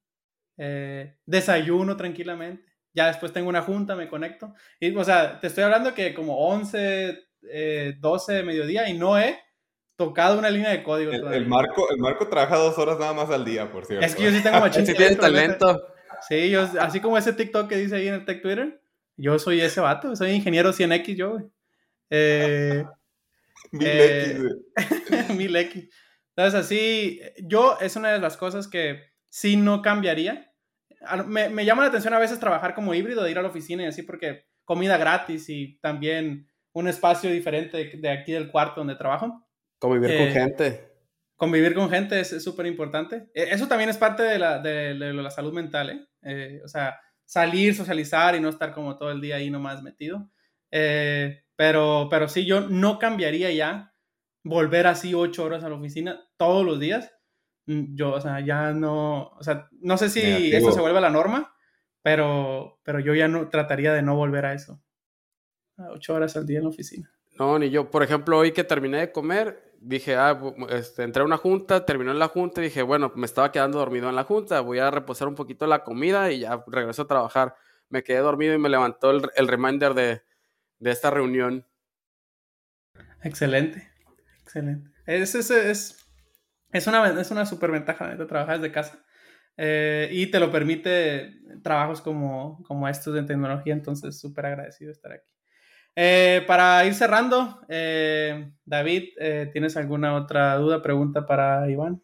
Eh, 0.57 1.17
desayuno 1.25 1.97
tranquilamente 1.97 2.75
ya 2.95 3.07
después 3.07 3.33
tengo 3.33 3.49
una 3.49 3.61
junta, 3.61 3.95
me 3.95 4.07
conecto. 4.07 4.55
Y, 4.79 4.95
o 4.95 5.03
sea, 5.03 5.39
te 5.39 5.47
estoy 5.47 5.65
hablando 5.65 5.93
que 5.93 6.13
como 6.13 6.37
11, 6.47 7.27
12 7.99 8.33
de 8.33 8.43
mediodía 8.43 8.89
y 8.89 8.97
no 8.97 9.19
he 9.19 9.37
tocado 9.97 10.39
una 10.39 10.49
línea 10.49 10.69
de 10.69 10.81
código. 10.81 11.11
El, 11.11 11.45
Marco, 11.45 11.89
el 11.91 11.97
Marco 11.97 12.27
trabaja 12.27 12.55
dos 12.55 12.77
horas 12.77 12.97
nada 12.97 13.13
más 13.13 13.29
al 13.29 13.43
día, 13.43 13.69
por 13.69 13.85
cierto. 13.85 14.05
Es 14.05 14.15
que 14.15 14.23
yo 14.23 14.31
sí 14.31 14.41
tengo 14.41 14.59
machín. 14.61 14.85
sí 14.85 14.93
tiene 14.93 15.17
talento. 15.17 15.87
Sí, 16.27 16.49
yo, 16.49 16.67
así 16.79 17.01
como 17.01 17.17
ese 17.17 17.33
TikTok 17.33 17.67
que 17.67 17.75
dice 17.75 17.97
ahí 17.97 18.07
en 18.07 18.15
el 18.15 18.25
Tech 18.25 18.41
Twitter, 18.41 18.81
yo 19.17 19.37
soy 19.39 19.59
ese 19.59 19.81
vato, 19.81 20.15
soy 20.15 20.31
ingeniero 20.31 20.71
100X 20.71 21.15
yo, 21.15 21.37
Eh, 22.09 22.83
Mil 23.71 23.87
X, 23.87 24.41
eh, 25.11 25.33
Mil 25.35 25.55
X. 25.55 25.89
Entonces, 26.35 26.61
así, 26.61 27.21
yo, 27.43 27.77
es 27.81 27.95
una 27.97 28.11
de 28.11 28.19
las 28.19 28.37
cosas 28.37 28.67
que 28.67 29.14
sí 29.35 29.57
no 29.57 29.81
cambiaría 29.81 30.55
me, 31.27 31.49
me, 31.49 31.65
llama 31.65 31.83
la 31.83 31.89
atención 31.89 32.13
a 32.13 32.19
veces 32.19 32.39
trabajar 32.39 32.73
como 32.73 32.93
híbrido, 32.93 33.23
de 33.23 33.31
ir 33.31 33.37
a 33.37 33.41
la 33.41 33.49
oficina 33.49 33.83
y 33.83 33.87
así, 33.87 34.03
porque 34.03 34.45
comida 34.63 34.97
gratis 34.97 35.49
y 35.49 35.77
también 35.79 36.47
un 36.73 36.87
espacio 36.87 37.29
diferente 37.29 37.97
de, 37.97 38.09
aquí 38.09 38.31
del 38.31 38.51
cuarto 38.51 38.81
donde 38.81 38.95
trabajo. 38.95 39.47
Convivir 39.79 40.17
con 40.17 40.27
eh, 40.27 40.31
gente. 40.31 40.91
Convivir 41.35 41.73
con 41.73 41.89
gente 41.89 42.19
es 42.19 42.43
súper 42.43 42.65
importante. 42.65 43.29
E, 43.33 43.43
eso 43.51 43.67
también 43.67 43.89
es 43.89 43.97
parte 43.97 44.23
de 44.23 44.39
la, 44.39 44.59
de, 44.59 44.93
la 44.95 45.31
salud 45.31 45.53
mental, 45.53 45.89
¿eh? 45.89 46.07
¿eh? 46.23 46.61
O 46.63 46.67
sea, 46.67 46.99
salir, 47.25 47.75
socializar 47.75 48.35
y 48.35 48.39
no 48.39 48.49
estar 48.49 48.73
como 48.73 48.97
todo 48.97 49.11
el 49.11 49.21
día 49.21 49.35
ahí 49.35 49.49
nomás 49.49 49.83
metido. 49.83 50.29
Eh, 50.71 51.43
pero, 51.55 52.07
pero 52.09 52.27
sí, 52.27 52.45
yo 52.45 52.61
no 52.61 52.99
cambiaría 52.99 53.51
ya 53.51 53.93
volver 54.43 54.87
así 54.87 55.13
ocho 55.13 55.43
horas 55.43 55.63
a 55.63 55.69
la 55.69 55.75
oficina 55.75 56.19
todos 56.37 56.65
los 56.65 56.79
días 56.79 57.14
yo, 57.65 58.13
o 58.13 58.21
sea, 58.21 58.39
ya 58.41 58.71
no, 58.71 59.29
o 59.29 59.43
sea, 59.43 59.69
no 59.81 59.97
sé 59.97 60.09
si 60.09 60.53
esto 60.53 60.71
se 60.71 60.81
vuelve 60.81 61.01
la 61.01 61.09
norma, 61.09 61.55
pero, 62.01 62.79
pero 62.83 62.99
yo 62.99 63.15
ya 63.15 63.27
no 63.27 63.49
trataría 63.49 63.93
de 63.93 64.01
no 64.01 64.15
volver 64.15 64.45
a 64.45 64.53
eso. 64.53 64.81
A 65.77 65.89
ocho 65.91 66.13
horas 66.13 66.37
al 66.37 66.45
día 66.45 66.59
en 66.59 66.65
la 66.65 66.69
oficina. 66.69 67.11
No, 67.37 67.59
ni 67.59 67.69
yo. 67.69 67.89
Por 67.91 68.03
ejemplo, 68.03 68.37
hoy 68.37 68.51
que 68.51 68.63
terminé 68.63 68.99
de 68.99 69.11
comer, 69.11 69.73
dije, 69.81 70.15
ah, 70.15 70.39
este, 70.69 71.03
entré 71.03 71.21
a 71.21 71.25
una 71.25 71.37
junta, 71.37 71.85
terminó 71.85 72.11
en 72.11 72.19
la 72.19 72.27
junta 72.27 72.61
y 72.61 72.65
dije, 72.65 72.81
bueno, 72.81 73.11
me 73.15 73.25
estaba 73.25 73.51
quedando 73.51 73.79
dormido 73.79 74.09
en 74.09 74.15
la 74.15 74.23
junta, 74.23 74.61
voy 74.61 74.79
a 74.79 74.91
reposar 74.91 75.27
un 75.27 75.35
poquito 75.35 75.67
la 75.67 75.83
comida 75.83 76.31
y 76.31 76.39
ya 76.41 76.63
regreso 76.67 77.03
a 77.03 77.07
trabajar. 77.07 77.55
Me 77.89 78.03
quedé 78.03 78.19
dormido 78.19 78.53
y 78.53 78.57
me 78.57 78.69
levantó 78.69 79.11
el, 79.11 79.29
el 79.35 79.47
reminder 79.47 79.93
de, 79.93 80.21
de, 80.79 80.91
esta 80.91 81.11
reunión. 81.11 81.67
Excelente, 83.21 83.89
excelente. 84.41 84.89
Es, 85.05 85.35
es, 85.35 85.51
es, 85.51 86.04
es 86.77 86.87
una, 86.87 87.21
es 87.21 87.31
una 87.31 87.45
super 87.45 87.71
ventaja 87.71 88.15
de 88.15 88.25
trabajar 88.25 88.59
desde 88.59 88.73
casa. 88.73 89.05
Eh, 89.57 90.09
y 90.11 90.27
te 90.27 90.41
lo 90.41 90.51
permite 90.51 91.39
trabajos 91.63 92.01
como, 92.01 92.61
como 92.67 92.87
estos 92.89 93.13
de 93.13 93.23
tecnología, 93.23 93.73
entonces 93.73 94.19
súper 94.19 94.47
agradecido 94.47 94.89
de 94.89 94.93
estar 94.93 95.13
aquí. 95.13 95.29
Eh, 95.95 96.43
para 96.45 96.83
ir 96.85 96.93
cerrando, 96.93 97.61
eh, 97.69 98.51
David, 98.65 99.11
¿tienes 99.53 99.77
alguna 99.77 100.15
otra 100.15 100.55
duda, 100.57 100.81
pregunta 100.81 101.25
para 101.25 101.69
Iván? 101.69 102.01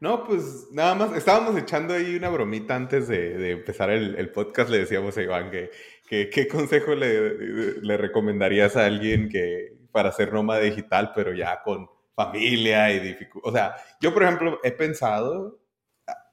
No, 0.00 0.24
pues 0.24 0.68
nada 0.72 0.94
más, 0.94 1.14
estábamos 1.14 1.54
echando 1.58 1.92
ahí 1.92 2.16
una 2.16 2.30
bromita 2.30 2.74
antes 2.74 3.06
de, 3.06 3.36
de 3.36 3.50
empezar 3.50 3.90
el, 3.90 4.14
el, 4.14 4.30
podcast, 4.30 4.70
le 4.70 4.78
decíamos 4.78 5.14
a 5.18 5.22
Iván 5.22 5.50
que, 5.50 5.70
que 6.08 6.30
qué 6.30 6.48
consejo 6.48 6.94
le, 6.94 7.82
le 7.82 7.96
recomendarías 7.98 8.78
a 8.78 8.86
alguien 8.86 9.28
que 9.28 9.76
para 9.92 10.10
ser 10.12 10.32
nómada 10.32 10.60
digital, 10.60 11.12
pero 11.14 11.34
ya 11.34 11.60
con 11.62 11.86
familia 12.24 12.90
y 12.92 13.00
dificultad. 13.00 13.50
O 13.50 13.52
sea, 13.52 13.76
yo, 14.00 14.12
por 14.12 14.22
ejemplo, 14.22 14.58
he 14.62 14.72
pensado 14.72 15.60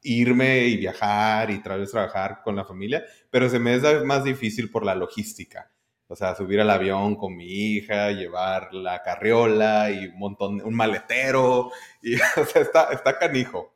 irme 0.03 0.65
y 0.65 0.77
viajar 0.77 1.51
y 1.51 1.61
tal 1.61 1.79
vez 1.79 1.91
trabajar 1.91 2.41
con 2.43 2.55
la 2.55 2.65
familia, 2.65 3.03
pero 3.29 3.49
se 3.49 3.59
me 3.59 3.75
es 3.75 4.03
más 4.03 4.23
difícil 4.23 4.71
por 4.71 4.85
la 4.85 4.95
logística. 4.95 5.71
O 6.09 6.15
sea, 6.15 6.35
subir 6.35 6.61
al 6.61 6.69
avión 6.69 7.15
con 7.15 7.35
mi 7.35 7.45
hija, 7.45 8.11
llevar 8.11 8.73
la 8.73 9.03
carriola 9.03 9.91
y 9.91 10.07
un 10.07 10.17
montón, 10.17 10.61
un 10.61 10.73
maletero, 10.73 11.71
y, 12.01 12.15
o 12.41 12.45
sea, 12.45 12.61
está, 12.61 12.89
está 12.93 13.19
canijo. 13.19 13.73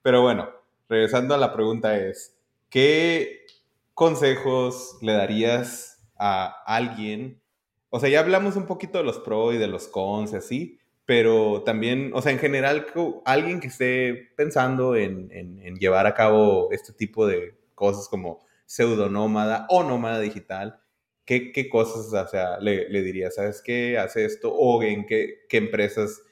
Pero 0.00 0.22
bueno, 0.22 0.48
regresando 0.88 1.34
a 1.34 1.38
la 1.38 1.52
pregunta 1.52 1.96
es, 1.96 2.38
¿qué 2.70 3.46
consejos 3.94 4.98
le 5.02 5.14
darías 5.14 6.00
a 6.16 6.62
alguien? 6.66 7.42
O 7.90 7.98
sea, 7.98 8.08
ya 8.08 8.20
hablamos 8.20 8.54
un 8.54 8.66
poquito 8.66 8.98
de 8.98 9.04
los 9.04 9.18
pros 9.18 9.54
y 9.54 9.58
de 9.58 9.66
los 9.66 9.88
cons 9.88 10.32
y 10.32 10.36
así, 10.36 10.78
pero 11.04 11.62
también, 11.64 12.12
o 12.14 12.22
sea, 12.22 12.32
en 12.32 12.38
general, 12.38 12.86
alguien 13.24 13.60
que 13.60 13.66
esté 13.68 14.32
pensando 14.36 14.96
en, 14.96 15.30
en, 15.32 15.76
llevar 15.76 16.06
a 16.06 16.14
cabo 16.14 16.70
este 16.70 16.92
tipo 16.92 17.26
de 17.26 17.54
cosas 17.74 18.08
como 18.08 18.44
pseudonómada 18.66 19.66
o 19.68 19.82
nómada 19.82 20.20
digital, 20.20 20.80
¿qué, 21.24 21.52
qué 21.52 21.68
cosas, 21.68 22.12
o 22.12 22.28
sea, 22.28 22.58
le, 22.60 22.88
le 22.88 23.02
dirías? 23.02 23.34
¿Sabes 23.34 23.62
qué? 23.62 23.98
Hace 23.98 24.24
esto, 24.24 24.52
o 24.54 24.82
en 24.82 25.06
qué, 25.06 25.40
qué 25.48 25.56
empresas 25.58 26.22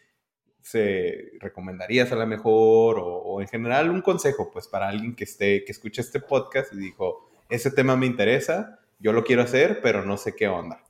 se 0.63 1.33
recomendarías 1.41 2.13
a 2.13 2.17
la 2.17 2.27
mejor, 2.27 2.99
o, 3.03 3.41
en 3.41 3.49
general 3.49 3.91
un 3.91 4.03
consejo, 4.03 4.51
pues, 4.53 4.69
para 4.69 4.89
alguien 4.89 5.17
que 5.17 5.25
esté, 5.25 5.65
que 5.65 5.73
escuche 5.73 6.01
este 6.01 6.21
podcast 6.21 6.73
y 6.73 6.79
dijo, 6.79 7.31
ese 7.49 7.71
tema 7.71 7.97
me 7.97 8.07
interesa, 8.07 8.81
yo 8.99 9.13
lo 9.13 9.25
quiero 9.25 9.43
hacer, 9.43 9.81
pero 9.83 10.05
no 10.05 10.17
sé 10.17 10.37
qué 10.37 10.49
onda. 10.49 10.85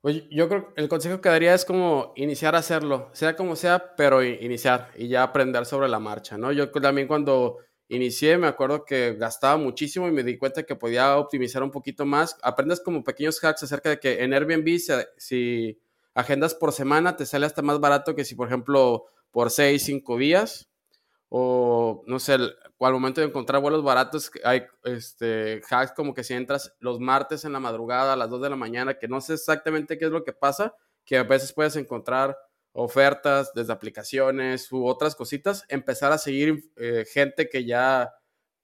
Pues 0.00 0.22
yo 0.30 0.48
creo 0.48 0.72
que 0.74 0.80
el 0.80 0.88
consejo 0.88 1.20
que 1.20 1.28
daría 1.28 1.54
es 1.54 1.64
como 1.64 2.12
iniciar 2.14 2.54
a 2.54 2.58
hacerlo, 2.58 3.10
sea 3.14 3.34
como 3.34 3.56
sea, 3.56 3.96
pero 3.96 4.22
iniciar 4.22 4.92
y 4.96 5.08
ya 5.08 5.24
aprender 5.24 5.66
sobre 5.66 5.88
la 5.88 5.98
marcha, 5.98 6.38
¿no? 6.38 6.52
Yo 6.52 6.70
también 6.70 7.08
cuando 7.08 7.58
inicié 7.88 8.38
me 8.38 8.46
acuerdo 8.46 8.84
que 8.84 9.14
gastaba 9.14 9.56
muchísimo 9.56 10.06
y 10.06 10.12
me 10.12 10.22
di 10.22 10.38
cuenta 10.38 10.62
que 10.62 10.76
podía 10.76 11.16
optimizar 11.16 11.64
un 11.64 11.72
poquito 11.72 12.06
más. 12.06 12.36
Aprendes 12.42 12.80
como 12.80 13.02
pequeños 13.02 13.42
hacks 13.42 13.64
acerca 13.64 13.90
de 13.90 13.98
que 13.98 14.22
en 14.22 14.34
Airbnb 14.34 14.78
si, 15.16 15.80
agendas 16.14 16.54
por 16.54 16.72
semana 16.72 17.16
te 17.16 17.26
sale 17.26 17.46
hasta 17.46 17.62
más 17.62 17.80
barato 17.80 18.14
que 18.14 18.24
si, 18.24 18.36
por 18.36 18.46
ejemplo, 18.46 19.06
por 19.32 19.50
6, 19.50 19.82
5 19.82 20.16
días 20.16 20.67
o 21.28 22.02
no 22.06 22.18
sé, 22.18 22.34
al 22.34 22.92
momento 22.92 23.20
de 23.20 23.26
encontrar 23.26 23.60
vuelos 23.60 23.82
baratos, 23.82 24.30
hay 24.44 24.62
este, 24.84 25.60
hacks 25.68 25.92
como 25.92 26.14
que 26.14 26.24
si 26.24 26.34
entras 26.34 26.74
los 26.80 27.00
martes 27.00 27.44
en 27.44 27.52
la 27.52 27.60
madrugada 27.60 28.14
a 28.14 28.16
las 28.16 28.30
2 28.30 28.42
de 28.42 28.50
la 28.50 28.56
mañana, 28.56 28.98
que 28.98 29.08
no 29.08 29.20
sé 29.20 29.34
exactamente 29.34 29.98
qué 29.98 30.06
es 30.06 30.10
lo 30.10 30.24
que 30.24 30.32
pasa, 30.32 30.74
que 31.04 31.18
a 31.18 31.24
veces 31.24 31.52
puedes 31.52 31.76
encontrar 31.76 32.38
ofertas 32.72 33.52
desde 33.54 33.72
aplicaciones 33.72 34.70
u 34.72 34.86
otras 34.86 35.14
cositas, 35.16 35.64
empezar 35.68 36.12
a 36.12 36.18
seguir 36.18 36.70
eh, 36.76 37.04
gente 37.12 37.48
que 37.48 37.64
ya 37.64 38.14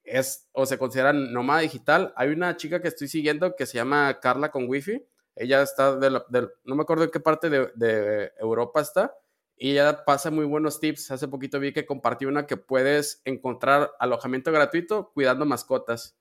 es 0.05 0.49
o 0.53 0.67
se 0.67 0.79
considera 0.79 1.13
nómada 1.13 1.61
digital. 1.61 2.13
Hay 2.17 2.29
una 2.29 2.57
chica 2.57 2.81
que 2.81 2.89
estoy 2.89 3.09
siguiendo 3.09 3.57
que 3.57 3.67
se 3.67 3.77
llama 3.77 4.21
Carla 4.21 4.51
con 4.51 4.69
Wifi. 4.69 5.05
Ella 5.35 5.63
está 5.63 5.97
de, 5.97 6.11
no 6.11 6.77
me 6.77 6.83
acuerdo 6.83 7.05
en 7.05 7.11
qué 7.11 7.21
parte 7.21 7.51
de, 7.51 7.73
de 7.75 8.33
Europa 8.39 8.81
está, 8.81 9.15
y 9.57 9.73
ella 9.73 10.05
pasa 10.05 10.31
muy 10.31 10.45
buenos 10.45 10.81
tips. 10.81 11.11
Hace 11.11 11.29
poquito 11.29 11.61
vi 11.61 11.73
que 11.73 11.87
compartió 11.87 12.29
una 12.29 12.47
que 12.47 12.57
puedes 12.57 13.23
encontrar 13.25 13.93
alojamiento 13.99 14.53
gratuito 14.53 15.13
cuidando 15.13 15.47
mascotas, 15.47 16.17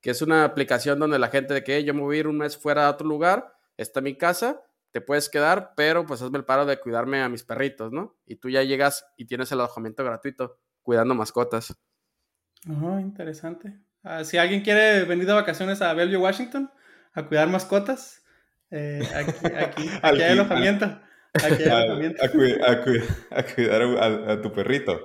que 0.00 0.10
es 0.10 0.22
una 0.22 0.44
aplicación 0.44 0.98
donde 0.98 1.18
la 1.18 1.28
gente 1.28 1.54
de 1.54 1.64
que 1.64 1.84
yo 1.84 1.94
me 1.94 2.02
voy 2.02 2.16
a 2.16 2.20
ir 2.20 2.28
un 2.28 2.38
mes 2.38 2.56
fuera 2.56 2.86
a 2.86 2.90
otro 2.90 3.06
lugar, 3.06 3.54
está 3.76 4.00
mi 4.00 4.16
casa, 4.16 4.62
te 4.90 5.00
puedes 5.00 5.28
quedar, 5.28 5.74
pero 5.76 6.06
pues 6.06 6.22
hazme 6.22 6.38
el 6.38 6.44
paro 6.44 6.66
de 6.66 6.80
cuidarme 6.80 7.22
a 7.22 7.28
mis 7.28 7.44
perritos, 7.44 7.92
¿no? 7.92 8.16
Y 8.26 8.36
tú 8.36 8.48
ya 8.48 8.62
llegas 8.62 9.06
y 9.16 9.26
tienes 9.26 9.52
el 9.52 9.60
alojamiento 9.60 10.04
gratuito 10.04 10.58
cuidando 10.82 11.14
mascotas. 11.14 11.76
Oh, 12.68 12.98
interesante. 12.98 13.78
Ah, 14.02 14.24
si 14.24 14.38
alguien 14.38 14.62
quiere 14.62 15.04
venir 15.04 15.26
de 15.26 15.32
vacaciones 15.32 15.82
a 15.82 15.92
Bellevue, 15.92 16.24
Washington, 16.24 16.70
a 17.12 17.26
cuidar 17.26 17.48
mascotas, 17.48 18.24
eh, 18.70 19.06
aquí, 19.14 19.46
aquí, 19.46 19.90
aquí 20.02 20.22
hay 20.22 20.32
alojamiento. 20.32 21.00
A, 21.38 21.48
cuidar 23.54 23.82
a, 24.28 24.40
tu 24.40 24.52
perrito. 24.52 25.00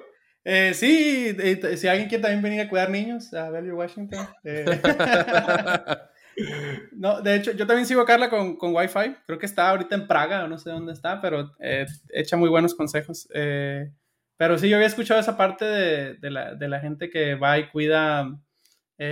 Eh, 0.46 0.74
sí, 0.74 1.36
si 1.78 1.88
alguien 1.88 2.10
quiere 2.10 2.22
también 2.22 2.42
venir 2.42 2.62
a 2.62 2.70
cuidar 2.70 2.90
niños 2.90 3.34
a 3.34 3.50
Bellevue, 3.50 3.78
Washington. 3.78 4.28
Eh. 4.44 4.66
no, 6.94 7.22
de 7.22 7.36
hecho, 7.36 7.52
yo 7.52 7.68
también 7.68 7.86
sigo 7.86 8.02
a 8.02 8.06
Carla 8.06 8.30
con, 8.30 8.58
con 8.58 8.76
Wi-Fi. 8.76 9.16
Creo 9.26 9.40
que 9.40 9.46
está 9.46 9.70
ahorita 9.70 9.96
en 9.96 10.08
Praga 10.08 10.48
no 10.48 10.58
sé 10.58 10.70
dónde 10.70 10.94
está, 10.94 11.22
pero 11.22 11.56
eh, 11.60 11.86
echa 12.10 12.36
muy 12.36 12.50
buenos 12.50 12.76
consejos. 12.76 13.28
pero 13.32 14.58
sí, 14.58 14.70
yo 14.70 14.76
había 14.76 14.88
escuchado 14.88 15.20
esa 15.20 15.38
parte 15.38 15.66
de, 15.66 16.16
de, 16.16 16.30
la, 16.30 16.56
de 16.56 16.68
la 16.68 16.80
gente 16.80 17.10
que 17.10 17.36
va 17.36 17.60
y 17.60 17.70
cuida 17.70 18.40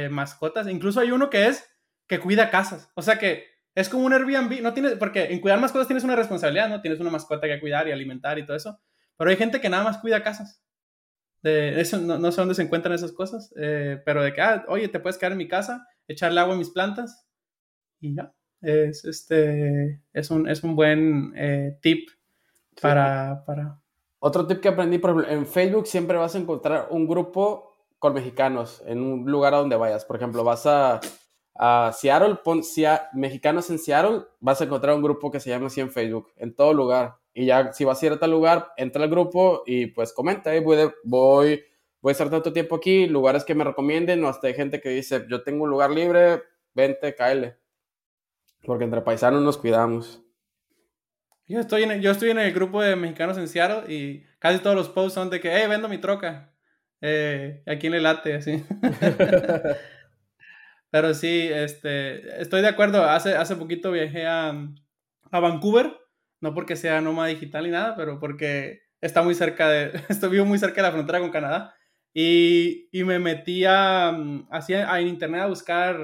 mascotas. 0.10 0.68
Incluso 0.68 1.02
hay 1.02 1.12
uno 1.12 1.30
que 1.30 1.48
es 1.48 1.68
que 2.08 2.20
cuida 2.20 2.50
casas. 2.50 2.90
O 2.96 3.02
sea 3.02 3.18
que 3.18 3.51
es 3.76 3.90
como 3.90 4.06
un 4.06 4.14
Airbnb, 4.14 4.62
no 4.62 4.74
tienes, 4.74 4.96
porque 4.96 5.26
en 5.26 5.40
cuidar 5.40 5.60
mascotas 5.60 5.88
tienes 5.88 6.04
una 6.04 6.16
responsabilidad, 6.16 6.70
¿no? 6.70 6.82
Tienes 6.82 7.00
una 7.00 7.10
mascota 7.10 7.48
que 7.48 7.60
cuidar 7.60 7.88
y 7.88 7.92
alimentar 7.92 8.38
y 8.38 8.46
todo 8.46 8.58
eso. 8.58 8.80
Pero 9.18 9.30
hay 9.30 9.38
gente 9.38 9.62
que 9.62 9.70
nada 9.70 9.84
más 9.84 10.00
cuida 10.00 10.24
casas. 10.24 10.64
De 11.42 11.80
eso, 11.80 11.98
no, 12.00 12.32
sé 12.32 12.42
dónde 12.42 12.54
se 12.54 12.62
encuentran 12.62 12.94
esas 12.94 13.14
cosas, 13.14 13.54
eh, 13.58 14.02
pero 14.06 14.22
de 14.22 14.34
que, 14.34 14.42
ah, 14.42 14.64
oye, 14.68 14.90
te 14.90 15.00
puedes 15.00 15.18
quedar 15.18 15.32
en 15.32 15.40
mi 15.40 15.48
casa, 15.48 15.88
echarle 16.08 16.40
agua 16.40 16.54
a 16.54 16.58
mis 16.58 16.70
plantas 16.70 17.28
y 18.00 18.16
ya. 18.16 18.34
Es, 18.62 19.06
este, 19.06 20.04
es, 20.14 20.30
un, 20.30 20.48
es 20.48 20.64
un 20.64 20.76
buen 20.76 21.34
eh, 21.36 21.80
tip 21.82 22.10
para, 22.80 23.44
para... 23.46 23.82
Otro 24.20 24.46
tip 24.46 24.60
que 24.60 24.68
aprendí, 24.68 25.00
por 25.00 25.12
ejemplo, 25.12 25.32
en 25.32 25.48
Facebook 25.48 25.88
siempre 25.88 26.18
vas 26.18 26.36
a 26.36 26.38
encontrar 26.38 26.88
un 26.92 27.08
grupo 27.08 27.72
con 27.98 28.14
mexicanos 28.14 28.84
en 28.86 29.02
un 29.02 29.26
lugar 29.32 29.56
a 29.56 29.58
donde 29.58 29.78
vayas. 29.78 30.06
Por 30.06 30.18
ejemplo, 30.18 30.44
vas 30.44 30.68
a 30.68 31.00
a 31.56 31.92
Seattle, 31.94 32.36
pon 32.44 32.62
mexicanos 33.14 33.70
en 33.70 33.80
Seattle, 33.80 34.24
vas 34.40 34.62
a 34.62 34.64
encontrar 34.64 34.96
un 34.96 35.02
grupo 35.02 35.32
que 35.32 35.40
se 35.40 35.50
llama 35.50 35.68
así 35.68 35.82
en 35.82 35.92
Facebook, 35.92 36.32
en 36.38 36.56
todo 36.56 36.74
lugar. 36.74 37.16
Y 37.34 37.46
ya 37.46 37.72
si 37.74 37.86
vas 37.86 38.02
a 38.02 38.06
ir 38.06 38.12
a 38.14 38.20
tal 38.20 38.32
lugar, 38.32 38.72
entra 38.78 39.04
al 39.04 39.10
grupo 39.10 39.64
y 39.66 39.88
pues 39.88 40.14
comenta, 40.14 40.52
voy, 40.60 40.92
voy, 41.04 41.64
voy 42.02 42.10
a 42.10 42.14
estar 42.14 42.30
tanto 42.30 42.52
tiempo 42.52 42.76
aquí, 42.76 43.08
lugares 43.08 43.44
que 43.44 43.56
me 43.56 43.64
recomienden, 43.64 44.24
o 44.24 44.28
hasta 44.28 44.48
hay 44.48 44.54
gente 44.54 44.82
que 44.82 44.90
dice, 44.90 45.26
yo 45.30 45.44
tengo 45.44 45.64
un 45.64 45.70
lugar 45.70 45.92
libre, 45.92 46.42
vente, 46.74 47.16
cáele. 47.16 47.58
Porque 48.64 48.84
entre 48.84 49.02
paisanos 49.02 49.42
nos 49.42 49.58
cuidamos. 49.58 50.22
Yo 51.48 51.60
estoy, 51.60 51.84
en, 51.84 52.02
yo 52.02 52.12
estoy 52.12 52.30
en 52.30 52.40
el 52.40 52.54
grupo 52.54 52.82
de 52.82 52.96
mexicanos 52.96 53.38
en 53.38 53.48
Seattle 53.48 53.94
y 53.94 54.24
casi 54.40 54.60
todos 54.60 54.76
los 54.76 54.90
posts 54.90 55.14
son 55.14 55.30
de 55.30 55.42
que, 55.42 55.54
hey, 55.54 55.66
vendo 55.68 55.90
mi 55.90 55.98
troca. 55.98 56.54
Eh, 57.02 57.64
aquí 57.66 57.88
en 57.88 57.96
el 57.96 58.04
late, 58.04 58.36
así. 58.36 58.64
Pero 60.92 61.14
sí, 61.14 61.50
este, 61.52 62.42
estoy 62.42 62.62
de 62.62 62.68
acuerdo. 62.68 63.04
Hace, 63.04 63.36
hace 63.36 63.56
poquito 63.56 63.92
viajé 63.92 64.28
a, 64.28 64.50
a 65.32 65.40
Vancouver, 65.40 65.98
no 66.42 66.54
porque 66.54 66.76
sea 66.76 67.02
nómada 67.02 67.30
digital 67.30 67.64
ni 67.64 67.72
nada, 67.72 67.96
pero 67.96 68.20
porque 68.20 68.82
está 69.00 69.24
muy 69.24 69.34
cerca 69.34 69.70
de, 69.70 69.92
estoy 70.10 70.30
vivo 70.30 70.46
muy 70.46 70.60
cerca 70.60 70.82
de 70.82 70.88
la 70.88 70.92
frontera 70.92 71.20
con 71.20 71.32
Canadá. 71.32 71.74
Y, 72.14 72.90
y 72.92 73.06
me 73.06 73.20
metí 73.20 73.64
a, 73.66 74.10
así 74.50 74.74
en 74.74 75.08
internet 75.08 75.42
a 75.42 75.48
buscar 75.48 75.98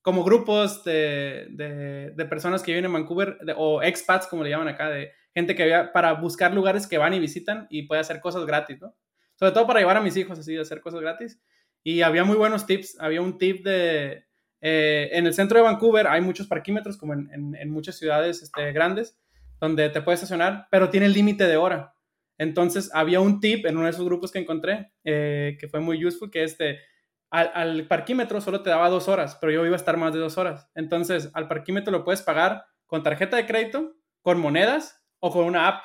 como 0.00 0.24
grupos 0.24 0.84
de, 0.84 1.48
de, 1.50 2.12
de 2.12 2.24
personas 2.24 2.62
que 2.62 2.70
viven 2.70 2.86
en 2.86 2.92
Vancouver, 2.92 3.36
o 3.56 3.82
expats, 3.82 4.28
como 4.28 4.44
le 4.44 4.50
llaman 4.50 4.68
acá, 4.68 4.88
de 4.88 5.12
gente 5.34 5.54
que 5.54 5.64
había, 5.64 5.92
para 5.92 6.12
buscar 6.14 6.54
lugares 6.54 6.86
que 6.86 6.98
van 6.98 7.14
y 7.14 7.18
visitan 7.18 7.66
y 7.68 7.82
puede 7.82 8.00
hacer 8.00 8.20
cosas 8.20 8.46
gratis, 8.46 8.80
¿no? 8.80 8.94
Sobre 9.34 9.52
todo 9.52 9.66
para 9.66 9.80
llevar 9.80 9.96
a 9.96 10.02
mis 10.02 10.16
hijos 10.16 10.38
así, 10.38 10.54
de 10.54 10.60
hacer 10.60 10.80
cosas 10.80 11.00
gratis. 11.00 11.40
Y 11.82 12.02
había 12.02 12.24
muy 12.24 12.36
buenos 12.36 12.66
tips. 12.66 12.98
Había 13.00 13.22
un 13.22 13.38
tip 13.38 13.64
de, 13.64 14.24
eh, 14.60 15.08
en 15.12 15.26
el 15.26 15.34
centro 15.34 15.58
de 15.58 15.64
Vancouver 15.64 16.06
hay 16.06 16.20
muchos 16.20 16.46
parquímetros, 16.46 16.96
como 16.96 17.14
en, 17.14 17.54
en, 17.54 17.70
muchas 17.70 17.96
ciudades 17.96 18.42
este, 18.42 18.72
grandes, 18.72 19.18
donde 19.58 19.88
te 19.88 20.02
puedes 20.02 20.20
estacionar, 20.20 20.68
pero 20.70 20.90
tiene 20.90 21.08
límite 21.08 21.46
de 21.46 21.56
hora. 21.56 21.94
Entonces, 22.38 22.90
había 22.94 23.20
un 23.20 23.40
tip 23.40 23.66
en 23.66 23.76
uno 23.76 23.84
de 23.84 23.90
esos 23.90 24.04
grupos 24.04 24.32
que 24.32 24.38
encontré, 24.38 24.92
eh, 25.04 25.56
que 25.58 25.68
fue 25.68 25.80
muy 25.80 26.04
useful, 26.04 26.30
que 26.30 26.42
este, 26.42 26.78
al, 27.30 27.50
al, 27.54 27.86
parquímetro 27.86 28.40
solo 28.40 28.62
te 28.62 28.70
daba 28.70 28.88
dos 28.88 29.08
horas, 29.08 29.36
pero 29.40 29.52
yo 29.52 29.64
iba 29.64 29.74
a 29.74 29.76
estar 29.76 29.96
más 29.96 30.12
de 30.12 30.20
dos 30.20 30.38
horas. 30.38 30.68
Entonces, 30.74 31.30
al 31.34 31.48
parquímetro 31.48 31.92
lo 31.92 32.04
puedes 32.04 32.22
pagar 32.22 32.64
con 32.86 33.02
tarjeta 33.02 33.36
de 33.36 33.46
crédito, 33.46 33.94
con 34.22 34.40
monedas 34.40 35.02
o 35.20 35.30
con 35.30 35.44
una 35.44 35.68
app. 35.68 35.82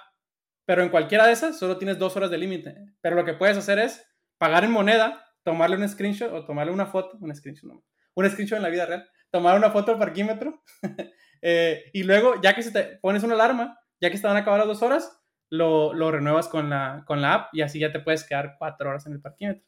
Pero 0.65 0.81
en 0.81 0.89
cualquiera 0.89 1.27
de 1.27 1.33
esas 1.33 1.59
solo 1.59 1.77
tienes 1.77 1.99
dos 1.99 2.15
horas 2.15 2.31
de 2.31 2.37
límite. 2.37 2.75
Pero 3.01 3.15
lo 3.15 3.25
que 3.25 3.33
puedes 3.33 3.57
hacer 3.57 3.77
es 3.79 4.05
pagar 4.37 4.63
en 4.63 4.71
moneda 4.71 5.24
tomarle 5.45 5.77
un 5.77 5.87
screenshot 5.87 6.33
o 6.33 6.43
tomarle 6.43 6.73
una 6.73 6.87
foto, 6.87 7.17
un 7.21 7.33
screenshot, 7.33 7.71
no, 7.71 7.83
un 8.15 8.29
screenshot 8.29 8.57
en 8.57 8.63
la 8.63 8.69
vida 8.69 8.85
real, 8.87 9.07
tomar 9.29 9.55
una 9.55 9.69
foto 9.69 9.91
del 9.91 9.99
parquímetro 9.99 10.63
eh, 11.41 11.83
y 11.93 12.03
luego, 12.03 12.41
ya 12.41 12.55
que 12.55 12.63
se 12.63 12.71
te 12.71 12.97
pones 12.99 13.23
una 13.23 13.35
alarma, 13.35 13.79
ya 14.01 14.09
que 14.09 14.15
estaban 14.15 14.37
acabadas 14.37 14.67
las 14.67 14.79
dos 14.79 14.85
horas, 14.85 15.21
lo, 15.51 15.93
lo, 15.93 16.11
renuevas 16.11 16.47
con 16.47 16.71
la, 16.71 17.03
con 17.05 17.21
la 17.21 17.33
app 17.33 17.53
y 17.53 17.61
así 17.61 17.79
ya 17.79 17.91
te 17.91 17.99
puedes 17.99 18.23
quedar 18.23 18.55
cuatro 18.57 18.89
horas 18.89 19.05
en 19.05 19.13
el 19.13 19.21
parquímetro. 19.21 19.63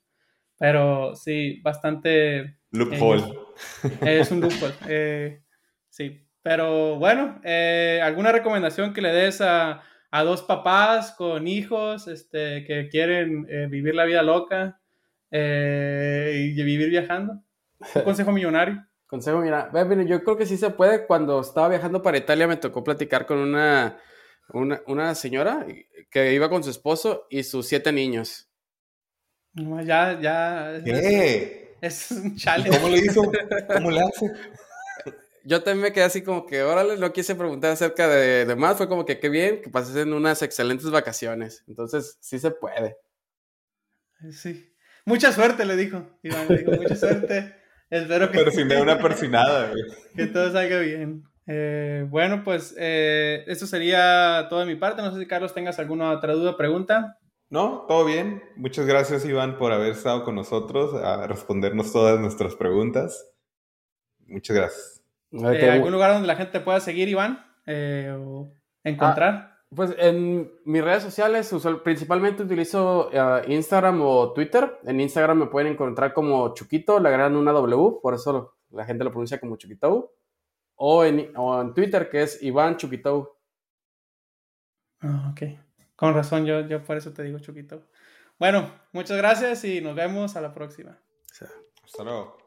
Pero 0.57 1.15
sí, 1.15 1.61
bastante... 1.61 2.57
Loophole. 2.71 3.23
Eh, 4.01 4.19
es 4.21 4.31
un 4.31 4.41
loophole. 4.41 4.73
Eh, 4.89 5.43
sí, 5.89 6.27
pero 6.41 6.95
bueno, 6.95 7.39
¿alguna 8.01 8.31
recomendación 8.31 8.93
que 8.93 9.01
le 9.01 9.13
des 9.13 9.41
a, 9.41 9.83
a, 10.09 10.23
dos 10.23 10.41
papás 10.41 11.11
con 11.11 11.47
hijos 11.47 12.07
este, 12.07 12.65
que 12.65 12.89
quieren 12.89 13.43
vivir 13.69 13.93
la 13.93 14.05
vida 14.05 14.23
loca? 14.23 14.81
Eh, 15.31 16.53
y 16.55 16.63
vivir 16.63 16.89
viajando. 16.89 17.43
Un 17.95 18.01
consejo 18.03 18.31
millonario. 18.31 18.85
consejo, 19.07 19.39
mira, 19.39 19.71
yo 20.05 20.23
creo 20.23 20.37
que 20.37 20.45
sí 20.45 20.57
se 20.57 20.69
puede. 20.69 21.05
Cuando 21.05 21.41
estaba 21.41 21.69
viajando 21.69 22.01
para 22.01 22.17
Italia 22.17 22.47
me 22.47 22.57
tocó 22.57 22.83
platicar 22.83 23.25
con 23.25 23.37
una, 23.37 23.97
una, 24.49 24.81
una 24.87 25.15
señora 25.15 25.65
que 26.09 26.33
iba 26.33 26.49
con 26.49 26.63
su 26.63 26.69
esposo 26.69 27.27
y 27.29 27.43
sus 27.43 27.67
siete 27.67 27.91
niños. 27.91 28.49
No, 29.53 29.81
ya, 29.81 30.19
ya. 30.19 30.81
¿Qué? 30.83 31.75
Es, 31.81 32.11
un 32.11 32.35
challenge. 32.35 32.77
¿Cómo 32.77 32.89
le 32.89 32.97
hizo? 32.99 33.21
¿Cómo 33.73 33.91
le 33.91 34.01
hace? 34.01 34.31
Yo 35.43 35.63
también 35.63 35.83
me 35.83 35.93
quedé 35.93 36.03
así 36.03 36.23
como 36.23 36.45
que, 36.45 36.61
órale, 36.61 36.97
no 36.97 37.13
quise 37.13 37.33
preguntar 37.33 37.71
acerca 37.71 38.07
de, 38.07 38.45
de 38.45 38.55
más. 38.55 38.77
Fue 38.77 38.89
como 38.89 39.05
que 39.05 39.19
qué 39.19 39.29
bien 39.29 39.61
que 39.61 39.69
pases 39.69 39.95
en 39.95 40.13
unas 40.13 40.41
excelentes 40.41 40.89
vacaciones. 40.91 41.63
Entonces, 41.67 42.17
sí 42.19 42.37
se 42.37 42.51
puede. 42.51 42.97
Sí. 44.31 44.73
Mucha 45.07 45.31
suerte, 45.31 45.65
le 45.65 45.75
dijo. 45.75 46.03
Iván, 46.21 46.47
le 46.49 46.57
dijo, 46.57 46.71
mucha 46.71 46.95
suerte. 46.95 47.55
Espero 47.89 48.29
que. 48.29 48.39
Pero 48.39 48.51
si 48.51 48.65
me 48.65 48.75
da 48.75 48.81
una 48.83 48.99
persinada, 48.99 49.69
güey. 49.69 49.83
Que 50.15 50.27
todo 50.27 50.51
salga 50.51 50.79
bien. 50.79 51.23
Eh, 51.47 52.05
bueno, 52.09 52.43
pues 52.43 52.75
eh, 52.77 53.45
esto 53.47 53.65
sería 53.65 54.47
todo 54.49 54.59
de 54.59 54.65
mi 54.65 54.75
parte. 54.75 55.01
No 55.01 55.13
sé 55.13 55.19
si 55.19 55.25
Carlos 55.25 55.53
tengas 55.53 55.79
alguna 55.79 56.11
otra 56.11 56.33
duda, 56.33 56.57
pregunta. 56.57 57.17
No, 57.49 57.85
todo 57.87 58.03
bien. 58.03 58.43
Muchas 58.57 58.85
gracias, 58.85 59.23
Iván, 59.25 59.57
por 59.57 59.71
haber 59.71 59.93
estado 59.93 60.25
con 60.25 60.35
nosotros 60.35 60.93
a 61.01 61.25
respondernos 61.25 61.93
todas 61.93 62.19
nuestras 62.19 62.55
preguntas. 62.55 63.31
Muchas 64.27 64.55
gracias. 64.57 65.01
Eh, 65.31 65.69
¿Algún 65.71 65.93
lugar 65.93 66.11
donde 66.11 66.27
la 66.27 66.35
gente 66.35 66.59
pueda 66.59 66.81
seguir, 66.81 67.07
Iván? 67.07 67.45
eh, 67.65 68.13
o 68.17 68.53
encontrar? 68.83 69.33
Ah, 69.33 69.56
pues 69.75 69.93
en 69.97 70.51
mis 70.65 70.83
redes 70.83 71.03
sociales 71.03 71.53
principalmente 71.83 72.43
utilizo 72.43 73.09
eh, 73.11 73.43
Instagram 73.47 74.01
o 74.01 74.33
Twitter. 74.33 74.79
En 74.83 74.99
Instagram 74.99 75.39
me 75.39 75.47
pueden 75.47 75.73
encontrar 75.73 76.13
como 76.13 76.53
Chuquito, 76.53 76.99
le 76.99 77.09
agregan 77.09 77.35
una 77.35 77.51
W, 77.51 77.99
por 78.01 78.13
eso 78.13 78.57
la 78.71 78.85
gente 78.85 79.03
lo 79.03 79.11
pronuncia 79.11 79.39
como 79.39 79.57
Chuquito. 79.57 80.13
O 80.75 81.03
en, 81.03 81.31
o 81.35 81.59
en 81.59 81.73
Twitter, 81.73 82.07
que 82.09 82.21
es 82.21 82.41
Iván 82.43 82.77
Chuquito. 82.77 83.39
Ah, 85.01 85.31
ok. 85.31 85.41
Con 85.95 86.13
razón, 86.13 86.45
yo, 86.45 86.61
yo 86.61 86.83
por 86.83 86.97
eso 86.97 87.11
te 87.11 87.23
digo 87.23 87.39
Chuquito. 87.39 87.83
Bueno, 88.37 88.71
muchas 88.91 89.17
gracias 89.17 89.63
y 89.63 89.81
nos 89.81 89.95
vemos 89.95 90.35
a 90.35 90.41
la 90.41 90.53
próxima. 90.53 90.99
Hasta 91.83 92.03
luego. 92.03 92.37